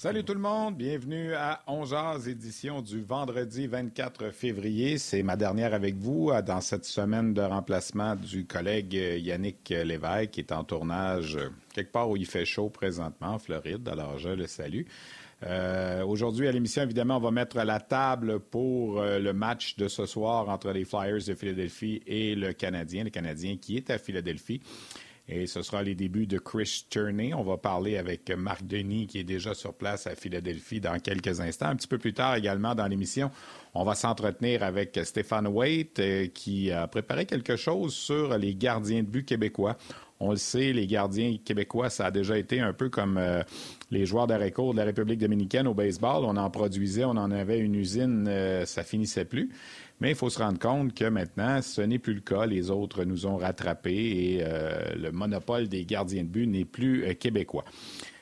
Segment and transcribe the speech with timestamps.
[0.00, 4.96] Salut tout le monde, bienvenue à 11h édition du vendredi 24 février.
[4.96, 9.70] C'est ma dernière avec vous euh, dans cette semaine de remplacement du collègue euh, Yannick
[9.70, 13.88] Lévesque qui est en tournage euh, quelque part où il fait chaud présentement en Floride.
[13.88, 14.82] Alors je le salue.
[16.06, 20.48] Aujourd'hui à l'émission, évidemment, on va mettre la table pour le match de ce soir
[20.48, 24.60] entre les Flyers de Philadelphie et le Canadien, le Canadien qui est à Philadelphie.
[25.30, 27.34] Et ce sera les débuts de Chris Turney.
[27.34, 31.40] On va parler avec Marc Denis, qui est déjà sur place à Philadelphie dans quelques
[31.40, 31.66] instants.
[31.66, 33.30] Un petit peu plus tard également dans l'émission,
[33.74, 39.02] on va s'entretenir avec Stéphane Waite, euh, qui a préparé quelque chose sur les gardiens
[39.02, 39.76] de but québécois.
[40.20, 43.42] On le sait, les gardiens québécois, ça a déjà été un peu comme euh,
[43.90, 46.24] les joueurs d'arrêt court de la République dominicaine au baseball.
[46.24, 49.50] On en produisait, on en avait une usine, euh, ça finissait plus.
[50.00, 52.46] Mais il faut se rendre compte que maintenant, ce n'est plus le cas.
[52.46, 57.04] Les autres nous ont rattrapés et euh, le monopole des gardiens de but n'est plus
[57.04, 57.64] euh, québécois.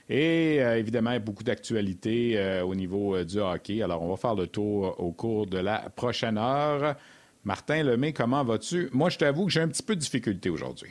[0.08, 3.82] Et euh, évidemment, beaucoup d'actualités au niveau du hockey.
[3.82, 6.96] Alors, on va faire le tour au cours de la prochaine heure.
[7.44, 8.88] Martin Lemay, comment vas-tu?
[8.92, 10.90] Moi, je t'avoue que j'ai un petit peu de difficulté aujourd'hui.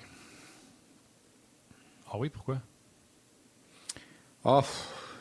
[2.11, 2.61] Ah oui, pourquoi?
[4.43, 4.61] Oh,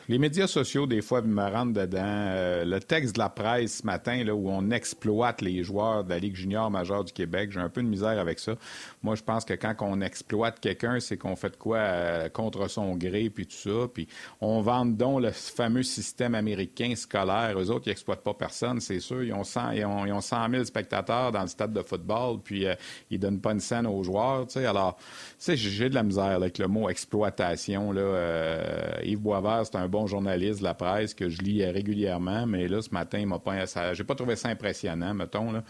[0.07, 1.99] les médias sociaux, des fois, me rentrent dedans.
[2.03, 6.09] Euh, le texte de la presse ce matin, là, où on exploite les joueurs de
[6.09, 8.53] la Ligue junior majeure du Québec, j'ai un peu de misère avec ça.
[9.01, 12.67] Moi, je pense que quand on exploite quelqu'un, c'est qu'on fait de quoi euh, contre
[12.67, 13.87] son gré, puis tout ça.
[13.91, 14.07] Puis
[14.41, 17.57] on vend donc le fameux système américain scolaire.
[17.57, 19.23] Eux autres, ils n'exploitent pas personne, c'est sûr.
[19.23, 22.39] Ils ont, 100, ils, ont, ils ont 100 000 spectateurs dans le stade de football,
[22.43, 22.75] puis euh,
[23.09, 24.45] ils donnent pas une scène aux joueurs.
[24.55, 24.97] Alors,
[25.39, 27.91] j'ai de la misère avec le mot exploitation.
[27.91, 29.01] Là.
[29.03, 32.81] Yves Boisvert, c'est un bon journaliste de la presse que je lis régulièrement, mais là,
[32.81, 35.63] ce matin, il m'a pas, j'ai pas trouvé ça impressionnant, mettons, là.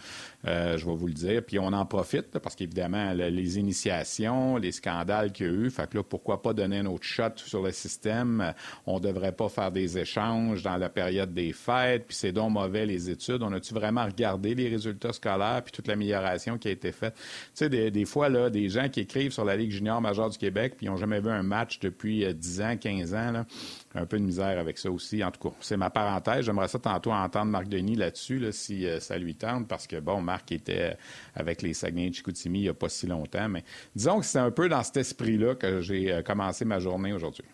[0.46, 1.42] Euh, je vais vous le dire.
[1.44, 5.88] Puis on en profite, parce qu'évidemment, les initiations, les scandales qu'il y a eu, fait
[5.88, 8.52] que là, pourquoi pas donner un autre shot sur le système?
[8.86, 12.86] On devrait pas faire des échanges dans la période des fêtes, puis c'est donc mauvais
[12.86, 13.42] les études.
[13.42, 17.14] On a-tu vraiment regardé les résultats scolaires, puis toute l'amélioration qui a été faite?
[17.16, 20.38] Tu sais, des, fois, là, des gens qui écrivent sur la Ligue junior majeure du
[20.38, 23.46] Québec, puis ils n'ont jamais vu un match depuis 10 euh, ans, 15 ans, là,
[23.94, 25.24] un peu de misère avec ça aussi.
[25.24, 26.44] En tout cas, c'est ma parenthèse.
[26.44, 29.98] J'aimerais ça tantôt entendre Marc Denis là-dessus, là, si euh, ça lui tente, parce que,
[29.98, 30.94] bon, Marc était euh,
[31.34, 33.48] avec les Saguenay de Chicoutimi il n'y a pas si longtemps.
[33.48, 33.64] Mais
[33.94, 37.44] disons que c'est un peu dans cet esprit-là que j'ai euh, commencé ma journée aujourd'hui.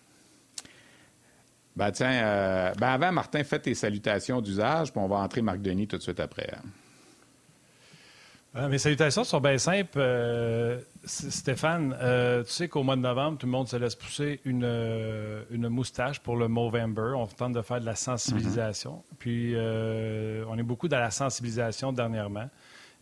[1.75, 5.87] Ben tiens, ben avant, Martin, fais tes salutations d'usage, puis on va entrer Marc Denis
[5.87, 6.51] tout de suite après.
[8.55, 9.99] Euh, mes salutations sont bien simples.
[9.99, 14.41] Euh, Stéphane, euh, tu sais qu'au mois de novembre, tout le monde se laisse pousser
[14.45, 17.15] une, une moustache pour le Movember.
[17.17, 18.97] On tente de faire de la sensibilisation.
[18.97, 19.17] Mm-hmm.
[19.19, 19.55] Puis,
[20.49, 22.49] on est beaucoup dans la sensibilisation dernièrement.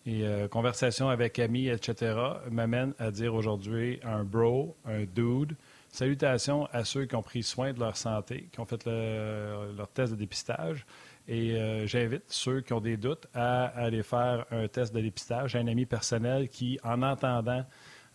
[0.07, 2.17] Et conversation avec amis, etc.,
[2.51, 5.55] m'amène à dire aujourd'hui un bro, un dude.
[5.91, 10.13] Salutations à ceux qui ont pris soin de leur santé, qui ont fait leur test
[10.13, 10.87] de dépistage.
[11.31, 15.53] Et euh, j'invite ceux qui ont des doutes à aller faire un test de dépistage.
[15.53, 17.65] J'ai un ami personnel qui, en entendant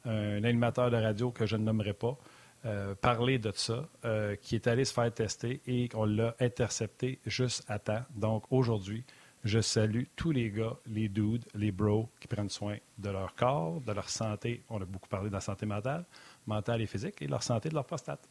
[0.03, 2.18] un animateur de radio que je ne nommerai pas,
[2.66, 7.19] euh, parler de ça, euh, qui est allé se faire tester et qu'on l'a intercepté
[7.25, 8.03] juste à temps.
[8.16, 9.06] Donc aujourd'hui,
[9.45, 13.79] je salue tous les gars, les dudes, les bros qui prennent soin de leur corps,
[13.79, 14.63] de leur santé.
[14.69, 16.03] On a beaucoup parlé de la santé mentale,
[16.47, 18.28] mentale et physique, et de leur santé de leur prostate.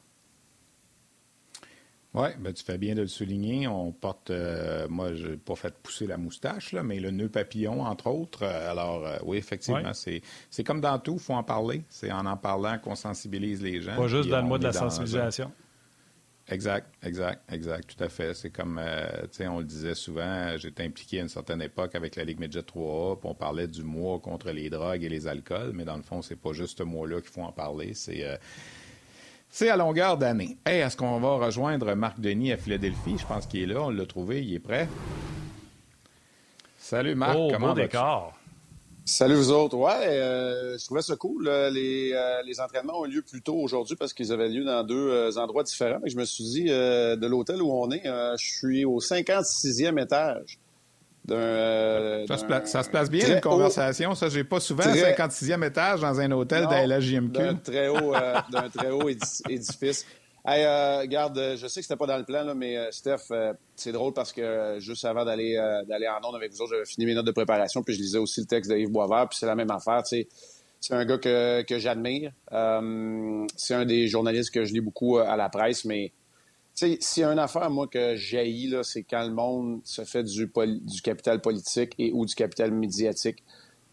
[2.14, 3.66] Oui, ben, tu fais bien de le souligner.
[3.66, 7.28] On porte, euh, moi, je n'ai pas fait pousser la moustache, là, mais le nœud
[7.28, 8.44] papillon, entre autres.
[8.44, 11.82] Euh, alors, euh, oui, effectivement, c'est, c'est comme dans tout, il faut en parler.
[11.88, 13.96] C'est en en parlant qu'on sensibilise les gens.
[13.96, 15.50] Pas juste dans le mois de la sensibilisation.
[16.48, 18.34] Exact, exact, exact, tout à fait.
[18.34, 18.80] C'est comme,
[19.22, 22.38] tu sais, on le disait souvent, j'étais impliqué à une certaine époque avec la Ligue
[22.38, 25.96] Midget 3A, puis on parlait du mois contre les drogues et les alcools, mais dans
[25.96, 27.94] le fond, c'est pas juste ce mois-là qu'il faut en parler.
[27.94, 28.38] C'est
[29.54, 30.58] c'est à longueur d'année.
[30.66, 33.16] Hey, est-ce qu'on va rejoindre Marc Denis à Philadelphie?
[33.16, 33.82] Je pense qu'il est là.
[33.82, 34.42] On l'a trouvé.
[34.42, 34.88] Il est prêt.
[36.76, 37.36] Salut, Marc.
[37.38, 38.36] Oh, comment décor.
[39.04, 39.76] Salut vous autres.
[39.76, 41.48] Ouais, euh, je trouvais ça cool.
[41.72, 45.10] Les, euh, les, entraînements ont lieu plus tôt aujourd'hui parce qu'ils avaient lieu dans deux
[45.10, 46.00] euh, endroits différents.
[46.06, 50.58] je me suis dit, de l'hôtel où on est, je suis au 56e étage.
[51.30, 52.36] Euh, ça,
[52.82, 54.14] se place bien, une conversation.
[54.14, 57.32] Ça, j'ai pas souvent un 56e étage dans un hôtel de la JMQ.
[57.32, 60.06] D'un très haut, euh, d'un très haut édifice.
[60.46, 63.32] Hey, euh, regarde, je sais que c'était pas dans le plan, là, mais Steph,
[63.76, 65.54] c'est drôle parce que juste avant d'aller
[65.88, 68.18] d'aller en onde avec vous autres, j'avais fini mes notes de préparation, puis je lisais
[68.18, 70.02] aussi le texte de Yves Boisvert, puis c'est la même affaire.
[70.04, 70.26] C'est
[70.90, 72.32] un gars que, que j'admire.
[73.56, 76.12] c'est un des journalistes que je lis beaucoup à la presse, mais
[76.74, 80.24] s'il y a une affaire, moi, que j'haïs, là, c'est quand le monde se fait
[80.24, 83.42] du, du capital politique et ou du capital médiatique.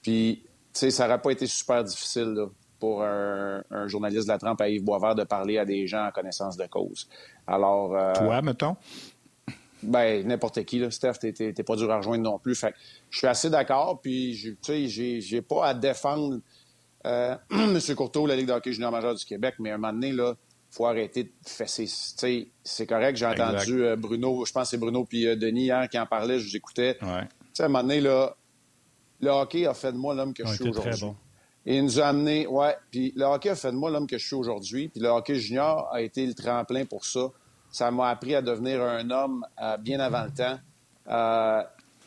[0.02, 0.42] Puis,
[0.74, 2.50] tu sais, ça n'aurait pas été super difficile, là.
[2.82, 6.12] Pour un, journaliste de la trempe à Yves Boisvert de parler à des gens en
[6.12, 7.08] connaissance de cause.
[7.48, 7.96] Alors.
[7.96, 8.76] Euh, Toi, mettons?
[9.84, 10.92] Ben, n'importe qui, là.
[10.92, 12.56] Steph, t'es pas dur à rejoindre non plus.
[12.56, 12.74] Fait
[13.10, 16.40] je suis assez d'accord, puis, tu sais, j'ai pas à défendre
[17.06, 17.80] euh, M.
[17.96, 20.36] Courteau, la Ligue d'hockey junior majeur du Québec, mais à un moment donné, là,
[20.70, 21.88] faut arrêter de fesser.
[22.64, 25.88] C'est correct, j'ai entendu euh, Bruno, je pense que c'est Bruno puis euh, Denis hier
[25.90, 26.98] qui en parlait, je vous écoutais.
[27.02, 27.28] Ouais.
[27.60, 28.36] À un moment donné, là,
[29.20, 31.10] le hockey a fait de moi l'homme que je suis aujourd'hui.
[31.66, 34.18] Et il nous a amené, ouais, puis le hockey a fait de moi l'homme que
[34.18, 37.30] je suis aujourd'hui, puis le hockey junior a été le tremplin pour ça.
[37.72, 40.58] Ça m'a appris à devenir un homme euh, bien avant le temps.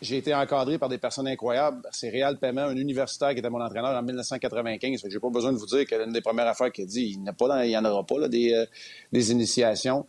[0.04, 1.80] J'ai été encadré par des personnes incroyables.
[1.90, 5.00] C'est Réal Paiement, un universitaire qui était mon entraîneur en 1995.
[5.02, 7.16] Je n'ai pas besoin de vous dire que l'une des premières affaires qu'il a dit,
[7.16, 8.66] il n'y en aura pas là, euh,
[9.12, 10.04] des, initiations.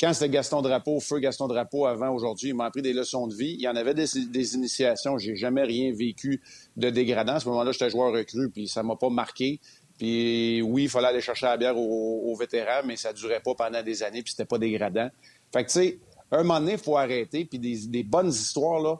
[0.00, 3.34] Quand c'était Gaston Drapeau, feu Gaston Drapeau avant aujourd'hui, il m'a appris des leçons de
[3.34, 3.54] vie.
[3.58, 5.18] Il y en avait des, des initiations.
[5.18, 6.40] J'ai jamais rien vécu
[6.76, 7.34] de dégradant.
[7.34, 9.60] À ce moment-là, j'étais joueur recru, puis ça m'a pas marqué.
[9.98, 13.82] Puis oui, il fallait aller chercher la bière aux, vétérans, mais ça durait pas pendant
[13.82, 15.08] des années, puis c'était pas dégradant.
[15.52, 15.98] Fait que, tu sais,
[16.32, 18.96] un moment donné, il faut arrêter, puis des, bonnes histoires, là,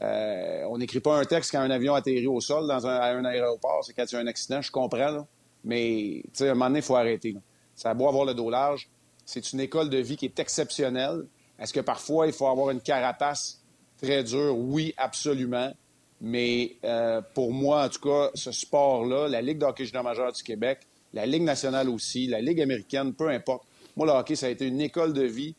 [0.00, 3.08] euh, on n'écrit pas un texte quand un avion atterrit au sol dans un, à
[3.08, 5.26] un aéroport, c'est quand il y a un accident, je comprends, là.
[5.64, 7.36] mais à un moment donné, il faut arrêter.
[7.74, 8.88] Ça a avoir le dos large,
[9.24, 11.26] c'est une école de vie qui est exceptionnelle.
[11.58, 13.60] Est-ce que parfois, il faut avoir une carapace
[14.00, 14.56] très dure?
[14.56, 15.72] Oui, absolument.
[16.20, 20.42] Mais euh, pour moi, en tout cas, ce sport-là, la Ligue d'hockey junior majeur du
[20.42, 20.80] Québec,
[21.12, 23.64] la Ligue nationale aussi, la Ligue américaine, peu importe.
[23.96, 25.54] Moi, le hockey, ça a été une école de vie.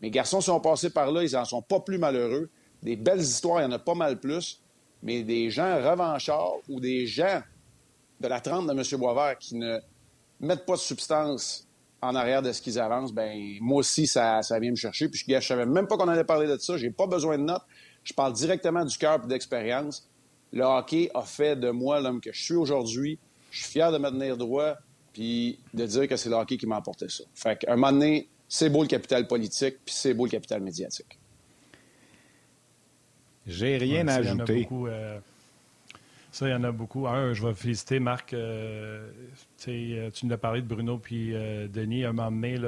[0.00, 2.48] Mes garçons sont passés par là, ils n'en sont pas plus malheureux
[2.82, 4.60] des belles histoires, il y en a pas mal plus,
[5.02, 7.42] mais des gens revanchards ou des gens
[8.20, 8.82] de la trempe de M.
[8.98, 9.78] Boisvert qui ne
[10.40, 11.66] mettent pas de substance
[12.00, 15.08] en arrière de ce qu'ils avancent, ben moi aussi, ça, ça vient me chercher.
[15.08, 16.76] Puis je ne savais même pas qu'on allait parler de ça.
[16.76, 17.64] J'ai pas besoin de notes.
[18.04, 20.08] Je parle directement du cœur et d'expérience.
[20.52, 23.18] Le hockey a fait de moi l'homme que je suis aujourd'hui.
[23.50, 24.76] Je suis fier de me tenir droit
[25.12, 27.24] puis de dire que c'est le hockey qui m'a apporté ça.
[27.34, 30.62] Fait qu'à un moment donné, c'est beau le capital politique puis c'est beau le capital
[30.62, 31.18] médiatique.
[33.48, 34.68] J'ai rien à ajouter.
[34.70, 35.18] Euh,
[36.30, 37.06] ça, il y en a beaucoup.
[37.08, 38.34] Un, je vais féliciter Marc.
[38.34, 39.10] Euh,
[39.68, 42.04] euh, tu nous as parlé de Bruno puis Denis.
[42.04, 42.58] À un moment donné,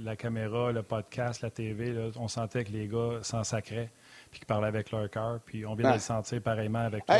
[0.00, 3.90] la caméra, le podcast, la TV, on sentait que les gars s'en sacraient
[4.32, 5.40] puis qu'ils parlaient avec leur cœur.
[5.44, 7.16] Puis on vient de le sentir pareillement avec toi.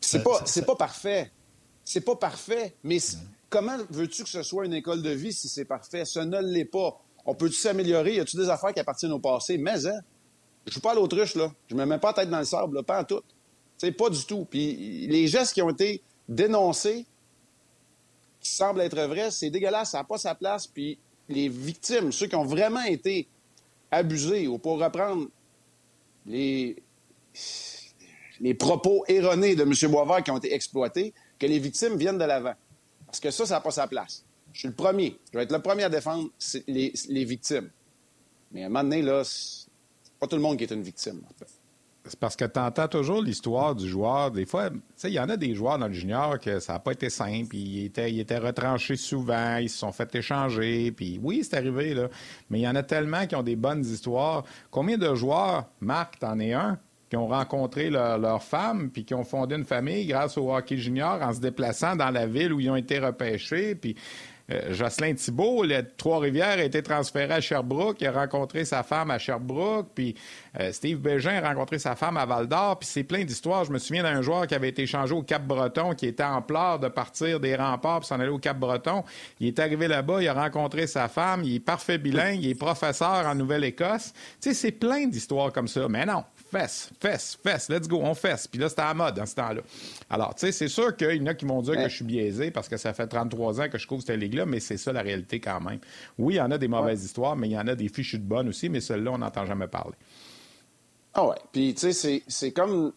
[0.00, 1.32] c'est pas, c'est pas parfait.
[1.84, 2.76] C'est pas parfait.
[2.84, 2.98] Mais
[3.50, 6.04] comment veux-tu que ce soit une école de vie si c'est parfait?
[6.04, 6.98] Ce ne l'est pas.
[7.26, 8.14] On peut-tu s'améliorer?
[8.14, 9.58] Y a-tu des affaires qui appartiennent au passé?
[9.58, 10.00] Mais, hein?
[10.66, 11.52] Je joue pas à l'autruche, là.
[11.68, 13.22] Je me mets pas la tête dans le sable, pas en tout.
[13.76, 14.46] sais, pas du tout.
[14.48, 17.06] Puis les gestes qui ont été dénoncés,
[18.40, 20.68] qui semblent être vrais, c'est dégueulasse, ça n'a pas sa place.
[20.68, 23.28] Puis les victimes, ceux qui ont vraiment été
[23.90, 25.26] abusés, ou pour reprendre
[26.26, 26.76] les,
[28.58, 29.72] propos erronés de M.
[29.90, 32.54] Boisvert qui ont été exploités, que les victimes viennent de l'avant.
[33.06, 34.24] Parce que ça, ça n'a pas sa place.
[34.52, 35.18] Je suis le premier.
[35.32, 36.30] Je vais être le premier à défendre
[36.66, 37.70] les, les victimes.
[38.52, 39.22] Mais à un moment donné, là,
[40.18, 41.22] pas tout le monde qui est une victime.
[42.08, 44.30] C'est parce que tu toujours l'histoire du joueur.
[44.30, 44.70] Des fois,
[45.04, 47.56] il y en a des joueurs dans le junior que ça n'a pas été simple.
[47.56, 50.92] Ils étaient, ils étaient retranchés souvent, ils se sont fait échanger.
[50.92, 52.08] Puis oui, c'est arrivé, là.
[52.50, 54.44] Mais il y en a tellement qui ont des bonnes histoires.
[54.70, 59.24] Combien de joueurs, Marc, t'en es un, qui ont rencontré leur, femme, puis qui ont
[59.24, 62.70] fondé une famille grâce au hockey junior en se déplaçant dans la ville où ils
[62.70, 63.74] ont été repêchés.
[63.74, 63.96] Puis
[64.48, 68.00] Jocelyn Thibault, le Trois-Rivières, a été transféré à Sherbrooke.
[68.00, 69.88] Il a rencontré sa femme à Sherbrooke.
[69.94, 70.14] Puis
[70.60, 72.78] euh, Steve Bégin a rencontré sa femme à Val-d'Or.
[72.78, 73.64] Puis c'est plein d'histoires.
[73.64, 76.78] Je me souviens d'un joueur qui avait été échangé au Cap-Breton, qui était en pleurs
[76.78, 79.02] de partir des remparts pour s'en aller au Cap-Breton.
[79.40, 81.42] Il est arrivé là-bas, il a rencontré sa femme.
[81.44, 82.42] Il est parfait bilingue.
[82.42, 84.12] Il est professeur en Nouvelle-Écosse.
[84.40, 85.88] Tu sais, c'est plein d'histoires comme ça.
[85.88, 86.22] Mais non,
[86.56, 88.46] fesse, fesse, fesse, let's go, on fesse.
[88.46, 89.60] Puis là, c'était à mode dans ce temps-là.
[90.08, 92.04] Alors, tu sais, c'est sûr qu'il y en a qui vont dire que je suis
[92.04, 94.92] biaisé parce que ça fait 33 ans que je couvre cette ligue-là, mais c'est ça
[94.92, 95.78] la réalité quand même.
[96.18, 98.18] Oui, il y en a des mauvaises histoires, mais il y en a des fichus
[98.18, 99.94] de bonnes aussi, mais celles-là, on n'entend jamais parler.
[101.14, 101.36] Ah ouais.
[101.52, 102.92] Puis, tu sais, c'est comme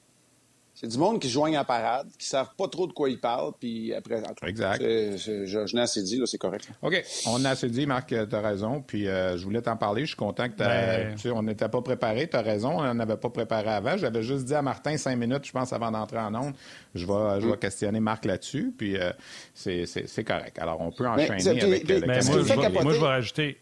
[0.80, 3.10] c'est du monde qui se joigne à parade, qui ne savent pas trop de quoi
[3.10, 4.24] ils parlent, puis après...
[4.44, 4.82] Exact.
[4.82, 6.70] je, n'ai assez dit, là, c'est correct.
[6.82, 7.04] OK.
[7.28, 10.04] On a assez dit, Marc, tu as raison, puis euh, je voulais t'en parler.
[10.04, 11.16] Je suis content que ben...
[11.16, 13.98] tu on n'était pas préparé, tu as raison, on n'avait pas préparé avant.
[13.98, 16.54] J'avais juste dit à Martin cinq minutes, je pense, avant d'entrer en onde,
[16.96, 17.60] je vais, je vais mm.
[17.60, 19.12] questionner Marc là-dessus, puis euh,
[19.54, 20.60] c'est correct.
[20.60, 23.58] Alors, on peut enchaîner avec le moi, je, moi, je vais rajouter...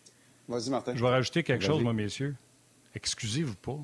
[0.47, 0.93] Vas-y, Martin.
[0.95, 2.35] Je vais rajouter quelque chose, moi, messieurs.
[2.93, 3.79] Excusez-vous pas.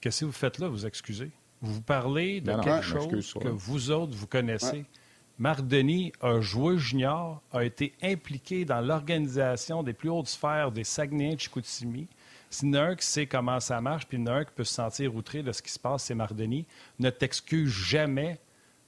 [0.00, 1.30] Qu'est-ce que vous faites là, vous excusez?
[1.60, 4.84] Vous parlez de quelque chose que vous autres, vous connaissez.
[5.38, 10.84] Marc Denis, un joueur junior, a été impliqué dans l'organisation des plus hautes sphères des
[10.84, 12.08] Saguenay de Chicoutimi.
[12.74, 15.52] A un qui sait comment ça marche, puis un qui peut se sentir outré de
[15.52, 16.66] ce qui se passe, c'est Marc Denis.
[16.98, 18.40] Ne t'excuse jamais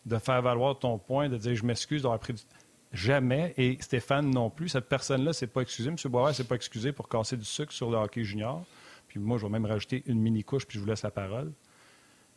[0.07, 2.43] de faire valoir ton point, de dire je m'excuse d'avoir pris du
[2.93, 3.55] Jamais.
[3.57, 4.69] Et Stéphane non plus.
[4.69, 5.91] Cette personne-là s'est pas excusée.
[5.91, 5.97] M.
[6.07, 8.65] Boisvert s'est pas excusé pour casser du sucre sur le hockey junior.
[9.07, 11.53] Puis moi, je vais même rajouter une mini-couche, puis je vous laisse la parole.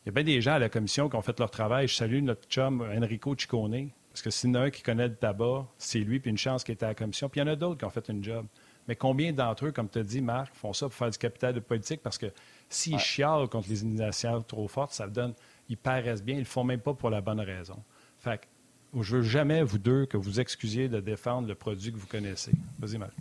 [0.06, 1.88] Il y a bien des gens à la commission qui ont fait leur travail.
[1.88, 5.08] Je salue notre chum Enrico Ciccone, parce que s'il y en a un qui connaît
[5.08, 7.30] le tabac, c'est lui, puis une chance qu'il était à la commission.
[7.30, 8.46] Puis il y en a d'autres qui ont fait une job.
[8.88, 11.54] Mais combien d'entre eux, comme tu as dit, Marc, font ça pour faire du capital
[11.54, 12.02] de politique?
[12.04, 12.26] Parce que
[12.68, 15.34] s'ils chialent contre les initiatives trop fortes, ça donne.
[15.70, 17.82] Ils paraissent bien, ils ne le font même pas pour la bonne raison.
[18.18, 21.98] Fait que je veux jamais, vous deux, que vous excusiez de défendre le produit que
[21.98, 22.52] vous connaissez.
[22.78, 23.14] Vas-y, Marc.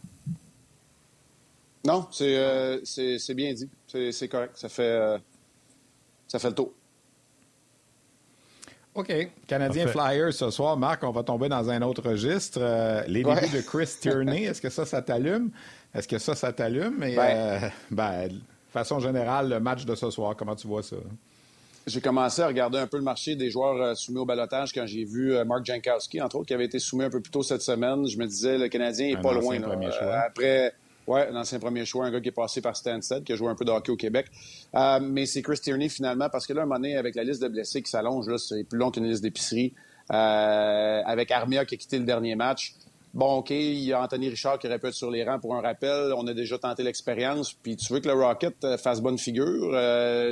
[1.84, 2.80] Non, c'est euh,
[3.34, 3.70] bien dit.
[3.86, 4.56] C'est correct.
[4.56, 5.18] Ça fait, euh,
[6.32, 6.72] ça fait le tour.
[8.94, 9.12] OK.
[9.46, 10.78] Canadien Flyers ce soir.
[10.78, 12.58] Marc, on va tomber dans un autre registre.
[12.62, 15.50] Euh, les débuts de Chris Tierney, est-ce que ça, ça t'allume?
[15.94, 17.00] Est-ce que ça, ça t'allume?
[17.00, 18.40] Ben, euh, ben, de
[18.72, 20.96] façon générale, le match de ce soir, comment tu vois ça?
[21.86, 24.86] J'ai commencé à regarder un peu le marché des joueurs euh, soumis au balotage quand
[24.86, 27.60] j'ai vu Mark Jankowski, entre autres, qui avait été soumis un peu plus tôt cette
[27.60, 28.06] semaine.
[28.08, 29.58] Je me disais, le Canadien n'est pas loin.
[30.24, 30.72] après,
[31.06, 33.48] Ouais, dans ses premiers choix, un gars qui est passé par Stansted, qui a joué
[33.48, 34.26] un peu de hockey au Québec.
[34.74, 37.42] Euh, mais c'est Chris Tierney finalement, parce que là, un moment donné, avec la liste
[37.42, 39.74] de blessés qui s'allonge, c'est plus long qu'une liste d'épicerie.
[40.12, 42.74] Euh, avec Armia qui a quitté le dernier match.
[43.14, 46.12] Bon, OK, il y a Anthony Richard qui répète sur les rangs pour un rappel.
[46.16, 47.52] On a déjà tenté l'expérience.
[47.52, 49.70] Puis tu veux que le Rocket euh, fasse bonne figure.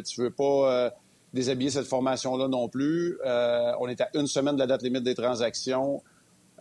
[0.04, 0.92] Tu veux pas
[1.34, 3.18] déshabiller cette formation-là non plus.
[3.24, 6.02] on est à une semaine de la date limite des transactions.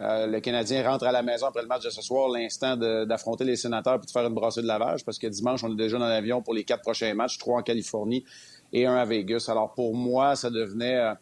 [0.01, 3.44] Euh, le Canadien rentre à la maison après le match de ce soir, l'instant d'affronter
[3.44, 5.98] les sénateurs et de faire une brassée de lavage, parce que dimanche, on est déjà
[5.98, 8.24] dans l'avion pour les quatre prochains matchs, trois en Californie
[8.72, 9.46] et un à Vegas.
[9.50, 11.13] Alors pour moi, ça devenait, euh,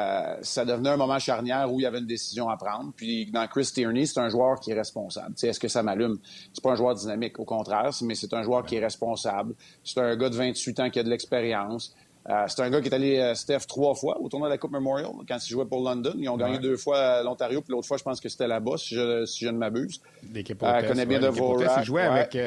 [0.00, 2.90] euh, ça devenait un moment charnière où il y avait une décision à prendre.
[2.96, 5.34] Puis dans Chris Tierney, c'est un joueur qui est responsable.
[5.42, 6.18] Est-ce que ça m'allume?
[6.54, 9.54] C'est pas un joueur dynamique, au contraire, mais c'est un joueur qui est responsable.
[9.84, 11.94] C'est un gars de 28 ans qui a de l'expérience.
[12.28, 14.58] Euh, c'est un gars qui est allé, euh, Steph, trois fois au tournoi de la
[14.58, 16.12] Coupe Memorial quand il jouait pour London.
[16.18, 18.94] Ils ont gagné deux fois l'Ontario, puis l'autre fois, je pense que c'était là-bas, si
[18.94, 20.00] je, si je ne m'abuse.
[20.32, 21.30] L'équipe euh, connaît bien de
[21.78, 22.38] Il jouait avec,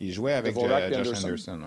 [0.00, 1.60] il jouait avec Josh Anderson.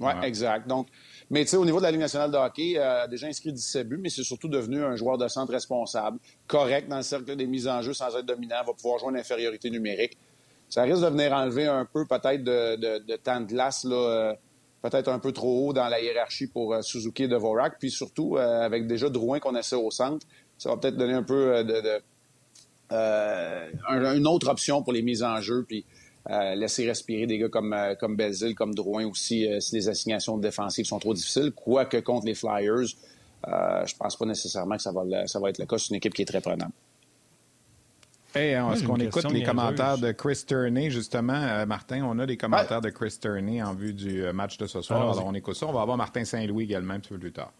[0.00, 0.68] Oui, exact.
[0.68, 0.88] Donc,
[1.28, 3.88] mais tu sais, au niveau de la Ligue nationale de hockey, a déjà inscrit 17
[3.88, 7.46] buts, mais c'est surtout devenu un joueur de centre responsable, correct dans le cercle des
[7.46, 10.16] mises en jeu sans être dominant, va pouvoir jouer une infériorité numérique.
[10.68, 14.36] Ça risque de venir enlever un peu peut-être de, de, de, temps de glace là,
[14.82, 17.78] peut-être un peu trop haut dans la hiérarchie pour euh, Suzuki et Dvorak.
[17.78, 21.22] Puis surtout, euh, avec déjà Drouin qu'on essaie au centre, ça va peut-être donner un
[21.22, 21.64] peu
[22.92, 25.64] euh, une autre option pour les mises en jeu.
[25.66, 25.84] Puis
[26.56, 30.98] laisser respirer des gars comme, comme Belzil, comme Drouin aussi, si les assignations défensives sont
[30.98, 31.52] trop difficiles.
[31.52, 32.88] Quoique contre les Flyers,
[33.46, 35.78] je pense pas nécessairement que ça va, ça va être le cas.
[35.78, 36.72] C'est une équipe qui est très prenante.
[38.38, 42.04] Hey, est-ce qu'on écoute les commentaires de Chris Turney, justement, euh, Martin?
[42.04, 45.02] On a des commentaires de Chris Turney en vue du euh, match de ce soir.
[45.02, 45.66] Alors, on écoute ça.
[45.66, 47.52] On va avoir Martin Saint-Louis également un petit peu plus tard.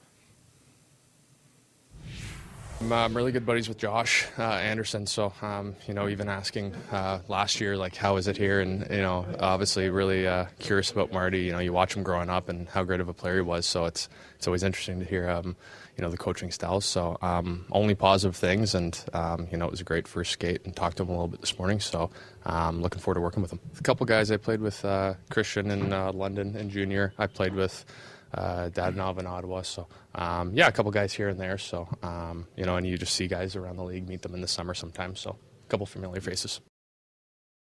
[2.81, 7.19] I'm really good buddies with Josh uh, Anderson, so um, you know, even asking uh,
[7.27, 8.61] last year, like, how is it here?
[8.61, 11.41] And you know, obviously, really uh, curious about Marty.
[11.41, 13.67] You know, you watch him growing up and how great of a player he was.
[13.67, 15.57] So it's it's always interesting to hear, um,
[15.99, 16.85] you know, the coaching styles.
[16.85, 20.65] So um, only positive things, and um, you know, it was a great first skate.
[20.65, 21.81] And talked to him a little bit this morning.
[21.81, 22.11] So
[22.47, 23.61] um, looking forward to working with him.
[23.79, 27.13] A couple guys I played with, uh, Christian in uh, London and Junior.
[27.19, 27.85] I played with
[28.33, 29.63] uh, Dadonov in Ottawa.
[29.63, 31.59] So, um, yeah, a couple guys here and there.
[31.59, 34.41] So, um, you know, and you just see guys around the league, meet them in
[34.41, 35.21] the summer sometimes.
[35.21, 36.61] So, a couple familiar faces.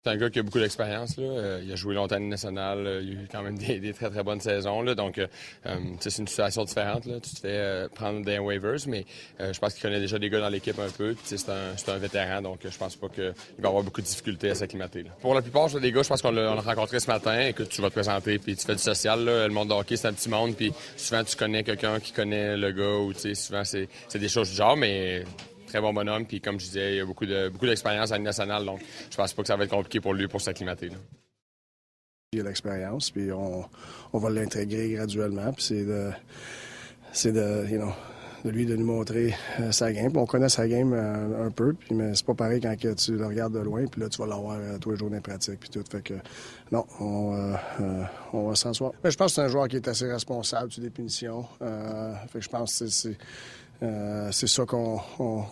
[0.05, 1.15] C'est un gars qui a beaucoup d'expérience.
[1.17, 2.85] Euh, il a joué longtemps en national.
[2.85, 4.81] Euh, il a eu quand même des, très, très bonnes saisons.
[4.81, 5.27] Là, donc, euh,
[6.01, 7.05] c'est une situation différente.
[7.05, 7.21] Là.
[7.21, 9.05] Tu te fais prendre des waivers, mais
[9.39, 11.15] je pense qu'il connaît déjà des gars dans l'équipe un peu.
[11.23, 14.55] C'est un, un, vétéran, donc je pense pas qu'il va avoir beaucoup de difficultés à
[14.55, 15.05] s'acclimater.
[15.21, 17.87] Pour la plupart des gars, je pense qu'on l'a rencontré ce matin que tu vas
[17.87, 19.23] te présenter, puis tu fais du social.
[19.23, 19.47] Là.
[19.47, 22.57] Le monde de hockey, c'est un petit monde, puis souvent tu connais quelqu'un qui connaît
[22.57, 23.87] le gars, ou souvent c'est
[24.19, 25.23] des choses du genre, mais
[25.73, 26.25] très bon bonhomme.
[26.25, 29.33] Puis comme je disais, il a beaucoup de beaucoup d'expérience à nationale, donc je pense
[29.33, 30.91] pas que ça va être compliqué pour lui pour s'acclimater.
[32.33, 33.65] Il a l'expérience, puis on,
[34.13, 35.51] on va l'intégrer graduellement.
[35.51, 36.11] Puis c'est de,
[37.11, 37.91] c'est de, you know,
[38.45, 40.11] de lui de nous montrer euh, sa game.
[40.15, 43.15] on connaît sa game euh, un peu, puis, mais c'est pas pareil quand que tu
[43.15, 45.59] le regardes de loin, puis là, tu vas l'avoir euh, tous les jours dans pratique,
[45.59, 45.83] puis tout.
[45.89, 46.15] Fait que,
[46.71, 47.55] non, on,
[48.33, 48.71] on va s'en
[49.03, 51.47] Mais je pense que c'est un joueur qui est assez responsable sur des punitions.
[51.59, 53.17] fait que je pense que c'est
[53.83, 54.97] euh, c'est ça qu'on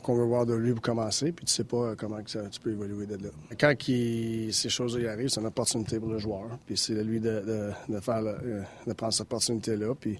[0.07, 3.15] veut voir de lui pour commencer, puis tu sais pas comment tu peux évoluer de
[3.15, 3.29] là.
[3.59, 7.71] Quand ces choses-là arrivent, c'est une opportunité pour le joueur, puis c'est à lui de,
[8.01, 10.17] faire euh, de prendre cette opportunité-là, puis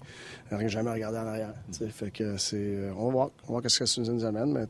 [0.50, 1.54] rien jamais regarder en arrière.
[1.90, 4.52] Fait que c'est, euh, on va voir, on va voir ce que ça nous amène,
[4.52, 4.66] mais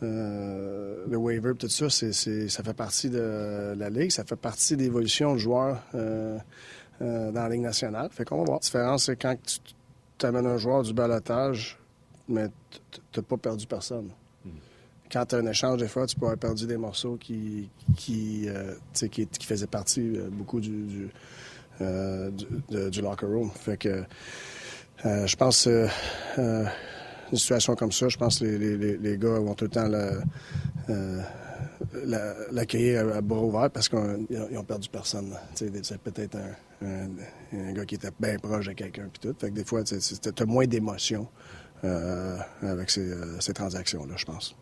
[0.00, 5.34] le waiver, tout ça, ça fait partie de la ligue, ça fait partie de l'évolution
[5.34, 6.40] du joueur dans
[7.34, 8.08] la ligue nationale.
[8.12, 8.58] Fait qu'on va voir.
[8.60, 9.36] La différence, c'est quand
[10.16, 11.79] tu amènes un joueur du balotage
[12.30, 12.48] mais
[12.90, 14.10] tu n'as pas perdu personne.
[15.12, 18.48] quand tu as un échange, des fois, tu peux avoir perdu des morceaux qui, qui,
[18.92, 21.10] qui, qui, faisaient partie beaucoup du,
[21.80, 23.50] du, du, locker room.
[23.50, 24.04] Fait que
[25.04, 25.68] je pense
[27.32, 29.88] une situation comme ça, je pense que les, les, les gars vont tout le temps
[32.52, 35.36] l'accueillir à bras ouverts parce qu'ils ont perdu personne.
[35.54, 37.08] C'est peut-être un,
[37.52, 39.34] un, gars qui était bien proche de quelqu'un puis tout.
[39.38, 41.49] Fait que des fois, tu as moins d'émotion euh,
[41.82, 44.56] avec ces, euh, ces transactions-là, je pense.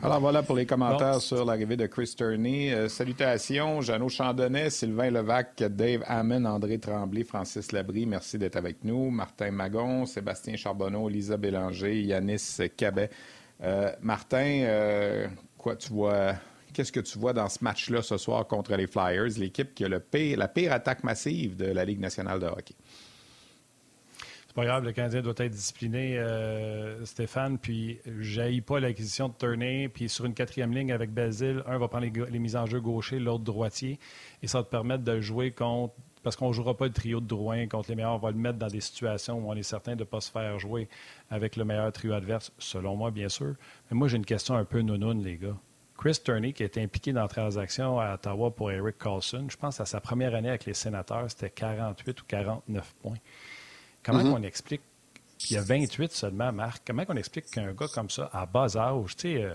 [0.00, 2.72] Alors voilà pour les commentaires sur l'arrivée de Chris Turney.
[2.72, 8.84] Euh, salutations, Jeannot Chandonnet, Sylvain Levac, Dave Hammond, André Tremblay, Francis Labrie, merci d'être avec
[8.84, 9.10] nous.
[9.10, 13.10] Martin Magon, Sébastien Charbonneau, Lisa Bélanger, Yanis Cabet.
[13.60, 16.34] Euh, Martin, euh, quoi tu vois
[16.72, 19.88] Qu'est-ce que tu vois dans ce match-là ce soir contre les Flyers, l'équipe qui a
[19.88, 20.00] le
[20.36, 22.76] la pire attaque massive de la Ligue nationale de hockey?
[24.58, 27.58] Pas le Canadien doit être discipliné, euh, Stéphane.
[27.58, 29.88] Puis, j'aille pas l'acquisition de Turney.
[29.88, 33.20] Puis, sur une quatrième ligne avec Basile, un va prendre les, mises en jeu gaucher,
[33.20, 34.00] l'autre droitier.
[34.42, 35.94] Et ça va te permettre de jouer contre.
[36.24, 38.14] Parce qu'on ne jouera pas le trio de Drouin contre les meilleurs.
[38.14, 40.30] On va le mettre dans des situations où on est certain de ne pas se
[40.30, 40.88] faire jouer
[41.30, 43.54] avec le meilleur trio adverse, selon moi, bien sûr.
[43.90, 45.56] Mais moi, j'ai une question un peu nounoune, les gars.
[45.96, 49.80] Chris Turney, qui été impliqué dans la transaction à Ottawa pour Eric Carlson, je pense
[49.80, 53.16] à sa première année avec les sénateurs, c'était 48 ou 49 points.
[54.08, 54.40] Comment mm-hmm.
[54.40, 54.80] on explique
[55.36, 56.82] qu'il y a 28 seulement, Marc?
[56.86, 59.54] Comment on explique qu'un gars comme ça, à bas âge, tu sais, euh,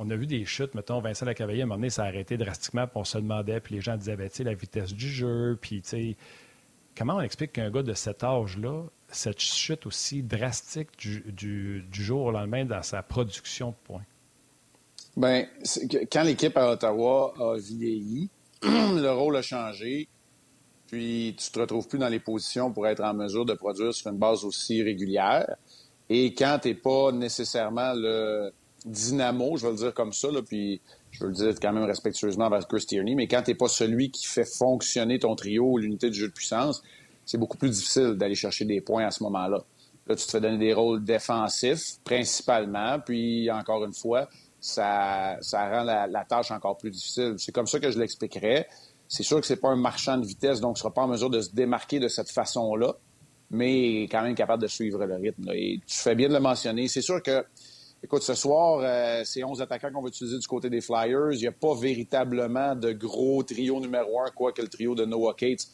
[0.00, 2.36] on a vu des chutes, mettons, Vincent Lacavalier, à un moment donné, ça a arrêté
[2.36, 5.08] drastiquement, puis on se demandait, puis les gens disaient, ben, tu sais, la vitesse du
[5.08, 6.16] jeu, puis, tu sais,
[6.98, 12.30] comment on explique qu'un gars de cet âge-là, cette chute aussi drastique du, jour au
[12.32, 14.06] lendemain dans sa production de points?
[15.16, 15.46] Bien,
[16.10, 18.28] quand l'équipe à Ottawa a vieilli,
[18.64, 20.08] le rôle a changé
[20.94, 24.12] puis tu te retrouves plus dans les positions pour être en mesure de produire sur
[24.12, 25.56] une base aussi régulière.
[26.08, 28.52] Et quand tu n'es pas nécessairement le
[28.84, 32.44] dynamo, je vais le dire comme ça, puis je veux le dire quand même respectueusement
[32.44, 35.78] avec Chris Tierney, mais quand tu n'es pas celui qui fait fonctionner ton trio ou
[35.78, 36.80] l'unité de jeu de puissance,
[37.26, 39.64] c'est beaucoup plus difficile d'aller chercher des points à ce moment-là.
[40.06, 44.28] Là, tu te fais donner des rôles défensifs, principalement, puis encore une fois,
[44.60, 47.34] ça, rend la, la tâche encore plus difficile.
[47.38, 48.68] C'est comme ça que je l'expliquerais.
[49.14, 51.06] C'est sûr que c'est pas un marchand de vitesse, donc il ne sera pas en
[51.06, 52.96] mesure de se démarquer de cette façon-là,
[53.48, 55.48] mais quand même capable de suivre le rythme.
[55.54, 56.88] Et tu fais bien de le mentionner.
[56.88, 57.44] C'est sûr que,
[58.02, 61.30] écoute, ce soir, euh, c'est 11 attaquants qu'on va utiliser du côté des Flyers.
[61.30, 65.04] Il n'y a pas véritablement de gros trio numéro un, quoi que le trio de
[65.04, 65.68] Noah Cates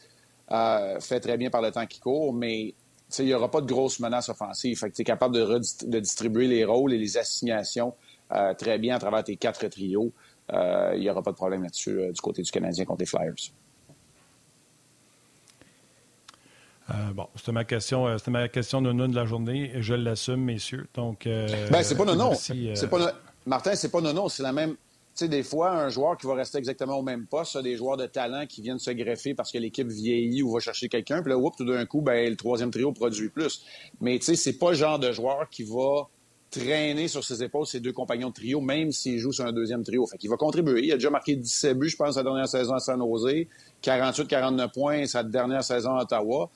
[0.52, 2.74] euh, fait très bien par le temps qui court, mais
[3.20, 4.78] il n'y aura pas de grosses menaces offensives.
[4.78, 7.94] Fait que tu es capable de, distribuer les rôles et les assignations
[8.32, 10.12] euh, très bien à travers tes quatre trios.
[10.52, 13.06] Euh, il n'y aura pas de problème là-dessus euh, du côté du Canadien contre les
[13.06, 13.34] Flyers.
[16.90, 19.72] Euh, bon, c'était ma question, c'était ma question de de la journée.
[19.76, 20.88] Je l'assume, messieurs.
[20.94, 23.14] Donc, ben, c'est pas non, C'est pas
[23.46, 24.72] Martin, c'est pas non, C'est la même.
[25.12, 27.96] Tu sais, des fois, un joueur qui va rester exactement au même poste, des joueurs
[27.96, 31.32] de talent qui viennent se greffer parce que l'équipe vieillit ou va chercher quelqu'un, puis
[31.32, 33.64] là, tout d'un coup, ben, le troisième trio produit plus.
[34.00, 36.08] Mais tu sais, c'est pas le genre de joueur qui va
[36.50, 39.84] traîner sur ses épaules ses deux compagnons de trio, même s'il joue sur un deuxième
[39.84, 40.06] trio.
[40.06, 40.84] Fait qu'il va contribuer.
[40.84, 43.46] Il a déjà marqué 17 buts, je pense, sa dernière saison à San Jose,
[43.82, 46.50] 48-49 points sa dernière saison à Ottawa.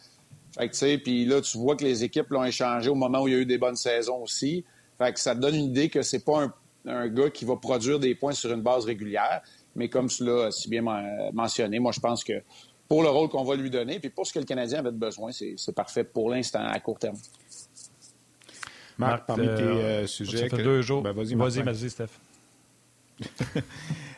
[0.57, 3.23] Fait que, tu sais, puis là, tu vois que les équipes l'ont échangé au moment
[3.23, 4.65] où il y a eu des bonnes saisons aussi.
[4.99, 6.53] Fait que ça te donne une idée que c'est pas
[6.87, 9.43] un, gars qui va produire des points sur une base régulière.
[9.75, 10.83] Mais comme cela si bien
[11.33, 12.43] mentionné, moi, je pense que
[12.89, 15.31] pour le rôle qu'on va lui donner, puis pour ce que le Canadien avait besoin,
[15.33, 17.17] c'est parfait pour l'instant, à court terme.
[18.99, 20.49] Marc, parmi tes euh, euh, sujets.
[20.49, 21.03] Ça fait deux jours.
[21.03, 22.07] Ben, vas-y, vas-y, vas-y, Steph.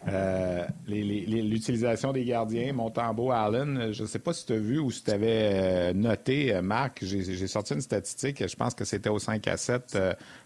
[0.08, 4.90] euh, L'utilisation des gardiens, Montembeau, Allen, je ne sais pas si tu as vu ou
[4.90, 9.46] si tu avais noté, Marc, j'ai sorti une statistique, je pense que c'était au 5
[9.48, 9.98] à 7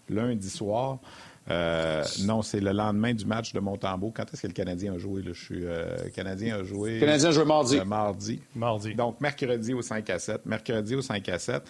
[0.09, 0.99] lundi soir.
[1.47, 4.11] non, c'est le lendemain du match de Montembeau.
[4.13, 5.23] Quand est-ce que le Canadien a joué?
[5.25, 5.63] Je suis
[6.13, 6.95] Canadien a joué.
[6.95, 7.79] Le Canadien a joué mardi.
[7.85, 8.41] mardi.
[8.53, 8.95] Mardi.
[8.95, 10.45] Donc, mercredi au 5 à 7.
[10.45, 11.63] Mercredi au 5 à 7.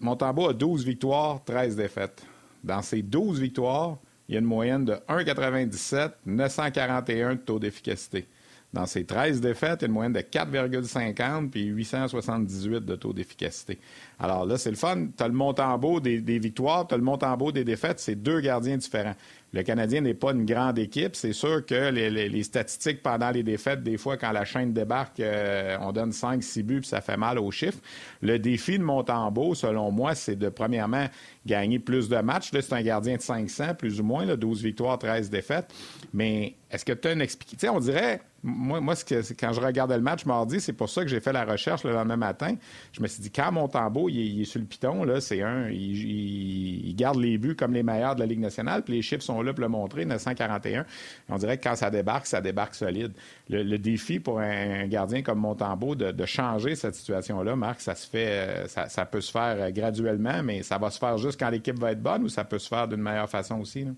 [0.00, 2.24] Montembeau a 12 victoires, 13 défaites.
[2.62, 8.26] Dans ces 12 victoires, il y a une moyenne de 1,97, 941 de taux d'efficacité.
[8.72, 13.12] Dans ces 13 défaites, il y a une moyenne de 4,50 puis 878 de taux
[13.12, 13.78] d'efficacité.
[14.18, 15.06] Alors là, c'est le fun.
[15.16, 18.00] Tu as le Montembeau des, des victoires, tu as le Montembeau des défaites.
[18.00, 19.14] C'est deux gardiens différents.
[19.52, 21.16] Le Canadien n'est pas une grande équipe.
[21.16, 25.76] C'est sûr que les, statistiques pendant les défaites, des fois, quand la chaîne débarque, euh,
[25.80, 27.78] on donne 5-6 buts puis ça fait mal aux chiffres.
[28.20, 31.06] Le défi de Montembeau, selon moi, c'est de, premièrement,
[31.46, 32.52] gagner plus de matchs.
[32.52, 35.72] Là, c'est un gardien de 500, plus ou moins, là, 12 victoires, 13 défaites.
[36.12, 37.76] Mais est-ce que tu as une explication?
[37.76, 38.94] On dirait, moi, moi
[39.38, 41.92] quand je regardais le match mardi, c'est pour ça que j'ai fait la recherche le
[41.92, 42.54] lendemain matin.
[42.92, 46.94] Je me suis dit, quand Montembeau, il est, sur le piton, là, c'est un, il,
[46.96, 49.52] garde les buts comme les meilleurs de la Ligue nationale, puis les chiffres sont là
[49.52, 50.86] pour le montrer, 941.
[51.28, 53.12] On dirait que quand ça débarque, ça débarque solide.
[53.48, 58.64] Le, défi pour un, gardien comme Montembeau de, changer cette situation-là, Marc, ça se fait,
[58.68, 61.92] ça, ça, peut se faire graduellement, mais ça va se faire juste quand l'équipe va
[61.92, 63.84] être bonne ou ça peut se faire d'une meilleure façon aussi?
[63.84, 63.92] Là?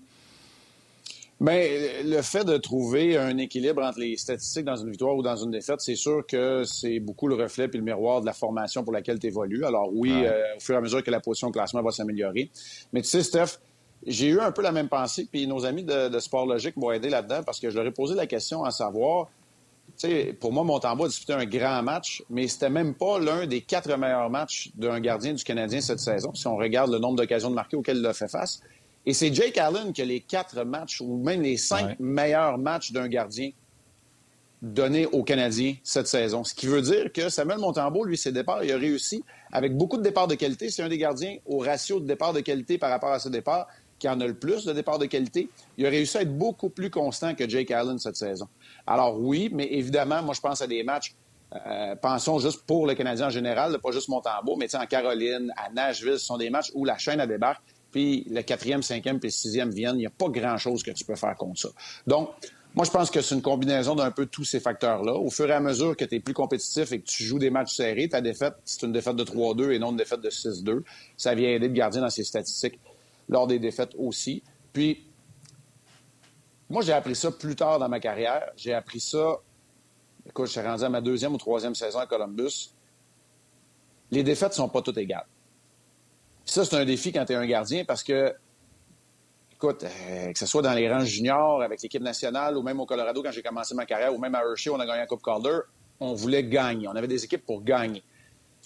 [1.41, 1.57] Bien,
[2.03, 5.51] le fait de trouver un équilibre entre les statistiques dans une victoire ou dans une
[5.51, 8.91] défaite, c'est sûr que c'est beaucoup le reflet puis le miroir de la formation pour
[8.91, 9.63] laquelle tu évolues.
[9.63, 12.49] Alors oui, euh, au fur et à mesure que la position de classement va s'améliorer.
[12.91, 13.59] Mais tu sais, Steph,
[14.05, 17.09] j'ai eu un peu la même pensée, puis nos amis de, Sport Logique m'ont aidé
[17.09, 19.29] là-dedans parce que je leur ai posé la question à savoir,
[20.07, 23.61] sais, pour moi, Montembeau a disputé un grand match, mais c'était même pas l'un des
[23.61, 27.49] quatre meilleurs matchs d'un gardien du Canadien cette saison, si on regarde le nombre d'occasions
[27.49, 28.61] de marquer auxquelles il a fait face.
[29.05, 32.91] Et c'est Jake Allen qui a les quatre matchs ou même les cinq meilleurs matchs
[32.91, 33.51] d'un gardien
[34.61, 36.43] donnés aux Canadiens cette saison.
[36.43, 39.97] Ce qui veut dire que Samuel Montembeau, lui, ses départs, il a réussi avec beaucoup
[39.97, 40.69] de départs de qualité.
[40.69, 43.67] C'est un des gardiens au ratio de départs de qualité par rapport à ce départ
[43.97, 45.49] qui en a le plus de départs de qualité.
[45.77, 48.47] Il a réussi à être beaucoup plus constant que Jake Allen cette saison.
[48.89, 51.15] Alors oui, mais évidemment, moi, je pense à des matchs
[51.65, 55.71] euh, pensons juste pour le Canadien en général, pas juste Montembeau, mais en Caroline, à
[55.71, 59.31] Nashville, ce sont des matchs où la chaîne a débarque puis le quatrième, cinquième, puis
[59.31, 61.69] sixième viennent, il n'y a pas grand-chose que tu peux faire contre ça.
[62.05, 62.29] Donc,
[62.75, 65.13] moi, je pense que c'est une combinaison d'un peu tous ces facteurs-là.
[65.13, 67.49] Au fur et à mesure que tu es plus compétitif et que tu joues des
[67.49, 70.83] matchs serrés, ta défaite, c'est une défaite de 3-2 et non une défaite de 6-2.
[71.17, 72.79] Ça vient aider le gardien dans ses statistiques
[73.27, 74.43] lors des défaites aussi.
[74.71, 75.08] Puis,
[76.69, 78.49] moi, j'ai appris ça plus tard dans ma carrière.
[78.55, 79.37] J'ai appris ça,
[80.27, 82.73] écoute, je suis rendu à ma deuxième ou troisième saison à Columbus.
[84.11, 85.27] Les défaites ne sont pas toutes égales
[86.49, 88.33] ça, c'est un défi quand tu es un gardien parce que,
[89.53, 92.85] écoute, euh, que ce soit dans les rangs juniors, avec l'équipe nationale, ou même au
[92.85, 95.21] Colorado quand j'ai commencé ma carrière, ou même à Hershey, on a gagné la Coupe
[95.21, 95.59] Calder,
[95.99, 96.87] on voulait gagner.
[96.87, 98.03] On avait des équipes pour gagner.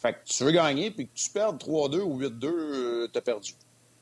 [0.02, 3.22] Fait que tu veux gagner, puis que tu perds 3-2 ou 8-2, euh, tu as
[3.22, 3.54] perdu.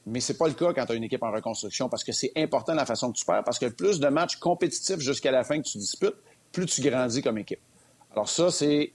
[0.05, 2.31] Mais c'est pas le cas quand tu as une équipe en reconstruction parce que c'est
[2.35, 5.61] important la façon que tu perds parce que plus de matchs compétitifs jusqu'à la fin
[5.61, 6.15] que tu disputes,
[6.51, 7.59] plus tu grandis comme équipe.
[8.11, 8.93] Alors ça, c'est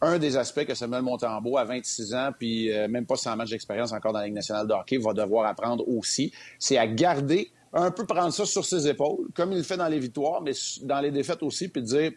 [0.00, 3.50] un des aspects que Samuel Montembeau, à 26 ans, puis euh, même pas 100 matchs
[3.50, 7.50] d'expérience encore dans la Ligue nationale de hockey, va devoir apprendre aussi, c'est à garder,
[7.72, 10.52] un peu prendre ça sur ses épaules, comme il le fait dans les victoires, mais
[10.82, 12.12] dans les défaites aussi, puis dire,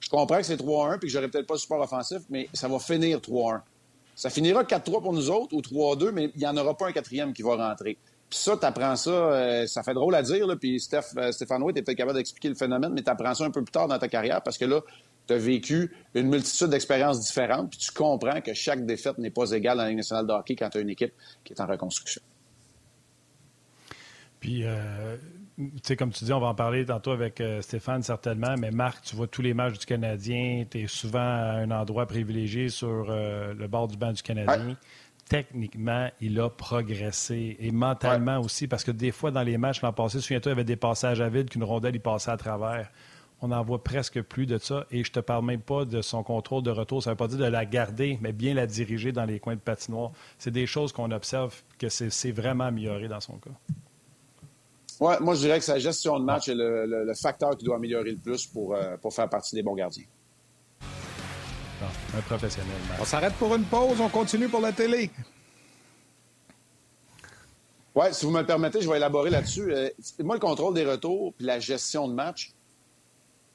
[0.00, 2.68] je comprends que c'est 3-1, puis que j'aurais peut-être pas le support offensif, mais ça
[2.68, 3.60] va finir 3-1.
[4.18, 6.92] Ça finira 4-3 pour nous autres ou 3-2, mais il n'y en aura pas un
[6.92, 7.96] quatrième qui va rentrer.
[8.28, 11.62] Puis ça, tu apprends ça, euh, ça fait drôle à dire, puis Steph, euh, Stéphane
[11.62, 13.86] White est peut-être capable d'expliquer le phénomène, mais tu apprends ça un peu plus tard
[13.86, 14.80] dans ta carrière parce que là,
[15.28, 19.52] tu as vécu une multitude d'expériences différentes, puis tu comprends que chaque défaite n'est pas
[19.52, 21.12] égale dans la Ligue nationale de hockey quand tu as une équipe
[21.44, 22.20] qui est en reconstruction.
[24.40, 25.16] Puis, euh,
[25.82, 29.02] sais, comme tu dis, on va en parler tantôt avec euh, Stéphane certainement, mais Marc,
[29.02, 33.06] tu vois tous les matchs du Canadien, tu es souvent à un endroit privilégié sur
[33.08, 34.76] euh, le bord du banc du Canadien.
[35.28, 39.92] Techniquement, il a progressé et mentalement aussi, parce que des fois, dans les matchs l'an
[39.92, 42.90] passé, souviens-toi, il y avait des passages à vide qu'une rondelle, il passait à travers
[43.40, 44.84] on n'en voit presque plus de ça.
[44.90, 47.02] Et je te parle même pas de son contrôle de retour.
[47.02, 49.54] Ça ne veut pas dire de la garder, mais bien la diriger dans les coins
[49.54, 50.10] de patinoire.
[50.38, 53.50] C'est des choses qu'on observe que c'est vraiment amélioré dans son cas.
[55.00, 58.10] Oui, moi, je dirais que sa gestion de match est le, facteur qui doit améliorer
[58.12, 60.04] le plus pour, euh, pour faire partie des bons gardiens.
[62.16, 62.74] un professionnel.
[63.00, 65.10] On s'arrête pour une pause, on continue pour la télé.
[67.94, 69.72] Oui, si vous me le permettez, je vais élaborer là-dessus.
[69.72, 72.52] Euh, moi, le contrôle des retours puis la gestion de match,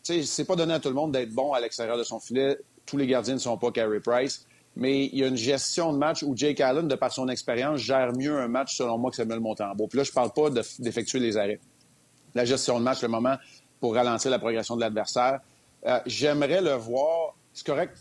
[0.02, 2.58] c'est pas donné à tout le monde d'être bon à l'extérieur de son filet.
[2.86, 4.46] Tous les gardiens ne sont pas Carey Price.
[4.76, 7.80] Mais il y a une gestion de match où Jake Allen, de par son expérience,
[7.80, 9.88] gère mieux un match, selon moi, que Samuel Montembeau.
[9.88, 11.60] Puis là, je parle pas d'effectuer les arrêts.
[12.34, 13.38] La gestion de match, le moment
[13.84, 15.42] pour ralentir la progression de l'adversaire.
[15.86, 17.36] Euh, j'aimerais le voir.
[17.52, 17.98] C'est correct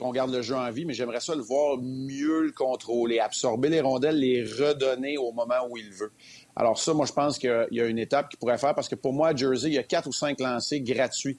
[0.00, 3.68] qu'on garde le jeu en vie, mais j'aimerais ça le voir mieux le contrôler, absorber
[3.68, 6.10] les rondelles, les redonner au moment où il veut.
[6.56, 8.96] Alors ça, moi, je pense qu'il y a une étape qu'il pourrait faire parce que
[8.96, 11.38] pour moi, à Jersey, il y a quatre ou cinq lancers gratuits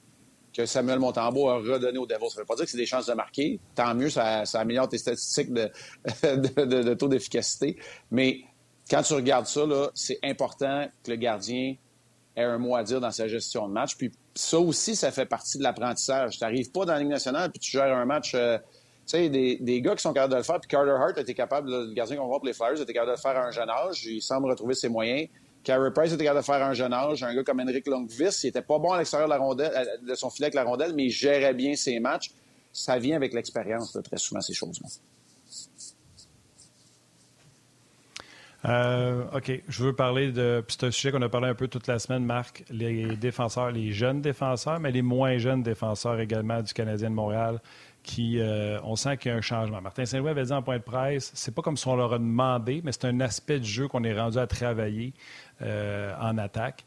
[0.58, 2.30] que Samuel Montembeau a redonné au Devils.
[2.30, 3.60] Ça ne veut pas dire que c'est des chances de marquer.
[3.76, 5.52] Tant mieux, ça, améliore tes statistiques
[6.22, 7.76] de, taux d'efficacité.
[8.10, 8.40] Mais
[8.90, 9.62] quand tu regardes ça,
[9.94, 11.76] c'est important que le gardien
[12.34, 13.96] ait un mot à dire dans sa gestion de match.
[13.96, 16.38] Puis ça aussi, ça fait partie de l'apprentissage.
[16.38, 18.32] Tu n'arrives pas dans la Ligue nationale puis tu gères un match...
[18.34, 18.58] Euh,
[19.06, 20.60] tu sais, des, des, gars qui sont capables de le faire.
[20.60, 23.16] Puis Carter Hart était capable, le gardien qu'on voit pour les Flyers, était capable de
[23.16, 24.04] le faire à un jeune âge.
[24.04, 25.28] Il semble retrouver ses moyens.
[25.68, 27.22] Carey Price était capable de faire un jeune âge.
[27.22, 29.70] Un gars comme Henrik Lundqvist, il était pas bon à l'extérieur de, la rondelle,
[30.02, 32.30] de son filet avec la rondelle, mais il gérait bien ses matchs.
[32.72, 34.88] Ça vient avec l'expérience, très souvent, ces choses-là.
[38.64, 39.62] Euh, OK.
[39.68, 40.64] Je veux parler de.
[40.68, 42.64] C'est un sujet qu'on a parlé un peu toute la semaine, Marc.
[42.70, 47.60] Les défenseurs, les jeunes défenseurs, mais les moins jeunes défenseurs également du Canadien de Montréal,
[48.02, 48.40] qui.
[48.40, 49.80] Euh, on sent qu'il y a un changement.
[49.80, 52.18] Martin Saint-Louis avait dit en point de presse c'est pas comme si on leur a
[52.18, 56.84] demandé, mais c'est un aspect du jeu qu'on est rendu à travailler euh, en attaque.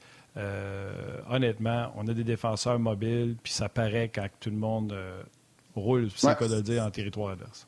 [1.29, 4.95] honnêtement, on a des défenseurs mobiles, puis ça paraît quand tout le monde
[5.75, 6.47] roule, c'est ouais.
[6.47, 7.67] de dire, en territoire adverse.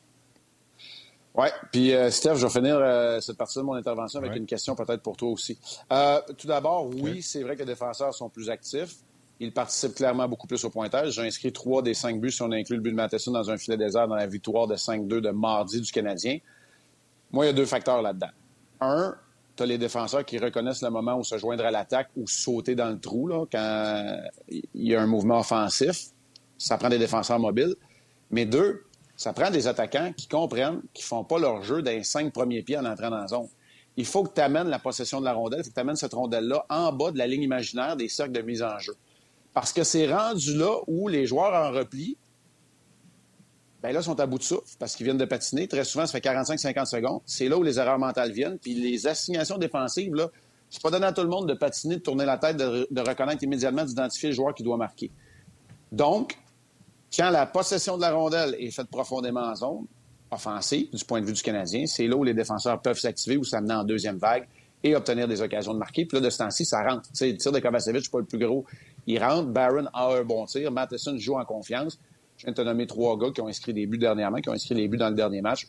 [1.36, 4.46] Oui, puis euh, Steph, je vais finir euh, cette partie de mon intervention avec une
[4.46, 5.58] question peut-être pour toi aussi.
[5.92, 8.94] Euh, tout d'abord, oui, c'est vrai que les défenseurs sont plus actifs.
[9.40, 11.14] Ils participent clairement beaucoup plus au pointage.
[11.14, 13.58] J'ai inscrit trois des cinq buts si on inclut le but de Matheson dans un
[13.58, 16.38] filet désert dans la victoire de 5-2 de mardi du Canadien.
[17.32, 18.30] Moi, il y a deux facteurs là-dedans.
[18.80, 19.16] Un,
[19.56, 22.74] tu as les défenseurs qui reconnaissent le moment où se joindre à l'attaque ou sauter
[22.74, 26.06] dans le trou là, quand il y a un mouvement offensif.
[26.58, 27.74] Ça prend des défenseurs mobiles.
[28.30, 28.84] Mais deux,
[29.16, 32.62] ça prend des attaquants qui comprennent qu'ils ne font pas leur jeu les cinq premiers
[32.62, 33.48] pieds en entrant dans la zone.
[33.96, 35.96] Il faut que tu amènes la possession de la rondelle, il faut que tu amènes
[35.96, 38.94] cette rondelle-là en bas de la ligne imaginaire des cercles de mise en jeu.
[39.52, 42.16] Parce que c'est rendu là où les joueurs en repli,
[43.84, 45.68] ben là, sont à bout de souffle parce qu'ils viennent de patiner.
[45.68, 47.20] Très souvent, ça fait 45-50 secondes.
[47.26, 48.58] C'est là où les erreurs mentales viennent.
[48.58, 50.30] Puis les assignations défensives, là,
[50.70, 53.42] c'est pas donné à tout le monde de patiner, de tourner la tête, de, reconnaître
[53.42, 55.10] immédiatement, d'identifier le joueur qui doit marquer.
[55.92, 56.38] Donc,
[57.14, 59.84] quand la possession de la rondelle est faite profondément en zone
[60.30, 63.44] offensive, du point de vue du Canadien, c'est là où les défenseurs peuvent s'activer ou
[63.44, 64.48] s'amener en deuxième vague
[64.82, 66.06] et obtenir des occasions de marquer.
[66.06, 67.06] Puis là, de ce temps-ci, ça rentre.
[67.12, 68.64] sais, le tir de Kovacevic, pas le plus gros.
[69.06, 69.48] Il rentre.
[69.50, 70.72] Barron a un bon tir.
[70.72, 71.98] Matheson joue en confiance.
[72.44, 74.52] Je viens de te nommer trois gars qui ont inscrit des buts dernièrement, qui ont
[74.52, 75.66] inscrit les buts dans le dernier match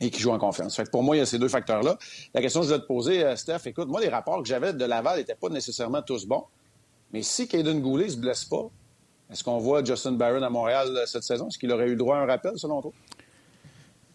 [0.00, 0.74] et qui jouent en confiance.
[0.74, 1.96] Fait que pour moi, il y a ces deux facteurs-là.
[2.34, 4.72] La question que je vais te poser, euh, Steph, écoute, moi, les rapports que j'avais
[4.72, 6.42] de Laval n'étaient pas nécessairement tous bons.
[7.12, 8.68] Mais si Caden Goulet ne se blesse pas,
[9.30, 11.46] est-ce qu'on voit Justin Barron à Montréal euh, cette saison?
[11.46, 12.92] Est-ce qu'il aurait eu droit à un rappel, selon toi?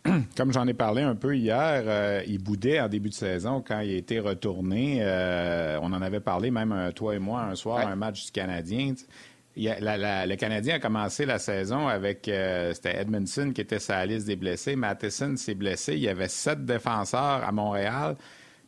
[0.37, 3.79] Comme j'en ai parlé un peu hier, euh, il boudait en début de saison quand
[3.79, 4.99] il a été retourné.
[5.01, 8.93] Euh, on en avait parlé même, toi et moi, un soir, un match du Canadien.
[9.57, 12.29] Le Canadien a commencé la saison avec
[12.73, 14.75] c'était Edmondson qui était sa liste des blessés.
[14.75, 15.93] Matheson s'est blessé.
[15.93, 18.15] Il y avait sept défenseurs à Montréal.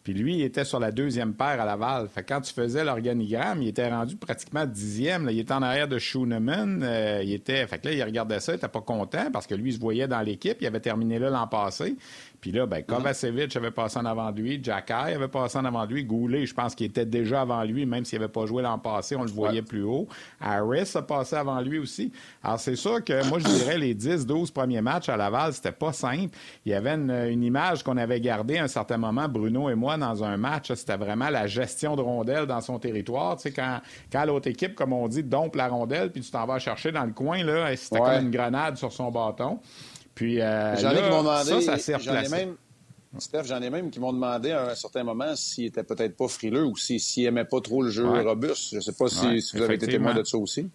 [0.04, 2.08] Puis lui, il était sur la deuxième paire à Laval.
[2.08, 5.28] Fait quand tu faisais l'organigramme, il était rendu pratiquement dixième.
[5.30, 6.82] Il était en arrière de Schooneman.
[6.84, 7.68] Euh, il était.
[7.68, 9.80] Fait que là, il regardait ça, il était pas content parce que lui, il se
[9.80, 10.58] voyait dans l'équipe.
[10.62, 11.96] Il avait terminé là l'an passé.
[12.42, 15.86] Puis là, ben, Kovacevic avait passé en avant de lui, Jacky avait passé en avant
[15.86, 18.64] de lui, Goulet, je pense qu'il était déjà avant lui, même s'il n'avait pas joué
[18.64, 20.08] l'an passé, on le voyait plus haut.
[20.40, 22.12] Harris a passé avant lui aussi.
[22.44, 25.92] Alors, c'est sûr que moi, je dirais les 10-12 premiers matchs à Laval, c'était pas
[25.92, 26.36] simple.
[26.66, 29.98] Il y avait une, image qu'on avait gardée à un certain moment, Bruno et moi,
[29.98, 30.72] dans un match.
[30.74, 33.36] C'était vraiment la gestion de rondelle dans son territoire.
[33.38, 33.80] Tu sais, quand,
[34.12, 37.06] quand l'autre équipe, comme on dit, dompe la rondelle, puis tu t'en vas chercher dans
[37.06, 39.60] le coin, là, c'était comme une grenade sur son bâton.
[40.20, 42.58] Puis, euh, j'en ai qui m'ont demandé, ça, ça j'en ai même,
[43.20, 46.28] Steph, j'en ai même qui m'ont demandé à un certain moment s'il était peut-être pas
[46.28, 48.72] frileux ou s'il n'aimait pas trop le jeu robuste.
[48.72, 50.68] Je ne sais pas si, si vous avez été témoin de ça aussi.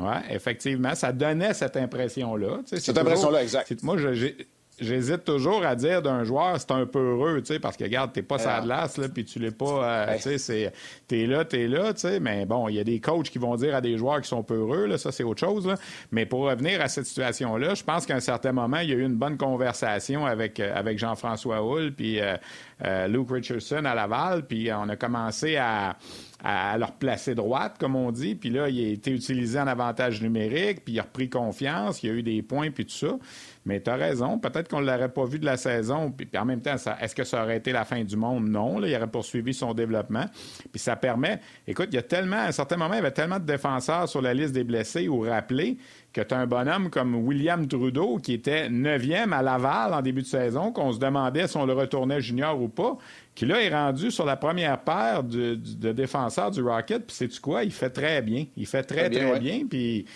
[0.00, 0.94] Oui, effectivement.
[0.94, 2.60] Ça donnait cette impression-là.
[2.64, 3.82] Cette impression-là, exact.
[3.82, 4.48] Moi, j'ai
[4.80, 8.12] j'hésite toujours à dire d'un joueur, c'est un peu heureux, tu sais, parce que regarde,
[8.12, 10.72] t'es pas sa glace, là, puis tu l'es pas, euh, tu sais,
[11.06, 13.56] t'es là, t'es là, tu sais, mais bon, il y a des coachs qui vont
[13.56, 15.74] dire à des joueurs qui sont peu heureux, là, ça c'est autre chose, là.
[16.12, 18.96] Mais pour revenir à cette situation-là, je pense qu'à un certain moment, il y a
[18.96, 24.46] eu une bonne conversation avec, euh, avec Jean-François Hull, puis euh, Luke Richardson à Laval,
[24.46, 25.96] puis on a commencé à
[26.42, 28.34] à, leur placer droite, comme on dit.
[28.34, 32.08] Puis là, il a été utilisé en avantage numérique, puis il a repris confiance, il
[32.08, 33.18] y a eu des points, puis tout ça.
[33.68, 36.10] Mais tu as raison, peut-être qu'on ne l'aurait pas vu de la saison.
[36.10, 38.48] Puis, en même temps, est-ce que ça aurait été la fin du monde?
[38.48, 38.78] Non.
[38.78, 40.24] Là, il aurait poursuivi son développement.
[40.72, 41.38] Puis ça permet.
[41.66, 44.08] Écoute, il y a tellement, à un certain moment, il y avait tellement de défenseurs
[44.08, 45.76] sur la liste des blessés ou rappelés
[46.14, 50.22] que tu as un bonhomme comme William Trudeau qui était neuvième à Laval en début
[50.22, 52.96] de saison, qu'on se demandait si on le retournait junior ou pas,
[53.34, 55.54] qui là est rendu sur la première paire de,
[55.92, 57.06] défenseurs du Rocket.
[57.06, 57.64] Puis c'est tu quoi?
[57.64, 58.46] Il fait très bien.
[58.56, 59.66] Il fait très, très, bien.
[59.68, 60.06] Puis il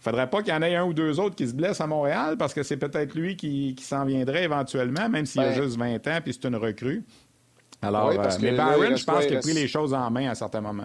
[0.00, 2.36] faudrait pas qu'il y en ait un ou deux autres qui se blessent à Montréal
[2.38, 6.18] parce que c'est peut-être lui qui, s'en viendrait éventuellement, même s'il a juste 20 ans
[6.22, 7.04] puis c'est une recrue.
[7.82, 10.60] Alors, euh, mais Barron, je pense qu'il a pris les choses en main à certains
[10.60, 10.84] moments.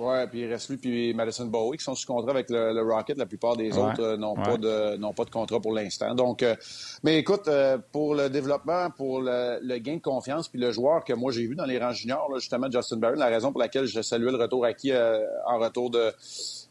[0.00, 3.16] Oui, puis il reste lui puis Madison Bowie qui sont sous contrat avec le, Rocket.
[3.16, 6.12] La plupart des autres euh, n'ont pas de n'ont pas de contrat pour l'instant.
[6.16, 6.56] Donc, euh,
[7.04, 7.48] mais écoute,
[7.92, 11.54] pour le développement, pour le, gain de confiance, puis le joueur que moi j'ai vu
[11.54, 14.64] dans les rangs juniors, justement Justin Barron, la raison pour laquelle je saluais le retour
[14.64, 16.12] acquis en retour de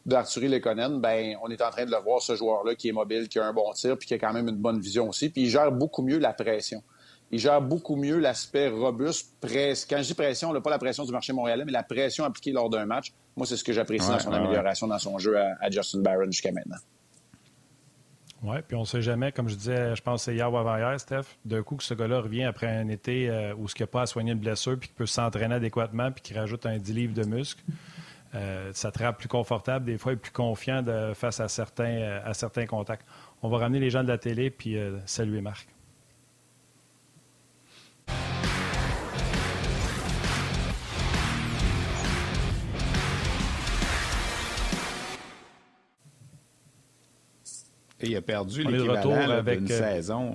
[0.04, 3.28] d'Arthurie Lekonen, ben on est en train de le voir, ce joueur-là, qui est mobile,
[3.28, 5.42] qui a un bon tir, puis qui a quand même une bonne vision aussi, puis
[5.42, 6.82] il gère beaucoup mieux la pression.
[7.30, 9.32] il gère beaucoup mieux l'aspect robuste.
[9.40, 9.86] Presse.
[9.86, 12.24] Quand je dis pression, on n'a pas la pression du marché montréalais, mais la pression
[12.24, 13.12] appliquée lors d'un match.
[13.36, 16.52] Moi, c'est ce que j'apprécie dans son amélioration dans son jeu à, Justin Barron jusqu'à
[16.52, 16.76] maintenant.
[18.42, 20.56] Oui, puis on ne sait jamais, comme je disais, je pense que c'est hier ou
[20.56, 23.84] avant-hier, Steph, d'un coup que ce gars-là revient après un été euh, où ce qu'il
[23.84, 26.76] n'a pas à soigner une blessure, puis qu'il peut s'entraîner adéquatement, puis qu'il rajoute un
[26.76, 27.62] 10 livres de muscles.
[28.34, 32.20] Euh, ça te rend plus confortable, des fois, et plus confiant face à certains, euh,
[32.24, 33.06] à certains contacts.
[33.42, 35.68] On va ramener les gens de la télé, puis saluer Marc.
[48.02, 50.34] Il a perdu l'équivalent d'une euh, saison,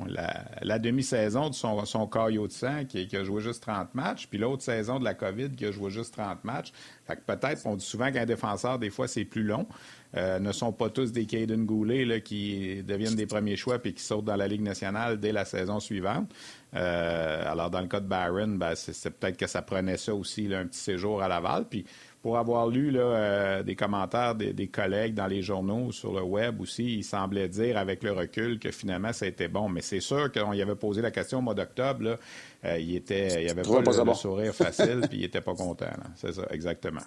[0.61, 4.37] la, demi-saison de son, son caillot de sang qui, a joué juste 30 matchs, puis
[4.37, 6.71] l'autre saison de la COVID qui a joué juste 30 matchs.
[7.05, 9.67] Fait que peut-être, on dit souvent qu'un défenseur, des fois, c'est plus long.
[10.15, 13.93] Euh, ne sont pas tous des Caden Goulet là, qui deviennent des premiers choix puis
[13.93, 16.33] qui sautent dans la Ligue nationale dès la saison suivante.
[16.75, 20.53] Euh, alors, dans le cas de Barron, ben, c'est peut-être que ça prenait ça aussi,
[20.53, 21.65] un petit séjour à Laval.
[21.69, 21.85] Puis,
[22.21, 26.59] pour avoir lu là, euh, des commentaires des, collègues dans les journaux, sur le web
[26.61, 29.69] aussi, il semblait dire avec le recul que finalement, ça a été bon.
[29.69, 32.17] Mais c'est sûr qu'on y avait posé la question au mois d'octobre.
[32.65, 35.85] Euh, il était, il avait pas, le, sourire facile, puis il était pas content.
[36.15, 37.01] C'est ça, exactement.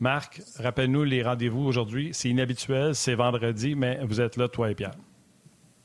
[0.00, 2.10] Marc, rappelle-nous les rendez-vous aujourd'hui.
[2.12, 4.94] C'est inhabituel, c'est vendredi, mais vous êtes là, toi et Pierre.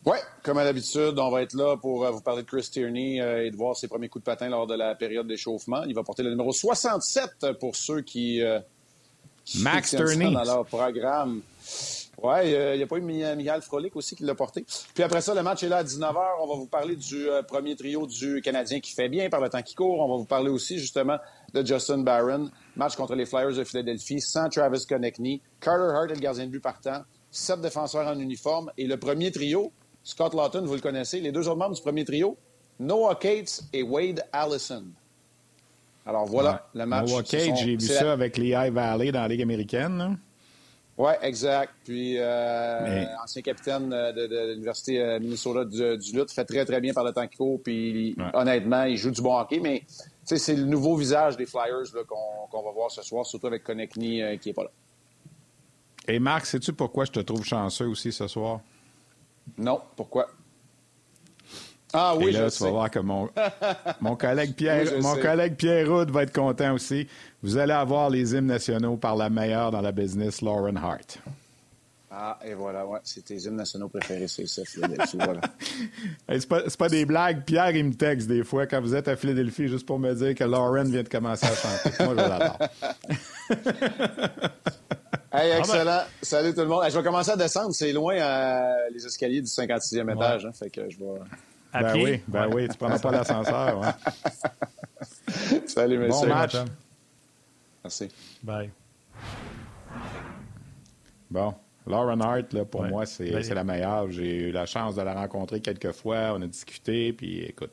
[0.06, 3.22] Oui, comme à l'habitude, on va être là pour euh, vous parler de Chris Tierney
[3.22, 5.84] euh, et de voir ses premiers coups de patin lors de la période d'échauffement.
[5.84, 8.60] Il va porter le numéro 67 pour ceux qui, euh,
[9.60, 11.42] Max Tierney dans leur programme.
[12.22, 14.66] Oui, il n'y a pas eu Miguel Frolic aussi qui l'a porté.
[14.94, 16.18] Puis après ça, le match est là à 19h.
[16.42, 19.62] On va vous parler du premier trio du Canadien qui fait bien par le temps
[19.62, 20.02] qui court.
[20.02, 21.18] On va vous parler aussi justement
[21.54, 22.50] de Justin Barron.
[22.76, 25.42] Match contre les Flyers de Philadelphie sans Travis Konechny.
[25.62, 27.04] Carter Hart est le gardien de but partant.
[27.32, 28.70] Sept défenseurs en uniforme.
[28.78, 29.72] Et le premier trio,
[30.10, 31.20] Scott Lawton, vous le connaissez.
[31.20, 32.36] Les deux autres membres du premier trio,
[32.80, 34.86] Noah Cates et Wade Allison.
[36.04, 37.12] Alors voilà le match.
[37.12, 40.18] Noah Cates, j'ai vu ça avec Lehigh Valley dans la Ligue américaine.
[40.98, 41.74] Oui, exact.
[41.86, 46.92] Puis, euh, ancien capitaine de, l'Université euh, Minnesota du, du, Lutte, fait très, très bien
[46.92, 47.62] par le temps qu'il faut.
[47.64, 49.60] Puis, honnêtement, il joue du bon hockey.
[49.62, 49.84] Mais,
[50.24, 54.38] c'est le nouveau visage des Flyers qu'on va voir ce soir, surtout avec Konechny euh,
[54.38, 54.72] qui n'est pas là.
[56.08, 58.60] Et Marc, sais-tu pourquoi je te trouve chanceux aussi ce soir?
[59.58, 60.28] Non, pourquoi?
[61.92, 63.30] Ah oui, Et là, tu vas voir que mon,
[64.02, 67.08] mon collègue Pierre, mon collègue Pierre va être content aussi.
[67.42, 71.20] Vous allez avoir les hymnes nationaux par la meilleure dans la business, Lauren Hart.
[72.12, 74.64] Ah, et voilà, ouais, c'est tes hymnes nationaux préférés, c'est ça,
[75.14, 75.42] voilà.
[76.28, 77.44] c'est, pas, pas, des blagues.
[77.46, 80.34] Pierre, il me texte des fois quand vous êtes à Philadelphie juste pour me dire
[80.36, 82.04] que Lauren vient de commencer à chanter.
[82.04, 82.58] Moi, je l'adore.
[85.32, 85.86] Hey, ah, excellent.
[85.86, 86.06] Ben.
[86.24, 86.84] Salut tout le monde.
[86.90, 87.72] je vais commencer à descendre.
[87.74, 90.46] C'est loin euh, les escaliers du 56e étage.
[90.46, 91.20] Hein, fait que je vais...
[91.72, 92.68] ben oui, ben oui.
[92.68, 93.82] Tu prends pas l'ascenseur.
[95.68, 96.28] Salut, messieurs.
[96.28, 96.56] Bon match.
[97.84, 98.10] Merci.
[98.42, 98.72] Bye.
[101.30, 101.54] Bon.
[101.86, 104.10] Lauren Hart, là, pour moi, c'est la meilleure.
[104.12, 106.34] J'ai eu la chance de la rencontrer quelques fois.
[106.34, 107.14] On a discuté.
[107.14, 107.72] Puis, écoute,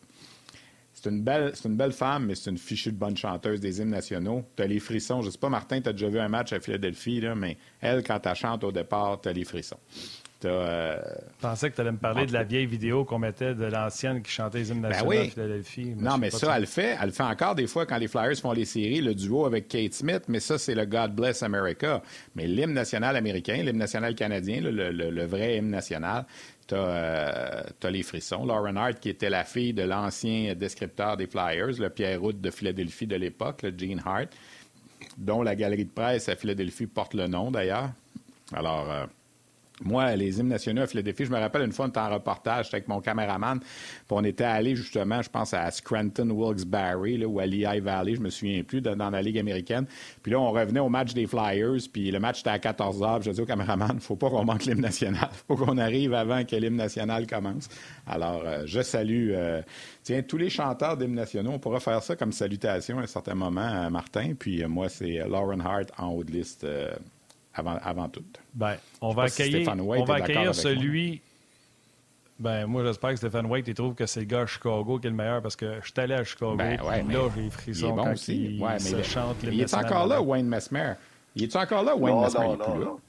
[0.96, 3.82] c'est une belle, c'est une belle femme, mais c'est une fichue de bonne chanteuse des
[3.82, 4.44] hymnes nationaux.
[4.56, 5.20] Tu as les frissons.
[5.20, 8.02] Je sais pas, Martin, tu as déjà vu un match à Philadelphie, là, mais elle,
[8.02, 9.78] quand elle chante au départ, tu as les frissons.
[10.44, 10.96] Euh...
[11.38, 14.22] Je pensais que tu allais me parler de la vieille vidéo qu'on mettait de l'ancienne
[14.22, 15.94] qui chantait les hymnes ben nationaux à Philadelphie.
[15.98, 16.96] non, mais ça, elle le fait.
[17.00, 19.68] Elle le fait encore des fois quand les Flyers font les séries, le duo avec
[19.68, 22.02] Kate Smith, mais ça, c'est le God Bless America.
[22.34, 26.26] Mais l'hymne national américain, l'hymne national canadien, le, vrai hymne national,
[26.66, 28.44] tu as, euh, les frissons.
[28.44, 32.50] Lauren Hart, qui était la fille de l'ancien descripteur des Flyers, le Pierre Route de
[32.50, 34.28] Philadelphie de l'époque, le Gene Hart,
[35.16, 37.90] dont la galerie de presse à Philadelphie porte le nom d'ailleurs.
[38.52, 39.06] Alors, euh,
[39.84, 42.68] moi, les hymnes nationaux à Philadelphie, je me rappelle une fois, on était en reportage
[42.72, 43.68] avec mon caméraman, puis
[44.10, 48.30] on était allé justement, je pense, à Scranton, Wilkes-Barre, ou à Lehigh Valley, je me
[48.30, 49.86] souviens plus, dans la Ligue américaine.
[50.22, 53.22] Puis là, on revenait au match des Flyers, puis le match était à 14 heures.
[53.22, 55.28] Je dis au caméraman, faut pas qu'on manque l'hymne national.
[55.48, 57.68] faut qu'on arrive avant que l'hymne national commence.
[58.06, 59.62] Alors, euh, je salue, euh,
[60.02, 61.52] tiens, tous les chanteurs d'hymnes nationaux.
[61.52, 64.34] On pourra faire ça comme salutation à un certain moment, Martin.
[64.38, 66.66] Puis euh, moi, c'est Lauren Hart en haut de liste
[67.56, 68.24] avant, avant tout.
[68.54, 71.20] Ben, on va accueillir, on va accueillir celui.
[72.38, 75.06] Ben, moi, j'espère que Stéphane White, il trouve que c'est le gars à Chicago qui
[75.06, 76.56] est le meilleur parce que je suis allé à Chicago.
[76.56, 78.56] Ben, ouais, là, j'ai frissons bon quand aussi.
[78.56, 80.92] il, ouais, mais chante Il est encore là, Wayne Mesmer.
[81.34, 82.46] Il est encore là, Wayne Mesmer?
[82.46, 83.00] Non, non, non.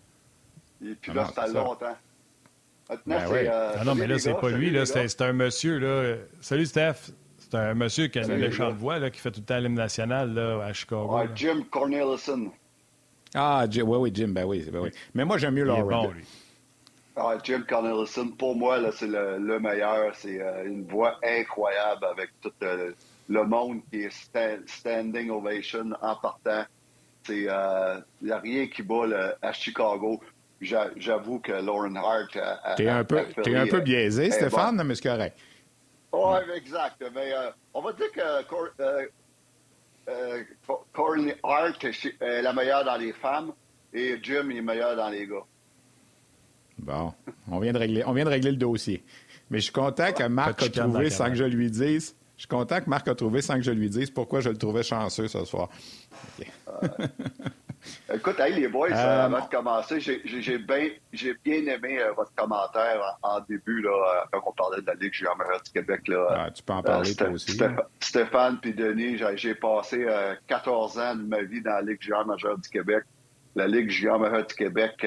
[0.82, 1.98] Il est plus là, ça longtemps.
[3.06, 4.86] Ben euh, ah non, mais là, c'est pas lui, là.
[4.86, 6.16] C'est un monsieur, là.
[6.40, 7.12] Salut, Steph.
[7.38, 9.74] C'est un monsieur qui a une méchante voix, là, qui fait tout le temps l'hymne
[9.74, 11.18] national, là, à Chicago.
[11.18, 12.52] Ouais, Jim Cornelison.
[13.34, 14.90] Ah, oui, oui, Jim, ben oui, ben oui.
[15.14, 15.84] Mais moi, j'aime mieux Lauren.
[15.86, 16.14] Bon,
[17.16, 20.14] Ah, Jim Connellison, pour moi, c'est le, meilleur.
[20.16, 22.92] C'est euh, une voix incroyable avec tout euh,
[23.28, 26.64] le monde qui est standing ovation en partant.
[27.30, 28.00] Il n'y euh,
[28.32, 30.22] a rien qui bat à Chicago.
[30.62, 32.38] J'avoue que Lauren Hart.
[32.78, 35.38] T'es un, peu, es un peu biaisé, Stéphane, mais c'est correct.
[36.14, 37.04] Oui, exact.
[37.14, 37.34] Mais
[37.74, 38.44] on va dire que
[40.94, 43.52] Courtney Hart est la meilleure dans les femmes
[43.94, 45.46] et Jim est meilleur dans les gars.
[46.80, 47.14] Bon,
[47.50, 49.04] on vient de régler, on vient de régler le dossier.
[49.50, 52.16] Mais je suis content que Marc a trouvé sans que je lui dise.
[52.36, 54.58] Je suis content que Marc a trouvé sans que je lui dise pourquoi je le
[54.58, 55.70] trouvais chanceux ce soir.
[58.14, 60.90] Écoute, hey, les boys, euh, avant de commencer, j'ai bien,
[61.46, 65.38] aimé euh, votre commentaire en, début, là, euh, quand on parlait de la Ligue junior
[65.64, 66.08] du Québec.
[66.08, 67.60] Là, ah, tu peux en parler toi aussi.
[68.00, 70.06] Stéphane puis Denis, j'ai passé
[70.48, 73.04] 14 ans de ma vie dans la Ligue junior majeure du Québec.
[73.56, 75.06] La Ligue junior majeure du Québec,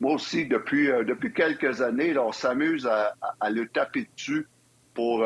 [0.00, 4.46] moi aussi, depuis, depuis quelques années, on s'amuse à, le taper dessus
[4.94, 5.24] pour,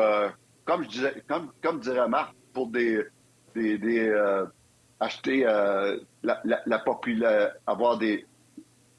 [0.65, 3.05] comme je disais, comme, comme dirait Marc, pour des,
[3.55, 4.11] des,
[4.99, 8.25] acheter la, la, populaire, avoir des,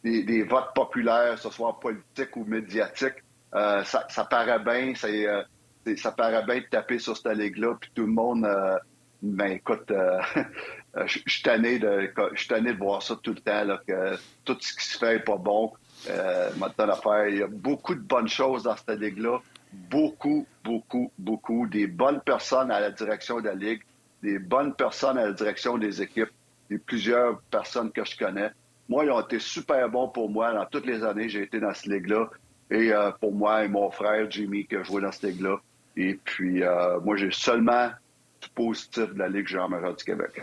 [0.02, 3.16] des, votes populaires, ce soit politique ou médiatique.
[3.52, 8.12] ça, ça paraît bien, ça paraît bien de taper sur cette ligue-là, puis tout le
[8.12, 8.48] monde,
[9.22, 9.92] ben écoute,
[10.96, 14.74] Euh, je suis tanné de, de voir ça tout le temps, là, que tout ce
[14.74, 15.72] qui se fait n'est pas bon.
[16.08, 16.94] Euh, maintenant,
[17.28, 19.40] il y a beaucoup de bonnes choses dans cette ligue-là.
[19.72, 21.66] Beaucoup, beaucoup, beaucoup.
[21.66, 23.82] Des bonnes personnes à la direction de la ligue,
[24.22, 26.30] des bonnes personnes à la direction des équipes,
[26.70, 28.50] et plusieurs personnes que je connais.
[28.88, 31.74] Moi, ils ont été super bons pour moi dans toutes les années j'ai été dans
[31.74, 32.30] cette ligue-là.
[32.70, 35.60] Et euh, pour moi et mon frère Jimmy qui a joué dans cette ligue-là.
[35.96, 37.90] Et puis, euh, moi, j'ai seulement
[38.40, 40.42] du positif de la Ligue Jean-Marie du Québec.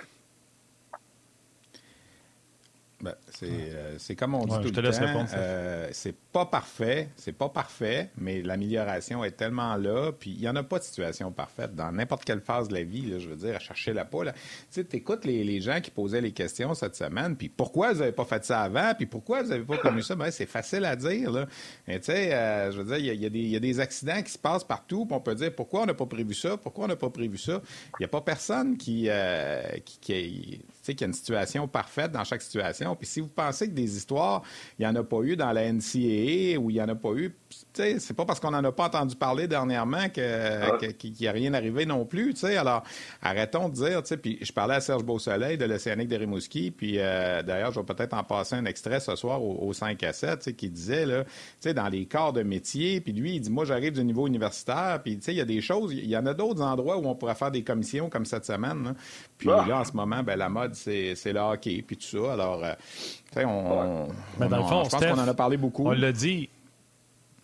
[2.99, 5.25] Ben, euh, c'est comme on dit tout le temps.
[5.35, 10.11] Euh, c'est pas parfait, c'est pas parfait, mais l'amélioration est tellement là.
[10.11, 12.83] Puis il y en a pas de situation parfaite dans n'importe quelle phase de la
[12.83, 13.03] vie.
[13.03, 14.23] Là, je veux dire, à chercher la peau.
[14.23, 14.31] Tu
[14.71, 17.35] sais, écoutes les, les, gens qui posaient les questions cette semaine.
[17.35, 20.15] Puis pourquoi vous n'avez pas fait ça avant Puis pourquoi vous n'avez pas connu ça?
[20.15, 21.31] Ben c'est facile à dire.
[21.31, 21.45] Là.
[21.85, 24.63] Tu sais, euh, je veux dire, il y, y, a des accidents qui se passent
[24.63, 25.05] partout.
[25.05, 27.37] Puis on peut dire pourquoi on n'a pas prévu ça Pourquoi on n'a pas prévu
[27.37, 27.61] ça?
[27.99, 29.07] Il n'y a pas personne qui,
[29.85, 30.61] qui, qui,
[30.95, 32.95] qui a une situation parfaite dans chaque situation.
[32.95, 34.43] Puis si vous pensez que des histoires,
[34.77, 37.13] il n'y en a pas eu dans la NCAA ou il n'y en a pas
[37.13, 37.35] eu
[37.73, 41.85] c'est pas parce qu'on n'en a pas entendu parler dernièrement qu'il n'y a rien arrivé
[41.85, 42.35] non plus.
[42.43, 42.83] Alors,
[43.21, 47.43] arrêtons de dire, puis je parlais à Serge Beausoleil de l'Océanique de Rimouski, puis euh,
[47.43, 50.69] d'ailleurs, je vais peut-être en passer un extrait ce soir au, 5 à 7, qui
[50.69, 51.23] disait, là,
[51.73, 55.19] dans les corps de métier, puis lui, il dit, moi, j'arrive du niveau universitaire, puis
[55.27, 57.51] il y a des choses, il y en a d'autres endroits où on pourrait faire
[57.51, 58.95] des commissions comme cette semaine.
[59.37, 59.65] Puis ah.
[59.67, 62.33] là, en ce moment, ben, la mode, c'est le hockey, puis tout ça.
[62.33, 62.73] Alors, euh,
[63.45, 64.07] on,
[64.39, 65.85] Mais dans le fond, je pense qu'on en a parlé beaucoup.
[65.85, 66.49] On l'a dit,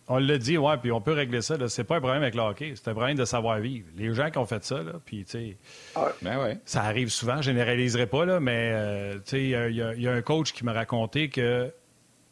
[0.08, 1.56] on l'a dit, ouais, puis on peut régler ça.
[1.68, 3.88] C'est pas un problème avec le hockey, c'est un problème de savoir-vivre.
[3.96, 5.56] Les gens qui ont fait ça, là, puis, tu sais,
[6.20, 6.58] ben ouais.
[6.66, 10.22] ça arrive souvent, je généraliserai pas, là, mais, euh, tu sais, il y, a un
[10.22, 11.72] coach qui m'a raconté que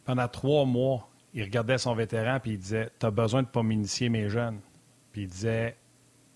[0.05, 4.09] pendant trois mois, il regardait son vétéran, puis il disait T'as besoin de pas m'initier
[4.09, 4.61] mes jeunes.
[5.13, 5.77] Puis il disait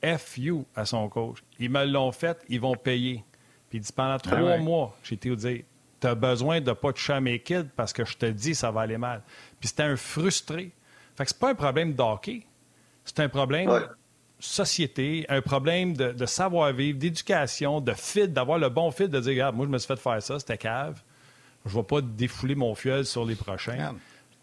[0.03, 1.39] F you à son coach.
[1.59, 3.25] Ils me l'ont fait, ils vont payer.
[3.69, 5.63] Puis il dit Pendant ben trois mois, j'ai été dire
[6.01, 8.83] T'as besoin de pas toucher à mes kids parce que je te dis ça va
[8.83, 9.23] aller mal.
[9.61, 10.73] Puis c'était un frustré.
[11.17, 12.43] Fait que c'est pas un problème d'hockey.
[13.05, 13.89] C'est un problème de
[14.39, 19.57] société, un problème de, savoir-vivre, d'éducation, de fit, d'avoir le bon fit, de dire, regarde,
[19.57, 21.01] moi, je me suis fait faire ça, c'était cave.
[21.65, 23.95] Je ne vais pas défouler mon fiel sur les prochains.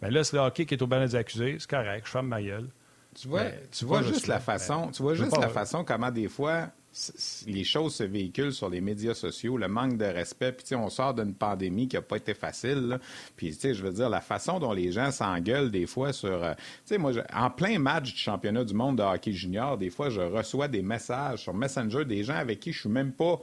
[0.02, 1.58] Mais là, c'est le hockey qui est au banc des accusés.
[1.60, 2.68] C'est correct, je ferme ma gueule.
[3.16, 6.70] Tu vois, tu vois juste la façon, tu vois juste la façon comment des fois
[7.48, 10.52] les choses se véhiculent sur les médias sociaux, le manque de respect.
[10.52, 13.00] Puis, on sort d'une pandémie qui n'a pas été facile.
[13.36, 16.44] Puis, tu sais, je veux dire, la façon dont les gens s'engueulent des fois sur...
[16.44, 16.54] Euh,
[17.00, 20.68] moi, en plein match du championnat du monde de hockey junior, des fois, je reçois
[20.68, 23.42] des messages sur Messenger des gens avec qui je suis même pas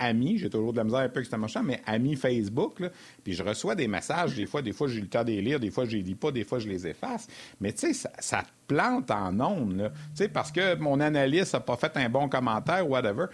[0.00, 2.82] ami, j'ai toujours de la misère un peu avec ce machin, mais ami Facebook,
[3.22, 5.60] puis je reçois des messages, des fois, des fois j'ai le temps de les lire,
[5.60, 7.28] des fois je les lis pas, des fois je les efface,
[7.60, 11.76] mais tu sais, ça, plante en ondes, tu sais, parce que mon analyste n'a pas
[11.76, 13.26] fait un bon commentaire whatever.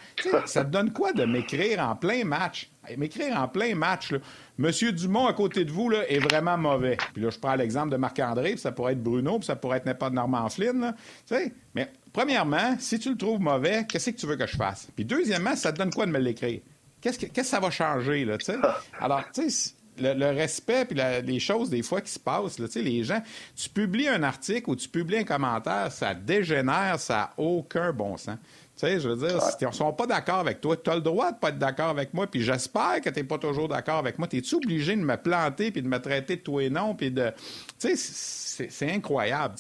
[0.47, 2.71] ça te donne quoi de m'écrire en plein match?
[2.97, 4.19] M'écrire en plein match, là.
[4.59, 6.97] Monsieur Dumont à côté de vous là, est vraiment mauvais.
[7.12, 9.79] Puis là, je prends l'exemple de Marc-André, puis ça pourrait être Bruno, puis ça pourrait
[9.79, 10.95] être n'importe Normand Flynn.
[11.27, 14.89] Sais, mais premièrement, si tu le trouves mauvais, qu'est-ce que tu veux que je fasse?
[14.97, 16.61] Puis deuxièmement, ça te donne quoi de me l'écrire?
[17.03, 18.57] Qu'est-ce que, ça va changer, là, tu sais?
[19.01, 23.05] Alors, tu sais, le, respect puis les choses des fois qui se passent, là, les
[23.05, 23.23] gens,
[23.55, 28.17] tu publies un article ou tu publies un commentaire, ça dégénère, ça n'a aucun bon
[28.17, 28.39] sens.
[28.77, 30.97] Tu sais, je veux dire, si ils ne sont pas d'accord avec toi, tu as
[30.97, 33.68] le droit de pas être d'accord avec moi, puis j'espère que tu n'es pas toujours
[33.68, 34.29] d'accord avec moi.
[34.31, 37.33] Es-tu obligé de me planter, puis de me traiter de toi et non, puis de...
[37.79, 39.55] Tu sais, c'est incroyable.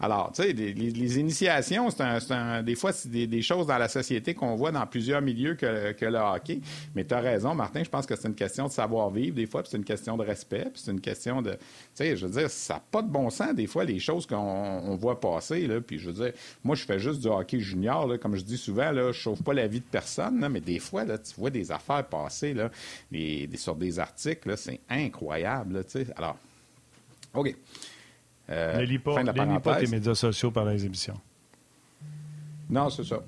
[0.00, 4.34] Alors, tu sais, les, initiations, c'est un, des fois, c'est des, choses dans la société
[4.34, 5.66] qu'on voit dans plusieurs milieux que,
[6.00, 6.60] le hockey.
[6.94, 9.62] Mais tu as raison, Martin, je pense que c'est une question de savoir-vivre des fois,
[9.62, 11.52] puis c'est une question de respect, puis c'est une question de...
[11.52, 11.58] Tu
[11.94, 14.96] sais, je veux dire, ça n'a pas de bon sens, des fois, les choses qu'on
[14.96, 16.32] voit passer, là, puis je veux dire,
[16.64, 19.42] moi, je fais juste du hockey junior, là, comme je dis souvent, là, je sauve
[19.42, 22.70] pas la vie de personne, mais des fois, là, tu vois des affaires passer, là,
[23.10, 26.06] des, sur des articles, c'est incroyable, tu sais.
[26.16, 26.36] Alors,
[27.34, 27.54] OK.
[28.50, 29.22] Euh, ne lis pas,
[29.80, 31.18] tes médias sociaux par les émissions.
[32.68, 33.22] Non, c'est ça.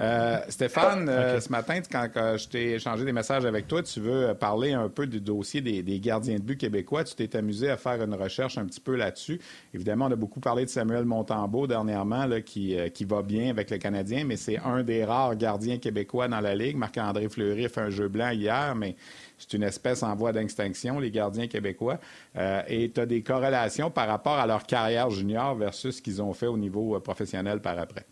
[0.00, 4.34] Euh, Stéphane, euh, ce matin, quand, je t'ai échangé des messages avec toi, tu veux
[4.34, 7.04] parler un peu du dossier des, gardiens de but québécois.
[7.04, 9.40] Tu t'es amusé à faire une recherche un petit peu là-dessus.
[9.74, 13.78] Évidemment, on a beaucoup parlé de Samuel Montembeau dernièrement, qui, qui va bien avec le
[13.78, 16.76] Canadien, mais c'est un des rares gardiens québécois dans la Ligue.
[16.76, 18.96] Marc-André Fleury a fait un jeu blanc hier, mais
[19.42, 21.98] c'est une espèce en voie d'extinction, les gardiens québécois.
[22.36, 26.22] Euh, et tu as des corrélations par rapport à leur carrière junior versus ce qu'ils
[26.22, 28.06] ont fait au niveau euh, professionnel par après.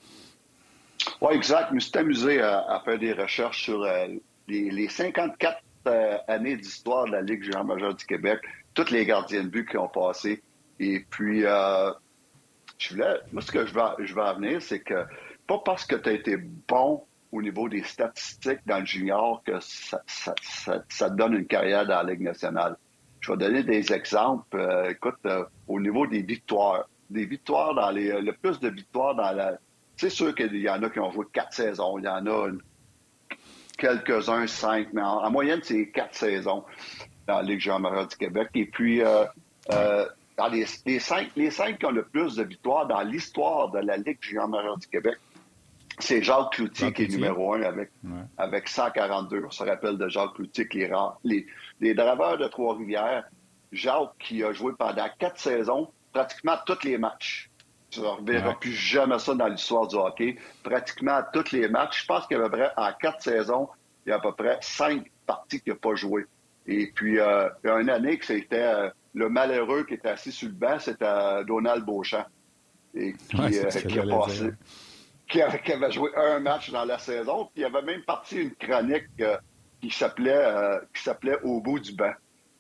[1.21, 1.69] Oui, exact.
[1.71, 4.09] Je me suis amusé à, faire des recherches sur euh,
[4.49, 5.59] les, 54
[6.29, 8.41] années d'histoire de la Ligue junior majeure du Québec,
[8.75, 10.43] tous les gardiens de but qui ont passé.
[10.79, 15.05] Et puis, je voulais, moi, ce que je vais, je vais en venir, c'est que
[15.47, 19.59] pas parce que tu as été bon au niveau des statistiques dans le junior que
[19.61, 22.77] ça, te donne une carrière dans la Ligue nationale.
[23.21, 24.59] Je vais donner des exemples.
[24.59, 29.15] Euh, écoute, euh, au niveau des victoires, des victoires dans les, le plus de victoires
[29.15, 29.59] dans la.
[30.01, 31.99] C'est sûr qu'il y en a qui ont joué quatre saisons.
[31.99, 32.49] Il y en a
[33.77, 36.65] quelques-uns, cinq, mais en, moyenne, c'est quatre saisons
[37.27, 38.49] dans la Ligue junior du Québec.
[38.55, 39.27] Et puis, euh,
[40.39, 40.65] dans les,
[41.01, 44.79] cinq, les cinq qui ont le plus de victoires dans l'histoire de la Ligue junior
[44.79, 45.19] du Québec,
[45.99, 47.91] c'est Jacques Cloutier qui est numéro un avec,
[48.39, 49.45] avec 142.
[49.45, 50.89] On se rappelle de Jacques Cloutier, les,
[51.25, 51.47] les,
[51.79, 53.25] les draveurs de Trois-Rivières.
[53.71, 57.50] Jacques qui a joué pendant quatre saisons, pratiquement tous les matchs.
[57.91, 60.37] Tu ne reverras plus jamais ça dans l'histoire du hockey.
[60.63, 62.03] Pratiquement tous les matchs.
[62.03, 63.69] Je pense qu'il y a à peu près, en quatre saisons,
[64.07, 66.25] il y a à peu près cinq parties qu'il n'a pas joué.
[66.67, 70.11] Et puis, euh, il y a une année que c'était euh, le malheureux qui était
[70.11, 72.27] assis sur le banc, c'était Donald Beauchamp.
[72.95, 74.53] Et qui, euh, qui a passé
[75.31, 77.49] qui avait, joué un match dans la saison.
[77.55, 79.37] Puis il avait même parti une chronique euh,
[79.81, 82.13] qui s'appelait euh, qui s'appelait Au bout du banc.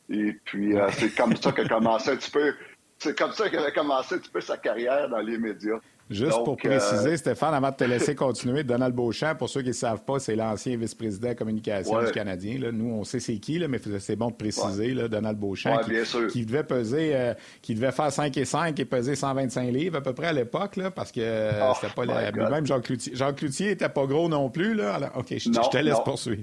[0.08, 2.54] Et puis euh, c'est comme ça qu'a commencé un petit peu.
[3.02, 5.78] C'est comme ça qu'elle a commencé un petit peu sa carrière dans les médias.
[6.10, 9.74] Juste pour préciser, Stéphane, avant de te laisser continuer, Donald Beauchamp, pour ceux qui ne
[9.74, 12.58] savent pas, c'est l'ancien vice-président de communication du Canadien.
[12.58, 12.72] Là.
[12.72, 15.80] Nous, on sait c'est qui, là, mais c'est bon de préciser, là, Donald Beauchamp,
[16.30, 20.00] qui, devait peser, euh, qui devait faire 5 et 5 et peser 125 livres à
[20.00, 22.32] peu près à l'époque, parce que euh, oh c'était pas la...
[22.32, 23.14] Même Jean Cloutier.
[23.14, 24.74] Jean Cloutier était pas gros non plus.
[24.74, 25.12] Là.
[25.14, 26.42] OK, je, te laisse poursuivre.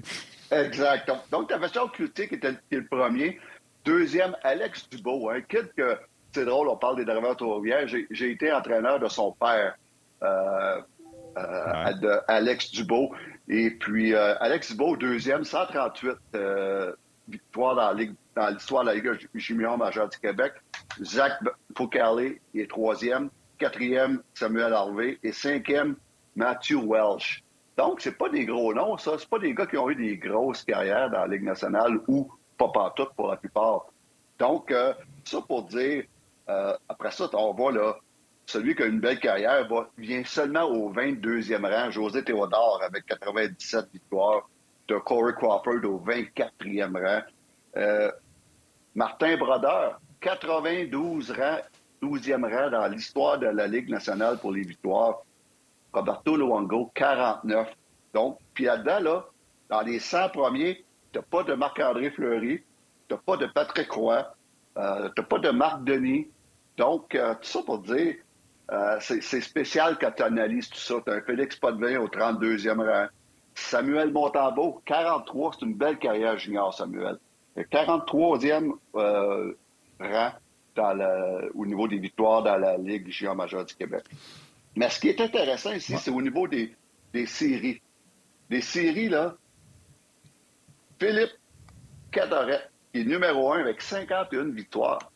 [0.50, 1.12] Exact.
[1.30, 3.38] Donc, tu avais Jean Cloutier qui était le premier.
[3.84, 5.98] Deuxième, Alex Dubois, un kid que
[6.38, 8.06] c'est drôle, on parle des drivers automobiles.
[8.12, 9.76] J'ai été entraîneur de son père,
[10.22, 10.82] euh,
[11.36, 13.12] euh, de Alex Dubo.
[13.50, 16.16] Et puis, euh, Alex Dubo, deuxième, 138
[17.28, 20.54] victoires dans l'histoire de la Ligue junior majeure du Québec.
[21.02, 21.34] Zach
[21.76, 23.32] Foucalé est troisième.
[23.58, 25.18] Quatrième, Samuel Harvey.
[25.24, 25.96] Et cinquième,
[26.36, 27.44] Matthew Welsh.
[27.78, 29.14] Donc, c'est pas des gros noms, ça.
[29.18, 32.32] C'est pas des gars qui ont eu des grosses carrières dans la Ligue nationale ou
[32.60, 33.88] pas partout pour la plupart.
[34.38, 34.72] Donc,
[35.24, 36.04] ça pour dire,
[36.50, 37.96] euh, après ça, on voit là,
[38.46, 39.68] celui qui a une belle carrière
[39.98, 44.50] vient seulement au 22e rang, José Théodore avec 97 victoires,
[44.88, 47.22] de Corey Crawford au 24e rang.
[47.76, 48.12] Euh,
[48.96, 51.60] Martin Brodeur, 92 rangs,
[52.02, 55.20] 12e rang dans l'histoire de la Ligue nationale pour les victoires.
[55.92, 57.68] Roberto Luongo, 49.
[58.14, 59.26] Donc, puis là-dedans, là,
[59.70, 62.64] dans les 100 premiers, tu n'as pas de Marc-André Fleury,
[63.08, 64.26] tu n'as pas de Patrick Roy,
[64.78, 66.28] euh, tu n'as pas de Marc Denis,
[66.78, 68.16] donc, euh, tout ça pour dire,
[68.72, 70.96] euh, c'est spécial quand tu analyses tout ça.
[71.04, 73.08] Tu as un Félix Potvin au 32e rang.
[73.56, 77.18] Samuel Montambeau, 43, c'est une belle carrière junior, Samuel.
[77.58, 79.58] 43e euh,
[80.00, 80.32] rang
[81.56, 84.04] au niveau des victoires dans la Ligue junior majeure du Québec.
[84.76, 86.76] Mais ce qui est intéressant ici, c'est au niveau des,
[87.26, 87.82] séries.
[88.52, 89.36] Les séries, là,
[91.00, 91.32] Philippe
[92.12, 95.12] Cadoret, qui est numéro un avec 51 victoires.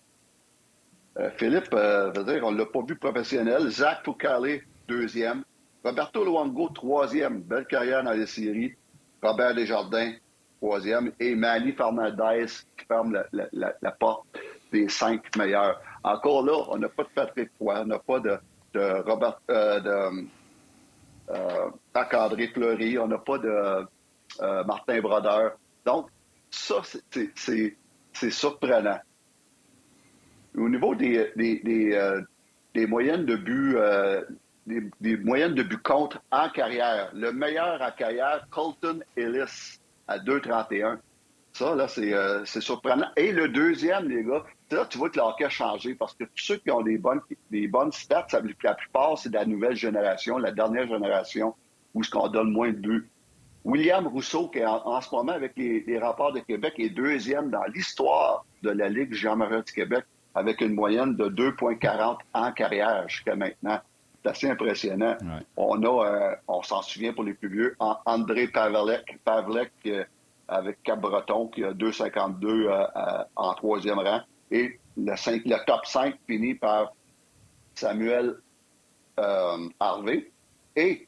[1.20, 2.12] Euh, Philippe, euh,
[2.43, 3.70] on ne l'a pas vu professionnel.
[3.70, 5.43] Zach Foucalé, deuxième.
[5.84, 7.41] Roberto Luongo, troisième.
[7.41, 8.76] Belle carrière dans les séries.
[9.22, 10.14] Robert Desjardins,
[10.62, 11.12] troisième.
[11.20, 12.45] Et Manny Fernandez
[12.78, 14.26] qui ferme la, porte
[14.72, 15.82] des cinq meilleurs.
[16.03, 18.39] Encore là, on n'a pas de Patrick Roy, on n'a pas de,
[19.05, 20.28] Robert, euh, de
[21.93, 23.86] Marc-André Fleury, on n'a pas de
[24.66, 25.57] Martin Brodeur.
[25.86, 26.07] Donc,
[26.49, 26.82] ça,
[27.36, 28.99] c'est surprenant.
[30.58, 33.78] Au niveau des, des, moyennes de but,
[34.68, 40.97] des, moyennes de but contre en carrière, le meilleur en carrière, Colton Ellis, à 2,31.
[41.54, 43.08] Ça, là, c'est surprenant.
[43.16, 46.24] Et le deuxième, les gars, là, tu vois que le hockey a changé parce que
[46.24, 48.28] tous ceux qui ont des bonnes, des bonnes stats,
[48.64, 51.54] la plupart, c'est de la nouvelle génération, la dernière génération,
[51.93, 53.10] où ce qu'on donne moins de buts.
[53.64, 57.64] William Rousseau, qui est en, ce moment avec les, rapports de Québec, est deuxième dans
[57.66, 63.36] l'histoire de la Ligue Jean-Marie du Québec avec une moyenne de 2,40 en carrière jusqu'à
[63.36, 63.79] maintenant.
[64.23, 65.17] C'est assez impressionnant.
[65.57, 70.03] On a, euh, on s'en souvient pour les plus vieux, André Pavlek, Pavlek euh,
[70.47, 74.21] avec Cap-Breton qui a 2,52 euh, en troisième rang.
[74.51, 76.93] Et le, le, top 5 finit par
[77.73, 78.36] Samuel
[79.79, 80.29] Harvey.
[80.75, 81.07] Et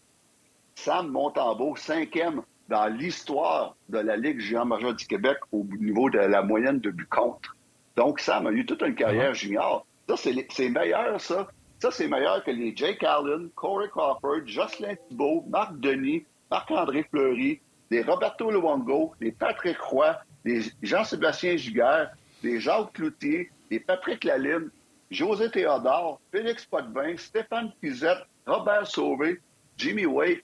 [0.76, 6.20] Sam Montembeau, cinquième dans l'histoire de la Ligue géant majeure du Québec au niveau de
[6.20, 7.56] la moyenne de but contre.
[7.96, 9.86] Donc, Sam a eu toute une carrière ah junior.
[10.08, 11.48] Ça, c'est meilleur, ça.
[11.80, 17.60] Ça, c'est meilleur que les Jake Allen, Corey Crawford, Jocelyn Thibault, Marc Denis, Marc-André Fleury,
[17.92, 24.70] les Roberto Luongo, les Patrick Roy, les Jean-Sébastien Giguère, les Jacques Cloutier, les Patrick Lalime,
[25.12, 29.40] José Théodore, Félix Potvin, Stéphane Pizette, Robert Sauvé,
[29.78, 30.42] Jimmy Wade,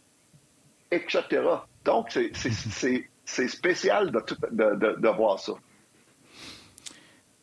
[0.91, 1.23] etc.
[1.85, 2.27] Donc, c'est
[3.47, 4.21] spécial de,
[4.51, 5.53] de, de, voir ça.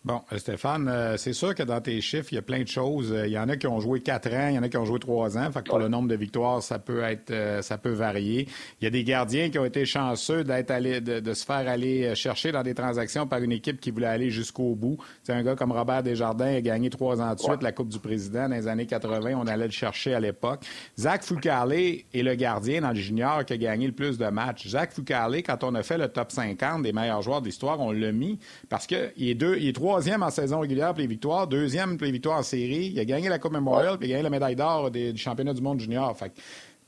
[0.07, 2.69] Bon, euh, Stéphane, euh, c'est sûr que dans tes chiffres, il y a plein de
[2.69, 3.13] choses.
[3.13, 4.77] Euh, il y en a qui ont joué quatre ans, il y en a qui
[4.77, 5.51] ont joué trois ans.
[5.51, 7.35] Fait que pour le nombre de victoires, ça peut être,
[7.65, 8.47] ça peut varier.
[8.81, 12.15] Il y a des gardiens qui ont été chanceux d'être allés, de, se faire aller
[12.15, 14.97] chercher dans des transactions par une équipe qui voulait aller jusqu'au bout.
[15.25, 17.99] C'est un gars comme Robert Desjardins a gagné trois ans de suite la Coupe du
[17.99, 19.33] Président dans les années 80.
[19.37, 20.61] On allait le chercher à l'époque.
[20.97, 24.69] Zach Foucault est le gardien dans le junior qui a gagné le plus de matchs.
[24.69, 27.91] Zach Foucault, quand on a fait le top 50 des meilleurs joueurs de l'histoire, on
[27.91, 28.39] l'a mis
[28.69, 31.97] parce qu'il est deux, il est trois troisième en saison régulière pour les victoires, deuxième
[31.97, 32.91] pour les victoires en série.
[32.93, 35.55] Il a gagné la Coupe Memorial, puis il a gagné la médaille d'or du championnat
[35.55, 36.15] du monde junior.
[36.15, 36.33] Fait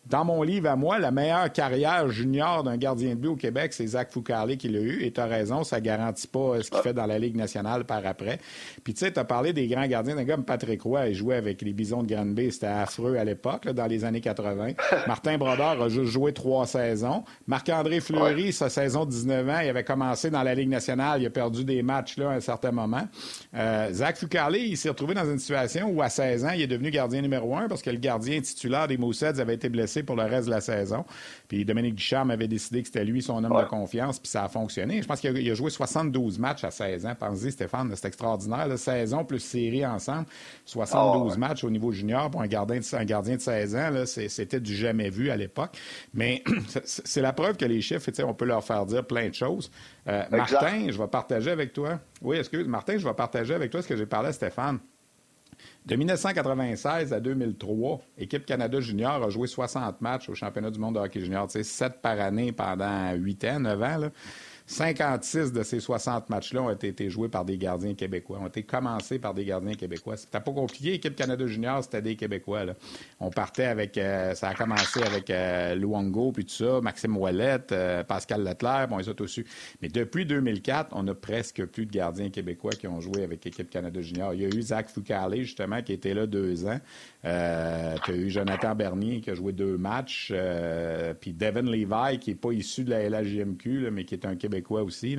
[0.09, 3.75] dans mon livre à moi, la meilleure carrière junior d'un gardien de but au Québec,
[3.75, 5.03] c'est Zach Foucault qui l'a eu.
[5.03, 7.85] Et tu as raison, ça garantit pas euh, ce qu'il fait dans la Ligue nationale
[7.85, 8.39] par après.
[8.85, 10.17] Puis tu sais, tu as parlé des grands gardiens.
[10.17, 12.53] Un gars comme Patrick Roy, il jouait avec les Bisons de Granby.
[12.53, 14.73] C'était affreux à l'époque, dans les années 80.
[15.07, 17.25] Martin Brodeur a juste joué trois saisons.
[17.47, 21.21] Marc-André Fleury, sa saison de 19 ans, il avait commencé dans la Ligue nationale.
[21.21, 23.07] Il a perdu des matchs là à un certain moment.
[23.55, 26.67] Euh, Zach Foucault, il s'est retrouvé dans une situation où à 16 ans, il est
[26.67, 30.16] devenu gardien numéro un parce que le gardien titulaire des Moussets avait été blessé pour
[30.16, 31.05] le reste de la saison.
[31.49, 34.49] Puis Dominique Ducharme avait décidé que c'était lui son homme de confiance, puis ça a
[34.49, 35.03] fonctionné.
[35.03, 37.14] Je pense qu'il a, joué 72 matchs à 16 ans.
[37.18, 38.66] Pensez, Stéphane, c'est extraordinaire.
[38.66, 40.26] La saison plus série ensemble,
[40.64, 43.90] 72 ah, matchs au niveau junior pour un gardien de, un gardien de 16 ans,
[44.07, 45.76] c'était du jamais vu à l'époque.
[46.14, 46.42] Mais
[46.84, 49.70] c'est la preuve que les chiffres, on peut leur faire dire plein de choses.
[50.09, 52.01] Euh, Martin, je vais partager avec toi.
[52.22, 54.78] Oui, excuse, Martin, je vais partager avec toi ce que j'ai parlé à Stéphane.
[55.89, 60.97] De 1996 à 2003, Équipe Canada Junior a joué 60 matchs au championnat du monde
[60.97, 63.97] de hockey junior, 7 par année pendant 8 ans, 9 ans.
[63.97, 64.11] Là.
[64.69, 69.19] 56 de ces 60 matchs-là ont été, joués par des gardiens québécois, ont été commencés
[69.19, 70.19] par des gardiens québécois.
[70.19, 70.93] C'était pas compliqué.
[70.93, 72.66] Équipe Canada Junior, c'était des Québécois.
[72.66, 72.75] Là.
[73.19, 75.75] On partait avec, euh, ça a commencé avec euh,
[76.35, 79.47] puis tout ça, Maxime Ouellette, euh, Pascal Leclerc, bon, ils ont su.
[79.81, 83.71] Mais depuis 2004, on a presque plus de gardiens québécois qui ont joué avec Équipe
[83.71, 84.35] Canada Junior.
[84.35, 86.79] Il y a eu Zach Foucault, justement, qui était là deux ans.
[87.25, 92.19] Euh, tu as eu Jonathan Bernier qui a joué deux matchs, euh, puis Devin Levi
[92.21, 95.17] qui n'est pas issu de la LHJMQ, mais qui est un Québécois aussi.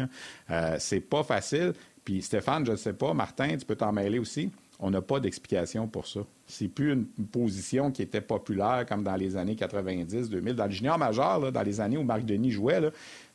[0.50, 1.74] Euh, c'est pas facile.
[2.04, 4.52] Puis Stéphane, je ne sais pas, Martin, tu peux t'en mêler aussi.
[4.82, 6.22] On n'a pas d'explication pour ça.
[6.48, 10.56] C'est plus une, position qui était populaire comme dans les années 90, 2000.
[10.56, 12.80] Dans le junior majeur, dans les années où Marc Denis jouait,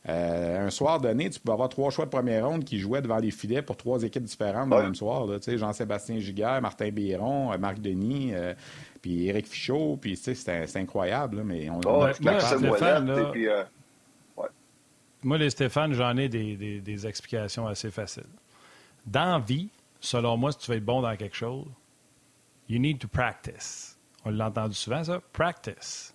[0.09, 3.19] euh, un soir donné, tu peux avoir trois choix de première ronde qui jouaient devant
[3.19, 5.27] les filets pour trois équipes différentes le même soir.
[5.47, 8.55] Jean-Sébastien Giguère, Martin Biron, euh, Marc Denis, euh,
[9.03, 9.99] puis Éric Fichaud.
[10.01, 11.43] Puis c'est incroyable.
[11.45, 12.07] mais on, oh,
[15.25, 18.25] moi, les Stéphane, j'en ai des, explications assez faciles.
[19.07, 19.68] Dans vie,
[20.01, 21.66] selon moi, si tu veux être bon dans quelque chose,
[22.68, 23.99] you need to practice.
[24.25, 25.20] On l'a entendu souvent, ça?
[25.33, 26.14] Practice.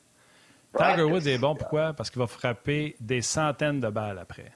[0.77, 1.93] Tiger Woods est bon, pourquoi?
[1.93, 4.51] Parce qu'il va frapper des centaines de balles après.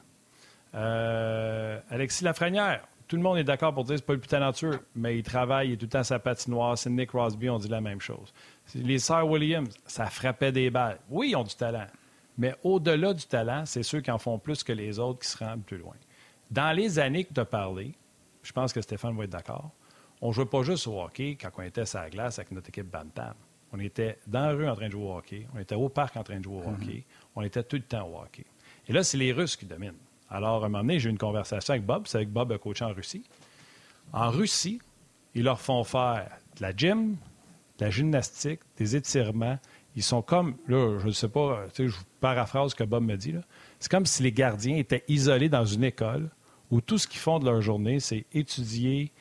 [0.75, 4.27] Euh, Alexis Lafrenière, tout le monde est d'accord pour dire que ce pas le plus
[4.27, 6.77] talentueux, mais il travaille, il est tout le temps sa patinoire.
[6.77, 8.33] C'est Nick Crosby, on dit la même chose.
[8.75, 10.99] Les Sir Williams, ça frappait des balles.
[11.09, 11.87] Oui, ils ont du talent,
[12.37, 15.37] mais au-delà du talent, c'est ceux qui en font plus que les autres qui se
[15.37, 15.95] rendent plus loin.
[16.49, 17.93] Dans les années que tu as parlé,
[18.41, 19.71] je pense que Stéphane va être d'accord,
[20.21, 22.69] on ne jouait pas juste au hockey quand on était sur la glace avec notre
[22.69, 23.33] équipe Bantam
[23.73, 25.45] On était dans la rue en train de jouer au hockey.
[25.53, 26.99] On était au parc en train de jouer au hockey.
[26.99, 27.27] Mm-hmm.
[27.35, 28.45] On était tout le temps au hockey.
[28.87, 29.97] Et là, c'est les Russes qui dominent.
[30.29, 32.07] Alors, à un moment donné, j'ai eu une conversation avec Bob.
[32.07, 33.25] C'est avec Bob, coach en Russie.
[34.13, 34.79] En Russie,
[35.35, 37.17] ils leur font faire de la gym,
[37.77, 39.59] de la gymnastique, des étirements.
[39.95, 43.15] Ils sont comme, là, je ne sais pas, je vous paraphrase ce que Bob me
[43.15, 43.35] dit.
[43.79, 46.29] C'est comme si les gardiens étaient isolés dans une école
[46.71, 49.11] où tout ce qu'ils font de leur journée, c'est étudier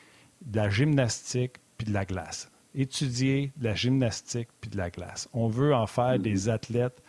[0.45, 2.49] de la gymnastique puis de la glace.
[2.73, 5.29] Étudier de la gymnastique puis de la glace.
[5.33, 7.03] On veut en faire des athlètes,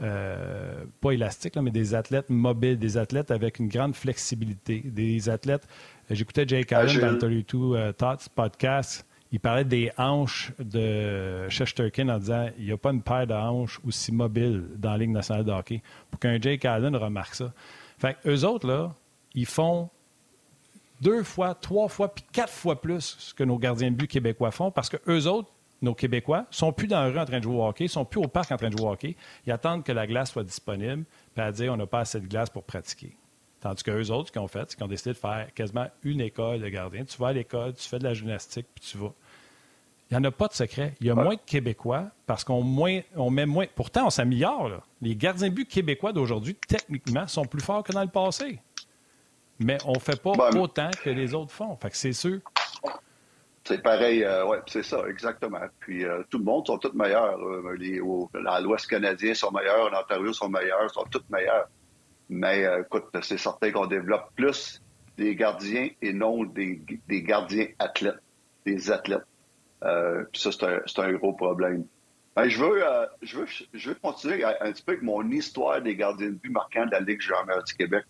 [0.00, 5.68] euh, pas élastiques, mais des athlètes mobiles, des athlètes avec une grande flexibilité, des athlètes.
[6.10, 9.06] J'écoutais Jake Allen dans le 32 euh, Thoughts podcast.
[9.30, 13.34] Il parlait des hanches de Shesterkin en disant il n'y a pas une paire de
[13.34, 17.52] hanches aussi mobile dans la Ligue nationale de hockey pour qu'un Jake Allen remarque ça.
[17.98, 18.94] Fait eux autres, là,
[19.34, 19.90] ils font
[21.00, 24.70] deux fois, trois fois, puis quatre fois plus que nos gardiens de but québécois font
[24.70, 25.50] parce que eux autres,
[25.82, 28.20] nos Québécois, sont plus dans la rue en train de jouer au hockey, sont plus
[28.20, 29.16] au parc en train de jouer hockey.
[29.46, 31.04] Ils attendent que la glace soit disponible,
[31.34, 33.16] puis à dire on n'a pas assez de glace pour pratiquer.
[33.60, 36.20] Tandis qu'eux autres, ce qu'ils ont fait, c'est qu'ils ont décidé de faire quasiment une
[36.20, 37.04] école de gardiens.
[37.04, 39.12] Tu vas à l'école, tu fais de la gymnastique, puis tu vas.
[40.10, 40.94] Il n'y en a pas de secret.
[41.00, 42.64] Il y a moins de Québécois parce qu'on
[43.16, 43.66] on met moins.
[43.74, 44.80] Pourtant, on s'améliore.
[45.02, 48.58] Les gardiens de but québécois d'aujourd'hui, techniquement, sont plus forts que dans le passé
[49.58, 51.76] mais on ne fait pas autant que les autres font.
[51.76, 52.38] Fait que c'est sûr.
[53.64, 55.60] C'est pareil, euh, oui, c'est ça, exactement.
[55.80, 57.38] Puis euh, tout le monde sont tous meilleurs.
[58.46, 61.68] à l'Ouest canadien sont meilleurs, en Ontario sont meilleurs, sont tous meilleurs.
[62.28, 64.82] Mais euh, écoute, c'est certain qu'on développe plus
[65.16, 68.20] des gardiens et non des, gardiens athlètes,
[68.64, 69.26] des athlètes.
[69.80, 70.50] puis ça,
[70.86, 71.84] c'est un, gros problème.
[72.36, 72.84] Ben, je, veux,
[73.22, 76.50] je, veux, je veux continuer un petit peu avec mon histoire des gardiens de but
[76.50, 78.04] marquants de la Ligue junior du Québec.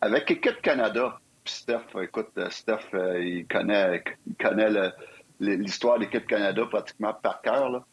[0.00, 4.92] Avec Équipe Canada, Steph, écoute, euh, Steph, euh, il connaît, il connaît
[5.40, 7.84] l'histoire d'Équipe Canada pratiquement par cœur.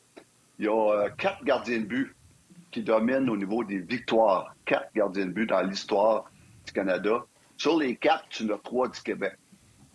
[0.57, 2.15] Il y a euh, quatre gardiens de but
[2.71, 4.55] qui dominent au niveau des victoires.
[4.69, 6.25] Quatre gardiens de but dans l'histoire
[6.65, 7.25] du Canada.
[7.57, 9.33] Sur les quatre, tu en as trois du Québec.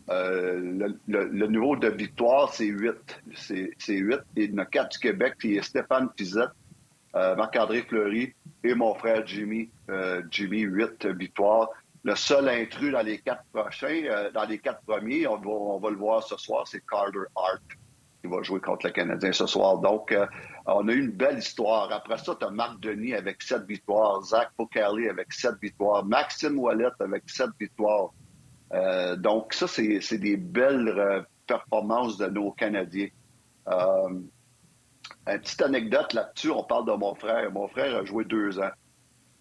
[0.09, 3.23] le, niveau de victoire, c'est huit.
[3.37, 4.21] C'est huit.
[4.37, 6.51] Et il y en a quatre du Québec, puis Stéphane Pizette,
[7.15, 9.71] Marc-André Fleury et mon frère Jimmy.
[10.31, 11.71] Jimmy, huit victoires
[12.05, 15.39] le seul intrus dans les quatre prochains, euh, dans les quatre premiers, on
[15.79, 17.63] va, le voir ce soir, c'est Carter Hart
[18.21, 19.79] qui va jouer contre le Canadien ce soir.
[19.79, 20.27] Donc, euh,
[20.67, 21.93] on a eu une belle histoire.
[21.93, 26.59] Après ça, tu as Marc Denis avec sept victoires, Zach Pocali avec sept victoires, Maxime
[26.59, 28.11] Wallet avec sept victoires.
[28.73, 33.09] Euh, donc, ça, c'est des belles performances de nos Canadiens.
[33.67, 34.29] une
[35.27, 37.51] petite anecdote là-dessus, on parle de mon frère.
[37.53, 38.73] Mon frère a joué deux ans.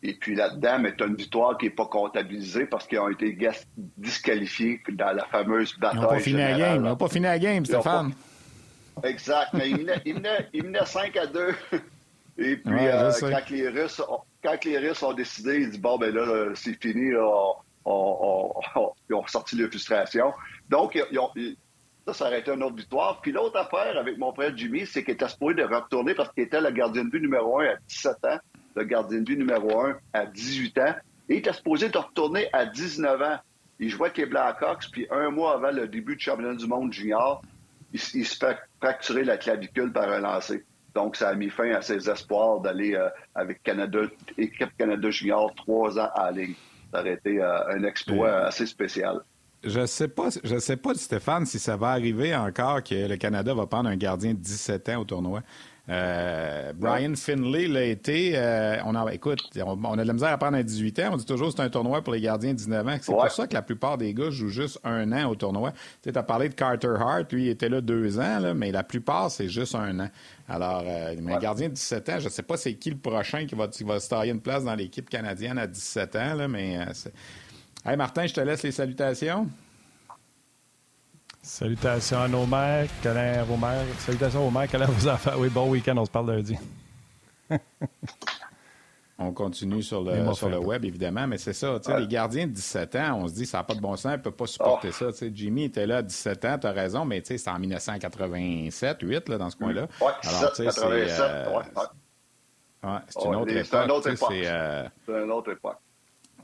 [0.06, 3.38] Et puis là-dedans, mais as une victoire qui n'est pas comptabilisée parce qu'ils ont été
[3.98, 5.98] disqualifiés dans la fameuse bataille.
[5.98, 6.76] Ils n'ont pas fini la game.
[6.76, 8.12] Ils n'ont pas fini la game, Stéphane.
[9.04, 9.54] Exact.
[9.54, 11.54] Mais ils menaient, 5 à 2.
[12.38, 15.98] Et puis, euh, quand, les Russes ont, quand les Russes ont décidé, ils disent bon,
[15.98, 17.56] ben là, c'est fini, ils ont
[19.28, 20.34] sorti leur frustration.
[20.70, 21.00] Donc,
[22.06, 23.22] ça, ça aurait été une autre victoire.
[23.22, 26.44] Puis l'autre affaire avec mon frère Jimmy, c'est qu'il était supposé de retourner parce qu'il
[26.44, 28.40] était le gardien de but numéro un à 17 ans
[28.76, 30.96] le gardien de but numéro un à 18 ans.
[31.30, 33.38] Et il était supposé de retourner à 19 ans.
[33.80, 36.94] Il jouait avec les Blackhawks, puis un mois avant le début du championnat du monde
[36.94, 37.42] junior,
[37.94, 40.66] il, se fait fracturer la clavicule par un lancer.
[40.96, 44.02] Donc, ça a mis fin à ses espoirs d'aller euh, avec Canada,
[44.38, 46.56] équipe Canada junior trois ans à la Ligue.
[46.92, 49.22] Ça aurait été euh, un exploit assez spécial.
[49.64, 53.54] Je sais pas, je sais pas, Stéphane, si ça va arriver encore que le Canada
[53.54, 55.42] va prendre un gardien de 17 ans au tournoi.
[55.90, 58.34] Euh, Brian Finlay l'a été.
[58.36, 61.10] Euh, on a, écoute, on, a de la misère à prendre à 18 ans.
[61.14, 62.98] On dit toujours que c'est un tournoi pour les gardiens de 19 ans.
[63.02, 65.74] C'est pour ça que la plupart des gars jouent juste un an au tournoi.
[66.02, 67.32] Tu as parlé de Carter Hart.
[67.34, 70.10] Lui, il était là deux ans, là, mais la plupart, c'est juste un an.
[70.48, 73.46] Alors, euh, un gardien de 17 ans, je ne sais pas c'est qui le prochain
[73.46, 76.48] qui va, qui va se tailler une place dans l'équipe canadienne à 17 ans, là,
[76.48, 76.80] mais.
[77.86, 79.48] hey, Martin, je te laisse les salutations.
[81.44, 83.84] Salutations à nos mères, câlins à vos mères.
[84.00, 85.34] Salutations aux mères, câlins à vos enfants.
[85.38, 86.58] Oui, bon week-end, on se parle lundi.
[89.20, 91.78] on continue sur le, sur le web, évidemment, mais c'est ça.
[92.00, 94.18] Les gardiens de 17 ans, on se dit, ça n'a pas de bon sens, ils
[94.20, 95.12] ne peuvent pas supporter oh.
[95.12, 95.26] ça.
[95.34, 99.38] Jimmy était là à 17 ans, tu as raison, mais c'est en 1987, 8, là,
[99.38, 99.90] dans ce coin-là.
[100.00, 100.08] Oui,
[100.54, 101.60] c'est euh,
[102.84, 104.18] ouais, c'est une autre époque.
[105.06, 105.78] C'est une autre époque.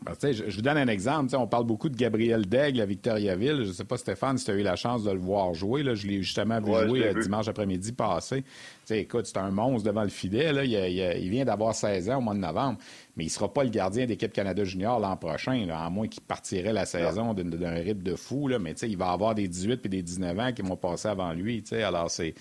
[0.05, 1.35] Ben, je, vous donne un exemple.
[1.35, 3.63] On parle beaucoup de Gabriel Daigle à Victoriaville.
[3.63, 5.83] Je ne sais pas, Stéphane, si tu as eu la chance de le voir jouer.
[5.83, 5.93] Là.
[5.93, 8.43] Je l'ai justement vu jouer euh, dimanche après-midi passé.
[8.89, 10.53] écoute, c'est un monstre devant le filet.
[10.53, 10.63] Là.
[10.63, 12.79] Il, vient d'avoir 16 ans au mois de novembre,
[13.19, 16.07] mais il ne sera pas le gardien d'équipe Canada Junior l'an prochain, là, à moins
[16.07, 18.47] qu'il partirait la saison d'un rythme de fou.
[18.47, 18.59] Là.
[18.59, 21.61] Mais il va avoir des 18 et des 19 ans qui vont passer avant lui.
[21.83, 22.33] Alors, c'est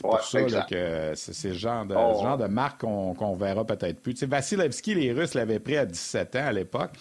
[0.00, 2.22] pour ça que c'est ce genre de, oh.
[2.22, 4.22] genre de marque qu'on verra peut-être plus.
[4.22, 6.92] Vasilevski, les Russes l'avaient pris à 17 ans à l'époque.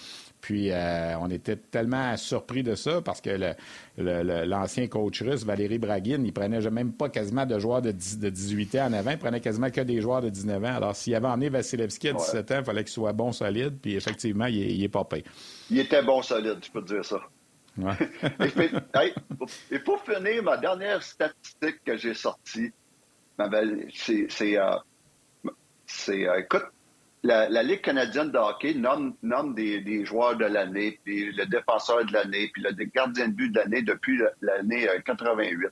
[0.41, 3.29] Puis euh, on était tellement surpris de ça parce que
[3.97, 8.87] l'ancien coach russe, Valérie Bragin, il prenait même pas quasiment de joueurs de, 18 ans
[8.87, 10.75] en avant, il prenait quasiment que des joueurs de 19 ans.
[10.75, 13.95] Alors s'il avait emmené Vasilevski à 17 ans, il fallait qu'il soit bon, solide, puis
[13.95, 15.23] effectivement, il est, pas payé.
[15.69, 17.19] Il était bon, solide, je peux te dire ça.
[19.71, 22.71] et, pour finir, ma dernière statistique que j'ai sortie,
[23.93, 24.75] c'est, euh,
[26.09, 26.65] euh, écoute,
[27.23, 32.49] la, Ligue canadienne de hockey nomme, des, joueurs de l'année, puis le défenseur de l'année,
[32.53, 35.65] puis le gardien de but de l'année depuis l'année 88.
[35.65, 35.69] Euh,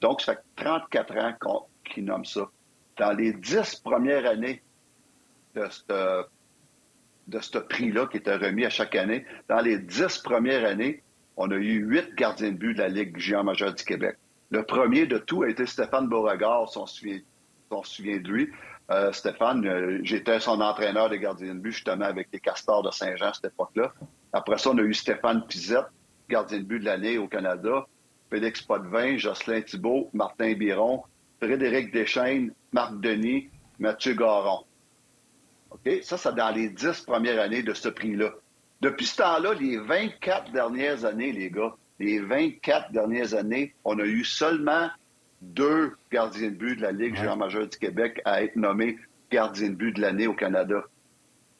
[0.00, 1.16] Donc, ça fait 34
[1.46, 2.48] ans qu'ils nomment ça.
[2.98, 4.62] Dans les dix premières années
[5.54, 6.24] de ce
[7.28, 11.02] de prix-là qui était remis à chaque année, dans les dix premières années,
[11.36, 14.16] on a eu huit gardiens de but de la Ligue géant majeure du Québec.
[14.50, 16.96] Le premier de tout a été Stéphane Beauregard, si on se
[17.84, 18.50] souvient de lui.
[18.90, 22.90] Euh, Stéphane, euh, j'étais son entraîneur de gardien de but justement avec les Castors de
[22.90, 23.92] Saint-Jean à cette époque-là.
[24.32, 25.86] Après ça, on a eu Stéphane Pizette,
[26.28, 27.86] gardien de but de l'année au Canada,
[28.30, 31.02] Félix Potvin, Jocelyn Thibault, Martin Biron,
[31.40, 34.64] Frédéric Deschaines, Marc Denis, Mathieu Garon.
[35.70, 36.02] OK?
[36.02, 38.30] Ça, c'est dans les dix premières années de ce prix-là.
[38.80, 44.04] Depuis ce temps-là, les 24 dernières années, les gars, les 24 dernières années, on a
[44.04, 44.88] eu seulement
[45.40, 47.36] deux gardiens de but de la Ligue ouais.
[47.36, 48.98] majeure du Québec à être nommés
[49.30, 50.82] gardien de but de l'année au Canada.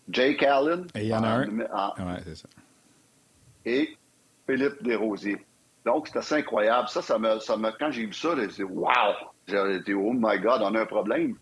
[0.09, 0.87] Jake Allen.
[0.95, 2.18] Et il y en a un.
[2.24, 2.49] c'est ça.
[3.64, 3.97] Et
[4.47, 5.45] Philippe Desrosiers.
[5.85, 6.89] Donc, c'est assez incroyable.
[6.89, 9.14] Ça, ça me, ça me, quand j'ai vu ça, j'ai dit, wow!
[9.47, 11.37] J'ai dit, oh my God, on a un problème.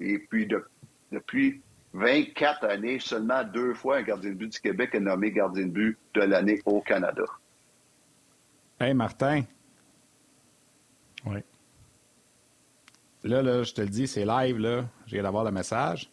[0.00, 0.48] Et puis,
[1.10, 1.60] depuis
[1.92, 5.70] 24 années, seulement deux fois un gardien de but du Québec est nommé gardien de
[5.70, 7.24] but de l'année au Canada.
[8.80, 9.42] Hey, Martin.
[11.26, 11.38] Oui.
[13.24, 14.84] Là, là, je te le dis, c'est live, là.
[15.06, 16.10] Viens d'avoir le message.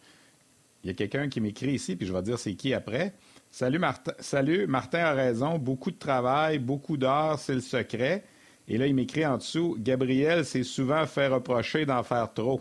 [0.82, 3.12] Il y a quelqu'un qui m'écrit ici, puis je vais dire c'est qui après.
[3.50, 4.12] Salut Martin.
[4.20, 5.58] Salut, Martin a raison.
[5.58, 8.24] Beaucoup de travail, beaucoup d'heures, c'est le secret.
[8.68, 12.60] Et là, il m'écrit en dessous Gabriel s'est souvent fait reprocher d'en faire trop.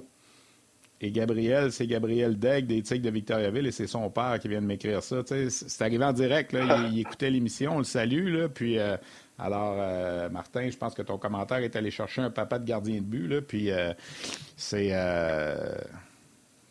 [1.01, 4.61] Et Gabriel, c'est Gabriel Degg des Tigres de Victoriaville et c'est son père qui vient
[4.61, 5.21] de m'écrire ça.
[5.25, 6.51] C'est arrivé en direct.
[6.51, 8.35] Là, il, écoutait l'émission, on le salue.
[8.35, 8.97] Là, puis euh,
[9.39, 12.95] alors, euh, Martin, je pense que ton commentaire est allé chercher un papa de gardien
[12.95, 13.93] de but, là, puis euh,
[14.73, 15.75] euh,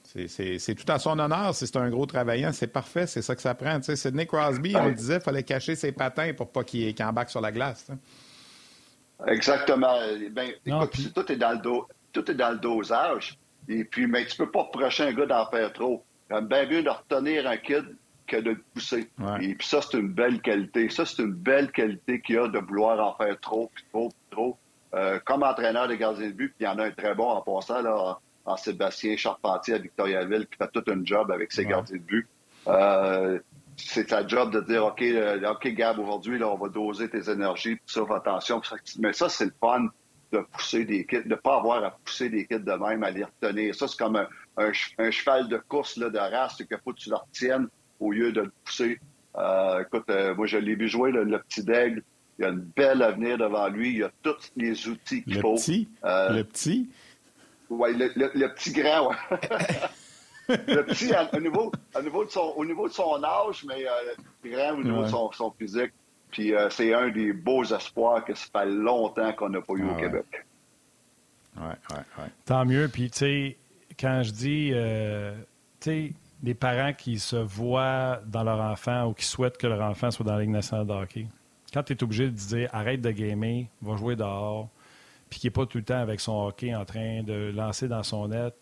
[0.04, 1.54] c'est, c'est, tout à son honneur.
[1.54, 2.52] C'est un gros travaillant.
[2.52, 3.06] C'est parfait.
[3.06, 3.80] C'est ça que ça prend.
[3.80, 7.30] Tu Sidney Crosby, on le disait, il fallait cacher ses patins pour pas qu'il, embarque
[7.30, 7.90] sur la glace.
[9.26, 9.98] Exactement.
[10.30, 11.60] Ben, écoute, tout, est dans le
[12.12, 13.38] tout est dans le dosage.
[13.68, 16.04] Et puis, mais tu peux pas reprocher un gars d'en faire trop.
[16.30, 17.84] Bien mieux de retenir un kid
[18.28, 19.10] que de le pousser.
[19.40, 20.88] Et puis ça, c'est une belle qualité.
[20.88, 24.56] Ça, c'est une belle qualité qu'il y a de vouloir en faire trop, trop, trop.
[24.94, 27.28] Euh, comme entraîneur de gardien de but, puis il y en a un très bon
[27.28, 31.66] en passant, là, en, Sébastien Charpentier à Victoriaville, qui fait tout un job avec ses
[31.66, 32.26] gardiens de but.
[32.66, 33.38] Euh,
[33.76, 37.30] c'est ta job de dire, OK, euh, OK, Gab, aujourd'hui, là, on va doser tes
[37.30, 38.62] énergies, puis ça, attention.
[38.98, 39.88] Mais ça, c'est le fun
[40.32, 43.24] de pousser des kits, de pas avoir à pousser des kits de même, à les
[43.24, 43.74] retenir.
[43.74, 44.16] Ça, c'est comme
[44.56, 44.72] un,
[45.10, 47.68] cheval de course là, de race, qu'il faut que tu le retiennes
[48.00, 48.98] au lieu de le pousser.
[49.36, 52.02] Euh, écoute, euh, moi, je l'ai vu jouer, le, petit Daigle.
[52.38, 53.96] Il a un bel avenir devant lui.
[53.96, 55.56] Il a tous les outils qu'il faut.
[55.56, 55.88] Petit?
[56.04, 56.88] Euh, le petit?
[57.68, 59.16] Oui, le, petit grand, ouais.
[60.48, 61.72] le petit, au niveau,
[62.02, 63.84] niveau de son, au niveau de son âge, mais
[64.44, 65.92] le grand au niveau de son, physique.
[66.30, 69.94] Puis c'est un des beaux espoirs que ça fait longtemps qu'on n'a pas eu au
[69.96, 70.46] ah Québec.
[71.56, 72.24] Oui, oui, oui.
[72.46, 72.88] Tant mieux.
[72.88, 73.56] Puis, tu sais,
[73.98, 74.72] quand je dis,
[75.80, 76.12] tu sais,
[76.42, 80.24] des parents qui se voient dans leur enfant ou qui souhaitent que leur enfant soit
[80.24, 81.26] dans la Ligue nationale de hockey.
[81.72, 84.68] Quand tu es obligé de dire arrête de gamer, va jouer dehors,
[85.28, 88.02] puis qui n'est pas tout le temps avec son hockey en train de lancer dans
[88.02, 88.54] son net,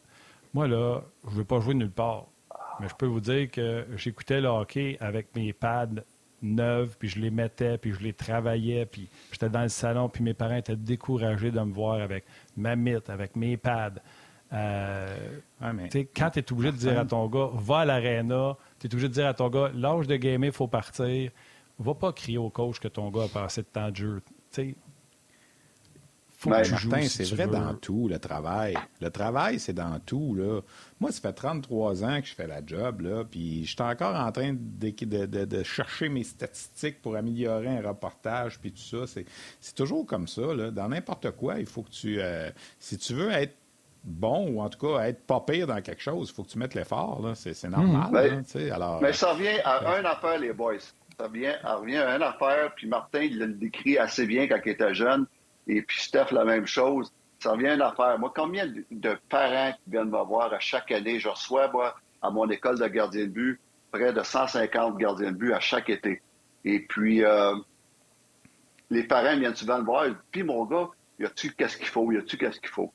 [0.55, 2.27] moi, là, je ne veux pas jouer nulle part.
[2.81, 6.03] Mais je peux vous dire que j'écoutais le hockey avec mes pads
[6.43, 10.23] neufs, puis je les mettais, puis je les travaillais, puis j'étais dans le salon, puis
[10.23, 12.25] mes parents étaient découragés de me voir avec
[12.57, 14.01] ma mythe, avec mes pads.
[14.53, 15.41] Euh,
[16.15, 19.09] quand tu es obligé de dire à ton gars, va à l'aréna, tu es obligé
[19.09, 21.31] de dire à ton gars, l'âge de gamer, il faut partir,
[21.79, 24.23] va pas crier au coach que ton gars a passé de temps de jeu.
[26.39, 28.77] Faut que tu Martin, c'est vrai dans tout, le travail.
[29.01, 30.35] Le travail, c'est dans tout.
[30.35, 30.61] Là.
[31.01, 34.15] Moi, ça fait 33 ans que je fais la job, là, puis je suis encore
[34.15, 39.11] en train de, chercher mes statistiques pour améliorer un reportage, puis tout ça.
[39.61, 40.55] C'est toujours comme ça.
[40.55, 40.71] Là.
[40.71, 42.21] Dans n'importe quoi, il faut que tu...
[42.21, 43.57] Euh, si tu veux être
[44.07, 46.59] bon ou en tout cas être pas pire dans quelque chose, il faut que tu
[46.59, 47.21] mettes l'effort.
[47.35, 48.09] C'est normal.
[48.13, 50.79] Ben, hein, alors, mais ça revient à une affaire, les boys.
[51.19, 54.73] Ça revient, revient à une affaire, puis Martin, il le décrit assez bien quand il
[54.73, 55.27] était jeune,
[55.67, 57.13] et puis Steph, la même chose.
[57.39, 58.19] Ça revient à une affaire.
[58.19, 62.31] Moi, combien de parents qui viennent me voir à chaque année, je reçois, moi, à
[62.31, 63.61] mon école de gardien de but,
[63.93, 66.23] près de 150 gardiens de but à chaque été.
[66.65, 67.55] Et puis, euh,
[68.91, 70.89] les parents viennent souvent me voir, puis mon gars,
[71.19, 72.93] y a-tu qu'est-ce qu'il faut, y a-tu qu'est-ce qu'il faut?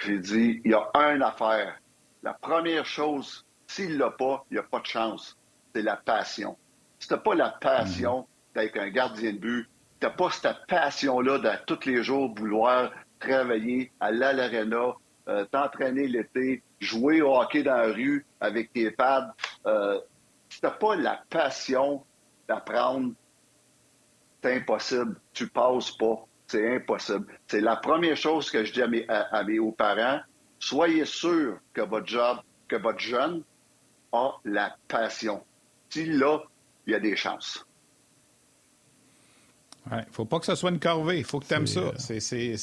[0.00, 1.78] J'ai dit, il y a une affaire.
[2.22, 5.36] La première chose, s'il l'a pas, il n'y a pas de chance.
[5.74, 6.56] C'est la passion.
[6.98, 9.68] Si t'as pas la passion d'être un gardien de but,
[10.00, 14.94] t'as pas cette passion-là de tous les jours vouloir travailler, aller à l'aréna,
[15.28, 19.34] euh, t'entraîner l'été, jouer au hockey dans la rue avec tes pads.
[19.66, 20.00] Euh,
[20.48, 22.02] si t'as pas la passion
[22.48, 23.12] d'apprendre,
[24.42, 25.20] c'est impossible.
[25.32, 26.26] Tu passes pas.
[26.50, 27.26] C'est impossible.
[27.46, 29.06] C'est la première chose que je dis à mes,
[29.78, 30.18] parents.
[30.58, 33.44] Soyez sûr que votre job, que votre jeune
[34.10, 35.44] a la passion.
[35.90, 36.42] S'il l'a,
[36.88, 37.64] il y a des chances.
[39.90, 41.18] Il ne faut pas que ce soit une corvée.
[41.18, 41.80] Il faut que tu aimes ça.
[41.80, 42.56] Euh,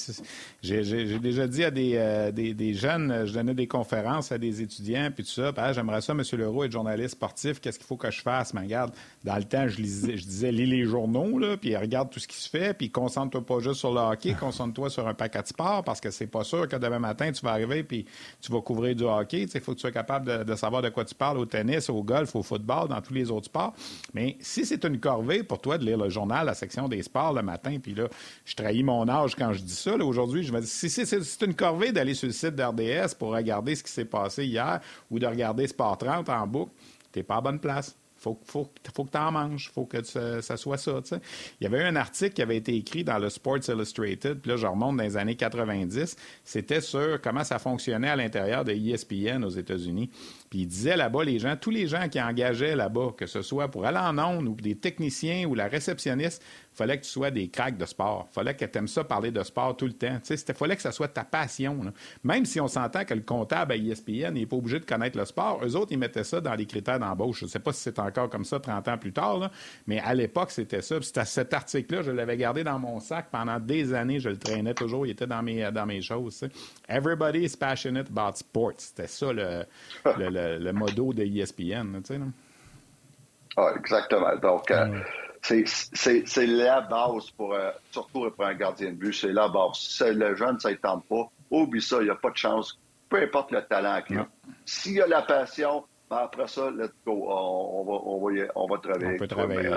[0.62, 5.10] j'ai déjà dit à euh, des, des, jeunes, je donnais des conférences à des étudiants,
[5.14, 5.52] puis tout ça.
[5.58, 6.22] Ah, j'aimerais ça, M.
[6.34, 7.60] Leroux, être journaliste sportif.
[7.60, 8.54] Qu'est-ce qu'il faut que je fasse?
[8.54, 8.94] Mais regarde,
[9.24, 12.28] dans le temps, je, lisais, je disais, lis les journaux, là, puis regarde tout ce
[12.28, 15.48] qui se fait, puis concentre-toi pas juste sur le hockey, concentre-toi sur un paquet de
[15.48, 18.06] sport, parce que c'est pas sûr que demain matin, tu vas arriver, puis
[18.42, 19.48] tu vas couvrir du hockey.
[19.54, 22.04] Il faut que tu sois capable de, savoir de quoi tu parles au tennis, au
[22.04, 23.74] golf, au football, dans tous les autres sports.
[24.14, 27.34] Mais si c'est une corvée pour toi de lire le journal, la section des sports
[27.34, 28.08] le matin, puis là,
[28.46, 29.96] je trahis mon âge quand je dis ça.
[29.96, 33.76] Aujourd'hui, je me dis, si c'est une corvée d'aller sur le site d'RDS pour regarder
[33.76, 34.80] ce qui s'est passé hier
[35.10, 36.72] ou de regarder Sport 30 en boucle,
[37.12, 37.96] t'es pas à bonne place.
[38.20, 39.70] Faut, faut, que tu en manges.
[39.74, 41.00] faut que ça, soit ça.
[41.60, 44.58] Il y avait un article qui avait été écrit dans le Sports Illustrated, puis là,
[44.58, 46.16] je remonte dans les années 90.
[46.44, 50.10] C'était sur comment ça fonctionnait à l'intérieur de ESPN aux États-Unis.
[50.50, 53.70] Puis il disait là-bas, les gens, tous les gens qui engageaient là-bas, que ce soit
[53.70, 56.44] pour aller en ondes ou des techniciens ou la réceptionniste,
[56.78, 58.28] fallait que tu sois des cracks de sport.
[58.32, 60.20] fallait que tu aimes ça parler de sport tout le temps.
[60.30, 61.92] Il fallait que ça soit ta passion.
[62.24, 65.26] Même si on s'entend que le comptable à ESPN n'est pas obligé de connaître le
[65.26, 67.40] sport, eux autres, ils mettaient ça dans les critères d'embauche.
[67.40, 69.52] Je ne sais pas si c'est encore comme ça 30 ans plus tard,
[69.88, 71.02] mais à l'époque, c'était ça.
[71.02, 74.20] C'était cet article-là, je l'avais gardé dans mon sac pendant des années.
[74.20, 75.06] Je le traînais toujours.
[75.06, 76.48] Il était dans mes, dans mes choses.
[76.88, 78.74] Everybody is passionate about sports.
[78.78, 79.66] C'était ça le,
[80.06, 80.30] le,
[80.60, 82.02] le, modo de ESPN.
[83.58, 84.36] Ah, exactement.
[84.38, 85.00] Donc, euh,
[85.42, 89.14] c'est la base pour, euh, surtout pour un gardien de but.
[89.14, 89.78] C'est la base.
[89.78, 92.80] Si le jeune, ça ne tente pas, oublie ça, il n'y a pas de chance.
[93.10, 94.28] Peu importe le talent qu'il a.
[94.66, 97.26] S'il y a la passion, ben après ça, let's go.
[97.30, 99.16] On, va, on, va, on va travailler.
[99.16, 99.70] On peut travailler.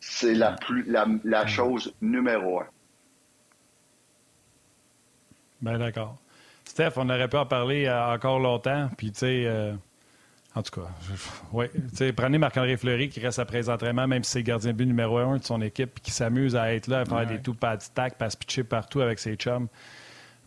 [0.00, 2.66] C'est la, plus, la, la chose numéro un.
[5.60, 6.16] Ben d'accord.
[6.72, 8.88] Steph, on aurait pu en parler euh, encore longtemps.
[8.96, 9.74] Puis, tu sais, euh,
[10.54, 10.88] en tout cas,
[11.52, 11.66] oui.
[12.16, 15.36] Prenez Marc-André Fleury qui reste après les entraînements, même si c'est gardien but numéro un
[15.36, 18.14] de son équipe, qui s'amuse à être là, à faire des tout pas de stack,
[18.18, 19.68] à se pitcher partout avec ses chums.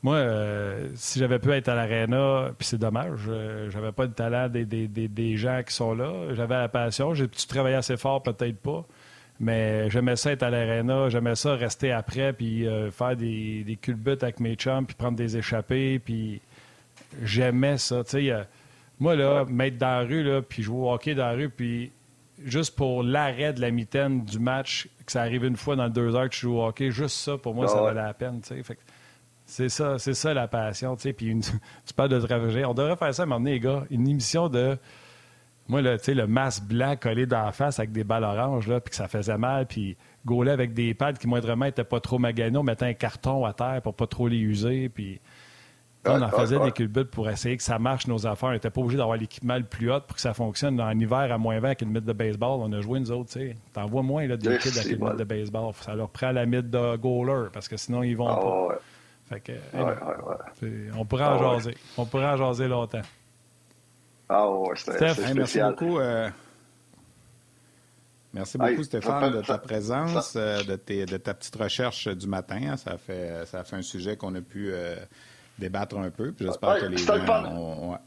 [0.02, 4.12] Moi, euh, si j'avais pu être à l'aréna, puis c'est dommage, euh, j'avais pas le
[4.12, 6.34] talent des, des, des, gens qui sont là.
[6.34, 7.14] J'avais la passion.
[7.14, 8.24] J'ai-tu travaillé assez fort?
[8.24, 8.84] Peut-être pas.
[9.40, 11.10] Mais j'aimais ça être à l'aréna.
[11.10, 15.18] J'aimais ça rester après, puis euh, faire des, des culbutes avec mes chums, puis prendre
[15.18, 16.00] des échappées.
[16.00, 16.42] Puis
[17.22, 18.04] j'aimais ça.
[18.04, 18.34] Tu sais,
[19.00, 21.92] moi, là, mettre dans la rue, là, puis jouer au hockey dans la rue, puis
[22.44, 26.16] juste pour l'arrêt de la mitaine du match, que ça arrive une fois dans deux
[26.16, 28.42] heures que tu joues au hockey, juste ça, pour moi, ça valait la peine.
[29.46, 30.96] c'est ça, c'est ça la passion.
[30.96, 31.14] Puis
[31.86, 32.66] tu parles de travailler.
[32.66, 33.84] On devrait faire ça à un moment donné, les gars.
[33.90, 34.78] Une émission de.
[35.68, 38.92] Moi, là, le masque blanc collé dans la face avec des balles oranges, là, puis
[38.92, 42.58] que ça faisait mal, puis gauler avec des pads qui, moindrement, n'étaient pas trop maganés,
[42.58, 45.20] on mettait un carton à terre pour pas trop les user, puis
[46.08, 48.50] on en faisait des culbutes pour essayer que ça marche, nos affaires.
[48.50, 50.80] On n'était pas obligé d'avoir l'équipement le plus haut pour que ça fonctionne.
[50.80, 53.32] En hiver, à moins 20 avec une mythe de baseball, on a joué nous autres.
[53.32, 55.74] tu T'en vois moins là, des kids avec une mythe de baseball.
[55.82, 58.68] Ça leur prend la mythe de goaler parce que sinon, ils vont ah, pas.
[58.68, 58.76] Ouais.
[59.30, 59.54] Fait que,
[60.96, 61.76] on pourrait en ah, jaser.
[61.98, 63.02] On pourrait en jaser longtemps.
[64.30, 66.00] Ah ouais, c'était Merci beaucoup.
[66.00, 66.30] Euh,
[68.34, 72.76] merci beaucoup, Stéphane, de ta présence, euh, de, tes, de, ta petite recherche du matin.
[72.78, 74.96] Ça, fait, ça fait un sujet qu'on a pu euh,
[75.60, 76.34] débattre un peu.
[76.40, 77.98] J'espère que les gens ont...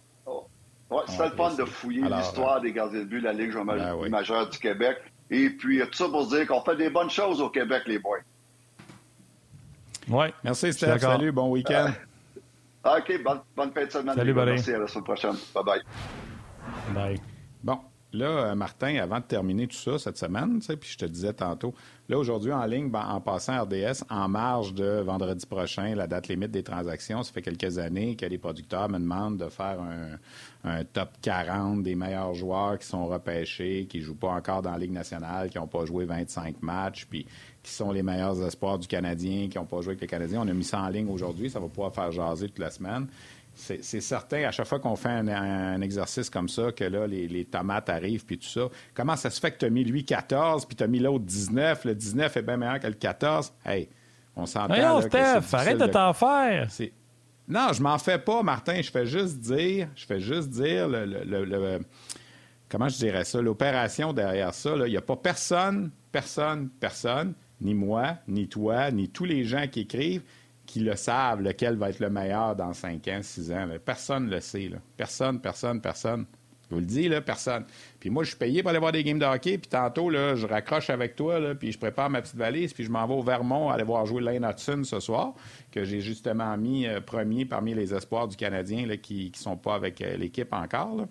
[0.91, 4.09] Ouais, c'était le fun de fouiller l'histoire des gardiens de but de la Ligue ben
[4.09, 4.97] majeure du Québec.
[5.31, 7.99] Et puis, tout ça pour se dire qu'on fait des bonnes choses au Québec, les
[7.99, 8.21] boys.
[10.09, 10.27] Oui.
[10.43, 10.99] Merci, Steph.
[11.01, 11.91] Salut, bon week-end.
[12.97, 14.15] OK, bonne, bonne fin de semaine.
[14.15, 15.35] Salut, Merci, à la semaine prochaine.
[15.55, 15.83] Bye-bye.
[16.95, 17.21] Bye.
[17.63, 17.81] Bon,
[18.13, 21.75] là, euh, Martin, avant de terminer tout ça cette semaine, puis je te disais tantôt,
[22.09, 26.29] là, aujourd'hui, en ligne, ben, en passant RDS, en marge de vendredi prochain, la date
[26.29, 29.79] limite des transactions, ça fait quelques années que les producteurs me demandent de faire
[30.65, 34.79] un, top 40 des meilleurs joueurs qui sont repêchés, qui jouent pas encore dans la
[34.79, 37.27] Ligue nationale, qui n'ont pas joué 25 matchs, puis
[37.69, 40.43] qui sont les meilleurs espoirs du Canadien, qui n'ont pas joué avec les Canadiens.
[40.43, 43.07] On a mis ça en ligne aujourd'hui, ça va pouvoir faire jaser toute la semaine
[43.59, 47.89] c'est certain, à chaque fois qu'on fait un, exercice comme ça, que là, les, tomates
[47.89, 50.77] arrivent, puis tout ça, comment ça se fait que tu as mis lui 14, puis
[50.77, 53.53] tu as mis l'autre 19, le 19 est bien meilleur que le 14?
[53.65, 53.89] Hey,
[54.37, 54.77] on s'entend.
[54.77, 56.69] Non, Steph, arrête de t'en faire.
[57.49, 58.81] Non, je m'en fais pas, Martin.
[58.83, 61.81] Je fais juste dire, je fais juste dire le,
[62.69, 64.75] comment je dirais ça, l'opération derrière ça.
[64.77, 69.67] Il n'y a pas personne, personne, personne, ni moi, ni toi, ni tous les gens
[69.67, 70.23] qui écrivent,
[70.67, 73.69] qui le savent, lequel va être le meilleur dans 5 ans, 6 ans.
[73.85, 74.71] Personne ne le sait.
[74.97, 76.27] Personne, personne, personne.
[76.69, 77.65] Je vous le dis, là, personne.
[77.99, 80.35] Puis moi, je suis payé pour aller voir des games de hockey, puis tantôt, là,
[80.35, 83.15] je raccroche avec toi, là, puis je prépare ma petite valise, puis je m'en vais
[83.15, 85.35] au Vermont aller voir jouer Lane Hudson ce soir,
[85.73, 89.75] que j'ai justement mis euh, premier parmi les espoirs du Canadien qui ne sont pas
[89.75, 91.07] avec euh, l'équipe encore.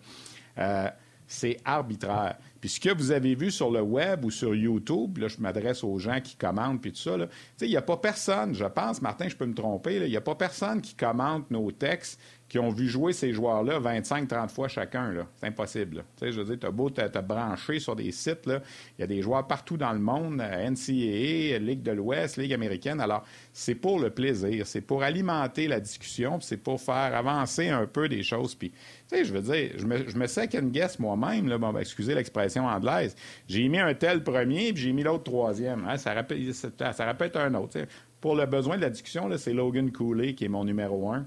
[0.60, 0.90] Euh,
[1.26, 2.38] c'est arbitraire.
[2.68, 5.86] Puis ce que vous avez vu sur le web ou sur YouTube, là, je m'adresse
[5.86, 7.16] aux gens qui commentent puis tout ça,
[7.62, 10.22] il n'y a pas personne, je pense, Martin, je peux me tromper, il n'y a
[10.22, 15.28] pas personne qui commente nos textes qui ont vu jouer ces joueurs-là 25-30 fois chacun.
[15.36, 16.06] C'est impossible.
[16.22, 19.22] Je veux dire, tu as beau te branché sur des sites, il y a des
[19.22, 23.02] joueurs partout dans le monde, euh, NCAA, Ligue de l'Ouest, Ligue américaine.
[23.02, 27.86] Alors, c'est pour le plaisir, c'est pour alimenter la discussion, c'est pour faire avancer un
[27.86, 28.56] peu des choses.
[28.56, 28.72] Puis,
[29.12, 33.16] je veux dire, je me, je me second guess moi-même, bon, ben, excusez l'expression anglaise.
[33.48, 35.86] J'ai mis un tel premier, puis j'ai mis l'autre troisième.
[35.88, 37.80] Hein, ça, rappelle, ça, rappelle un autre.
[38.22, 41.26] Pour le besoin de la discussion, c'est Logan Cooley qui est mon numéro un.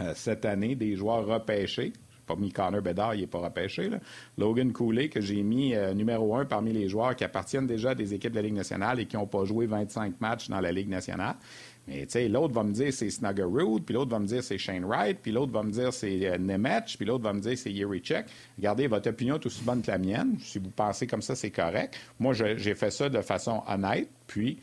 [0.00, 1.92] Euh, cette année des joueurs repêchés.
[2.24, 3.90] Pas mis Connor Bedard, il n'est pas repêché.
[4.36, 7.94] Logan Cooley, que j'ai mis euh, numéro un parmi les joueurs qui appartiennent déjà à
[7.94, 10.70] des équipes de la Ligue nationale et qui n'ont pas joué 25 matchs dans la
[10.70, 11.36] Ligue nationale.
[11.88, 15.18] Mais l'autre va me dire c'est Snuggerud, puis l'autre va me dire c'est Shane Wright,
[15.22, 18.26] puis l'autre va me dire c'est euh, puis l'autre va me dire c'est Check.
[18.58, 20.36] Regardez, votre opinion est aussi bonne que la mienne.
[20.40, 21.96] Si vous pensez comme ça, c'est correct.
[22.20, 24.58] Moi, j'ai fait ça de façon honnête, puis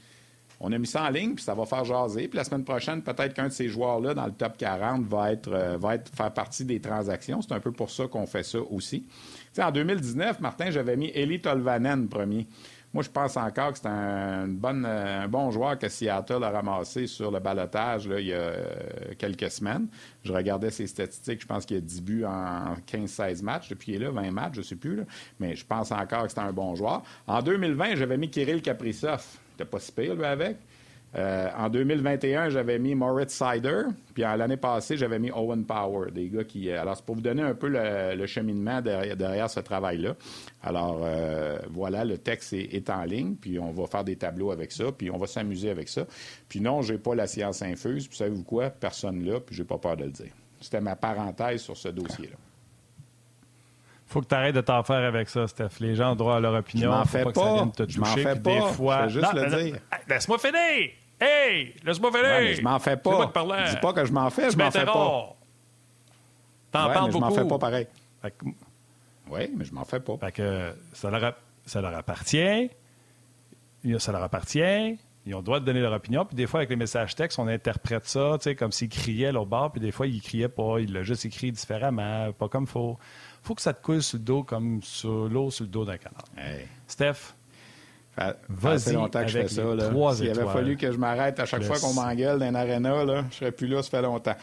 [0.60, 2.28] on a mis ça en ligne, puis ça va faire jaser.
[2.28, 5.52] Puis la semaine prochaine, peut-être qu'un de ces joueurs-là, dans le top 40, va être,
[5.52, 7.42] euh, va être faire partie des transactions.
[7.42, 9.06] C'est un peu pour ça qu'on fait ça aussi.
[9.58, 12.48] en 2019, Martin, j'avais mis Eli Tolvanen premier.
[12.96, 17.42] Moi, je pense encore que c'est un, bon joueur que Seattle a ramassé sur le
[17.42, 18.64] balotage il y a euh,
[19.18, 19.88] quelques semaines.
[20.24, 21.42] Je regardais ses statistiques.
[21.42, 23.68] Je pense qu'il a 10 buts en 15-16 matchs.
[23.68, 25.02] Depuis qu'il est là, 20 matchs, je ne sais plus.
[25.42, 27.04] Mais je pense encore que c'est un bon joueur.
[27.28, 29.26] En 2020, j'avais mis Kirill Kaprizov.
[29.52, 30.56] C'était pas si pire, lui, avec?
[31.18, 33.84] Euh, en 2021, j'avais mis Moritz Sider.
[34.14, 36.12] Puis l'année passée, j'avais mis Owen Power.
[36.12, 36.70] Des gars qui.
[36.70, 40.16] Euh, alors, c'est pour vous donner un peu le, cheminement derrière, ce travail-là.
[40.62, 43.36] Alors, euh, voilà, le texte est, en ligne.
[43.36, 44.92] Puis on va faire des tableaux avec ça.
[44.92, 46.06] Puis on va s'amuser avec ça.
[46.50, 48.08] Puis non, j'ai pas la science infuse.
[48.08, 48.70] Puis savez-vous quoi?
[48.70, 49.40] Personne là.
[49.40, 50.34] Puis j'ai pas peur de le dire.
[50.60, 52.36] C'était ma parenthèse sur ce dossier-là
[54.08, 55.80] faut que tu arrêtes de t'en faire avec ça, Steph.
[55.80, 56.92] Les gens ont droit à leur opinion.
[56.92, 57.68] Je m'en fais pas.
[57.88, 58.36] je m'en fais pas.
[58.36, 59.08] Des fois...
[59.08, 59.80] Je juste le dire.
[60.08, 60.92] Laisse-moi finir.
[61.20, 62.12] Hey, laisse-moi.
[62.12, 63.28] Ouais, je m'en fais pas.
[63.28, 65.36] Pas dis pas que je m'en fais, je m'en fais pas.
[66.72, 67.26] T'en parles beaucoup.
[67.26, 67.88] Je m'en fais pas pareil.
[69.30, 70.18] Oui, mais je m'en fais pas.
[70.18, 71.34] Fait que ça leur,
[71.66, 72.70] ça leur appartient.
[73.98, 74.98] Ça leur appartient.
[75.28, 76.26] Ils ont le droit de donner leur opinion.
[76.26, 79.72] Puis des fois, avec les messages textes, on interprète ça comme s'ils criaient l'autre bord.
[79.72, 80.80] Puis des fois, ils criaient pas.
[80.80, 83.00] Ils l'ont juste écrit différemment, pas comme il faut
[83.42, 85.98] faut que ça te coule sur le dos comme sur l'eau sur le dos d'un
[85.98, 86.26] canard.
[86.88, 87.36] Steph,
[88.50, 88.80] vas-y.
[88.80, 89.64] Ça fait longtemps que je fais ça.
[89.64, 90.14] Là.
[90.14, 93.26] S'il avait fallu que je m'arrête à chaque fois qu'on m'engueule dans une arena, là,
[93.32, 94.36] je serais plus là, ça fait longtemps.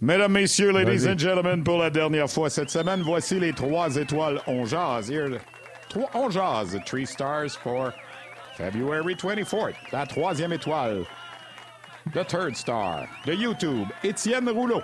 [0.00, 4.40] Mesdames, Messieurs, ladies and gentlemen, pour la dernière fois cette semaine, voici les trois étoiles.
[4.48, 5.10] On jase.
[5.10, 5.38] Here.
[5.88, 6.76] Trois, on jase.
[6.86, 7.92] Three stars for
[8.56, 9.74] February 24th.
[9.92, 11.04] La troisième étoile.
[12.12, 13.06] The third star.
[13.26, 14.82] De YouTube, Étienne Rouleau.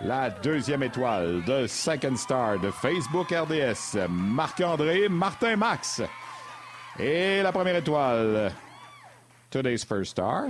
[0.00, 6.02] La deuxième étoile de Second Star de Facebook RDS, Marc-André Martin Max.
[6.98, 8.52] Et la première étoile,
[9.50, 10.46] Today's First Star,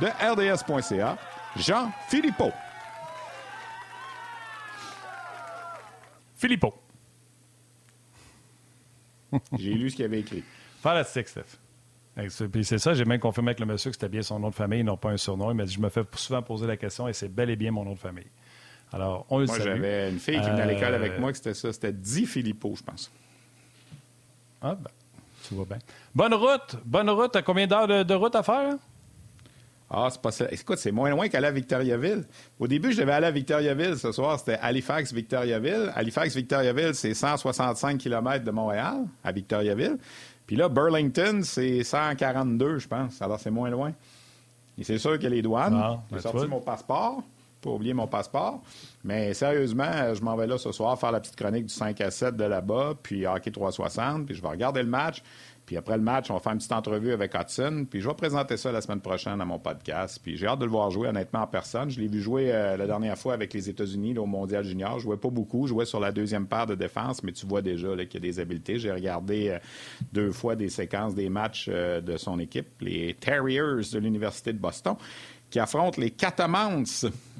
[0.00, 1.16] de RDS.ca,
[1.56, 2.52] Jean Philippot.
[6.36, 6.74] Philippot.
[9.58, 10.42] J'ai lu ce qu'il avait écrit.
[10.80, 11.58] Fantastique, Steph.
[12.50, 14.54] Puis c'est ça, j'ai même confirmé avec le monsieur que c'était bien son nom de
[14.54, 15.52] famille, non pas un surnom.
[15.52, 17.70] Il m'a dit Je me fais souvent poser la question et c'est bel et bien
[17.70, 18.26] mon nom de famille.
[18.92, 21.54] Alors, on le Moi, j'avais une fille qui venait à l'école avec euh, moi, c'était
[21.54, 21.72] ça.
[21.72, 23.12] C'était Di Filippo, je pense.
[24.60, 24.90] Ah, ben,
[25.48, 25.78] tu vois bien.
[26.14, 26.76] Bonne route.
[26.84, 27.36] Bonne route.
[27.44, 28.74] Combien d'heures de, route à faire?
[29.90, 30.46] Ah, c'est pas ça.
[30.50, 32.24] Écoute, c'est moins loin qu'aller à Victoriaville.
[32.58, 34.38] Au début, je devais aller à Victoriaville ce soir.
[34.38, 35.92] C'était Halifax-Victoriaville.
[35.94, 39.96] Halifax-Victoriaville, c'est 165 km de Montréal à Victoriaville.
[40.46, 43.22] Puis là, Burlington, c'est 142, je pense.
[43.22, 43.92] Alors, c'est moins loin.
[44.76, 45.74] Et c'est sûr que les douanes.
[45.74, 47.22] Ah, J'ai ben, sorti mon passeport.
[47.60, 48.62] Pas oublier mon passeport.
[49.04, 52.10] Mais sérieusement, je m'en vais là ce soir faire la petite chronique du 5 à
[52.10, 55.22] 7 de là-bas, puis hockey 360, puis je vais regarder le match.
[55.68, 57.84] Puis après le match, on va faire une petite entrevue avec Hudson.
[57.90, 60.18] Puis je vais présenter ça la semaine prochaine à mon podcast.
[60.22, 61.90] Puis j'ai hâte de le voir jouer, honnêtement, en personne.
[61.90, 64.98] Je l'ai vu jouer euh, la dernière fois avec les États-Unis au Mondial Junior.
[64.98, 65.66] Je jouais pas beaucoup.
[65.66, 68.20] Je jouais sur la deuxième paire de défense, mais tu vois déjà qu'il y a
[68.20, 68.78] des habiletés.
[68.78, 69.58] J'ai regardé euh,
[70.10, 74.58] deux fois des séquences des matchs euh, de son équipe, les Terriers de l'Université de
[74.58, 74.94] Boston,
[75.50, 76.84] qui affrontent les Catamans,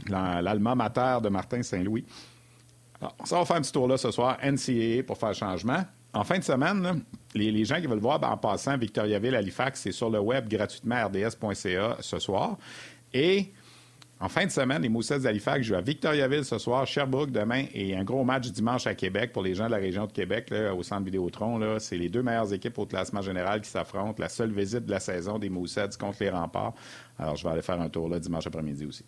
[0.09, 2.05] l'allemand mater de Martin Saint-Louis.
[3.25, 6.39] Ça va faire un petit tour là ce soir, NCAA pour faire changement en fin
[6.39, 7.03] de semaine,
[7.35, 11.07] les, gens qui veulent voir, ben, en passant, Victoriaville, Halifax, c'est sur le web gratuitement
[11.07, 12.57] rds.ca ce soir.
[13.13, 13.53] Et
[14.21, 17.95] en fin de semaine, les Moussets d'Halifax jouent à Victoriaville ce soir, Sherbrooke demain et
[17.95, 20.83] un gros match dimanche à Québec pour les gens de la région de Québec au
[20.83, 21.79] centre Vidéotron.
[21.79, 24.21] C'est les deux meilleures équipes au classement général qui s'affrontent.
[24.21, 26.75] La seule visite de la saison des Moussets contre les remparts.
[27.17, 29.05] Alors, je vais aller faire un tour là dimanche après-midi aussi.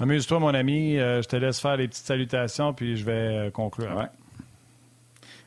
[0.00, 0.96] Amuse-toi, mon ami.
[0.96, 4.08] Euh, je te laisse faire les petites salutations, puis je vais euh, conclure.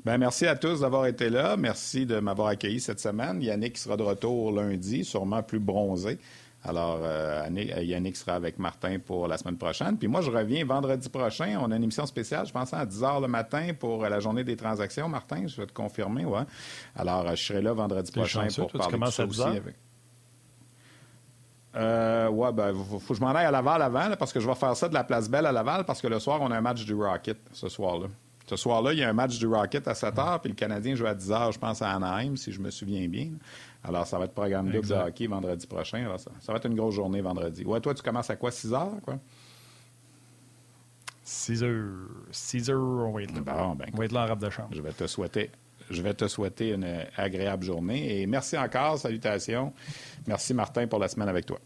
[0.04, 1.56] Ben, merci à tous d'avoir été là.
[1.58, 3.42] Merci de m'avoir accueilli cette semaine.
[3.42, 6.18] Yannick sera de retour lundi, sûrement plus bronzé.
[6.64, 7.48] Alors, euh,
[7.82, 9.98] Yannick sera avec Martin pour la semaine prochaine.
[9.98, 11.58] Puis moi, je reviens vendredi prochain.
[11.60, 14.44] On a une émission spéciale, je pense, à 10 h le matin pour la journée
[14.44, 15.10] des transactions.
[15.10, 16.44] Martin, je vais te confirmer, ouais.
[16.96, 19.42] Alors, je serai là vendredi prochain pour parler de ça aussi.
[19.42, 19.76] Avec...
[21.76, 24.56] Euh, ouais, ben, faut, que je m'en aille à Laval avant, parce que je vais
[24.56, 26.62] faire ça de la place Belle à Laval, parce que le soir, on a un
[26.62, 28.08] match du Rocket ce soir-là.
[28.48, 30.94] Ce soir-là, il y a un match du Rocket à 7 h, puis le Canadien
[30.96, 33.30] joue à 10 h, je pense, à Anaheim, si je me souviens bien.
[33.84, 36.06] Alors, ça va être programme double de hockey vendredi prochain.
[36.18, 37.66] ça, va être une grosse journée vendredi.
[37.66, 39.18] Ouais, toi, tu commences à quoi, 6 h, quoi?
[41.24, 41.90] 6 h
[42.32, 43.42] 6 h on va être là.
[43.42, 44.70] Ben, on va être là en rap de chambre.
[44.72, 45.50] Je vais te souhaiter.
[45.90, 48.22] Je vais te souhaiter une agréable journée.
[48.22, 48.98] Et merci encore.
[48.98, 49.74] Salutations.
[50.28, 51.60] Merci, Martin, pour la semaine avec toi.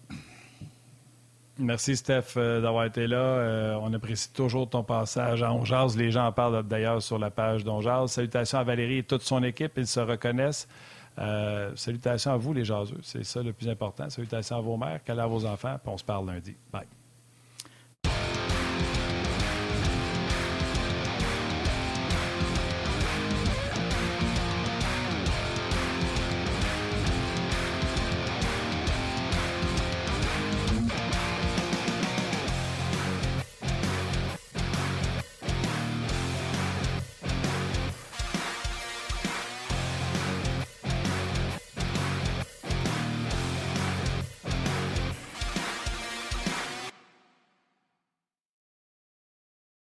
[1.57, 3.17] Merci, Steph, euh, d'avoir été là.
[3.17, 5.63] Euh, on apprécie toujours ton passage à On
[5.97, 9.41] Les gens en parlent d'ailleurs sur la page d'On Salutations à Valérie et toute son
[9.41, 9.73] équipe.
[9.77, 10.67] Ils se reconnaissent.
[11.17, 12.99] Euh, salutations à vous, les jaseux.
[13.01, 14.09] C'est ça le plus important.
[14.09, 15.77] Salutations à vos mères, qu'à à vos enfants.
[15.81, 16.55] Puis on se parle lundi.
[16.71, 16.87] Bye.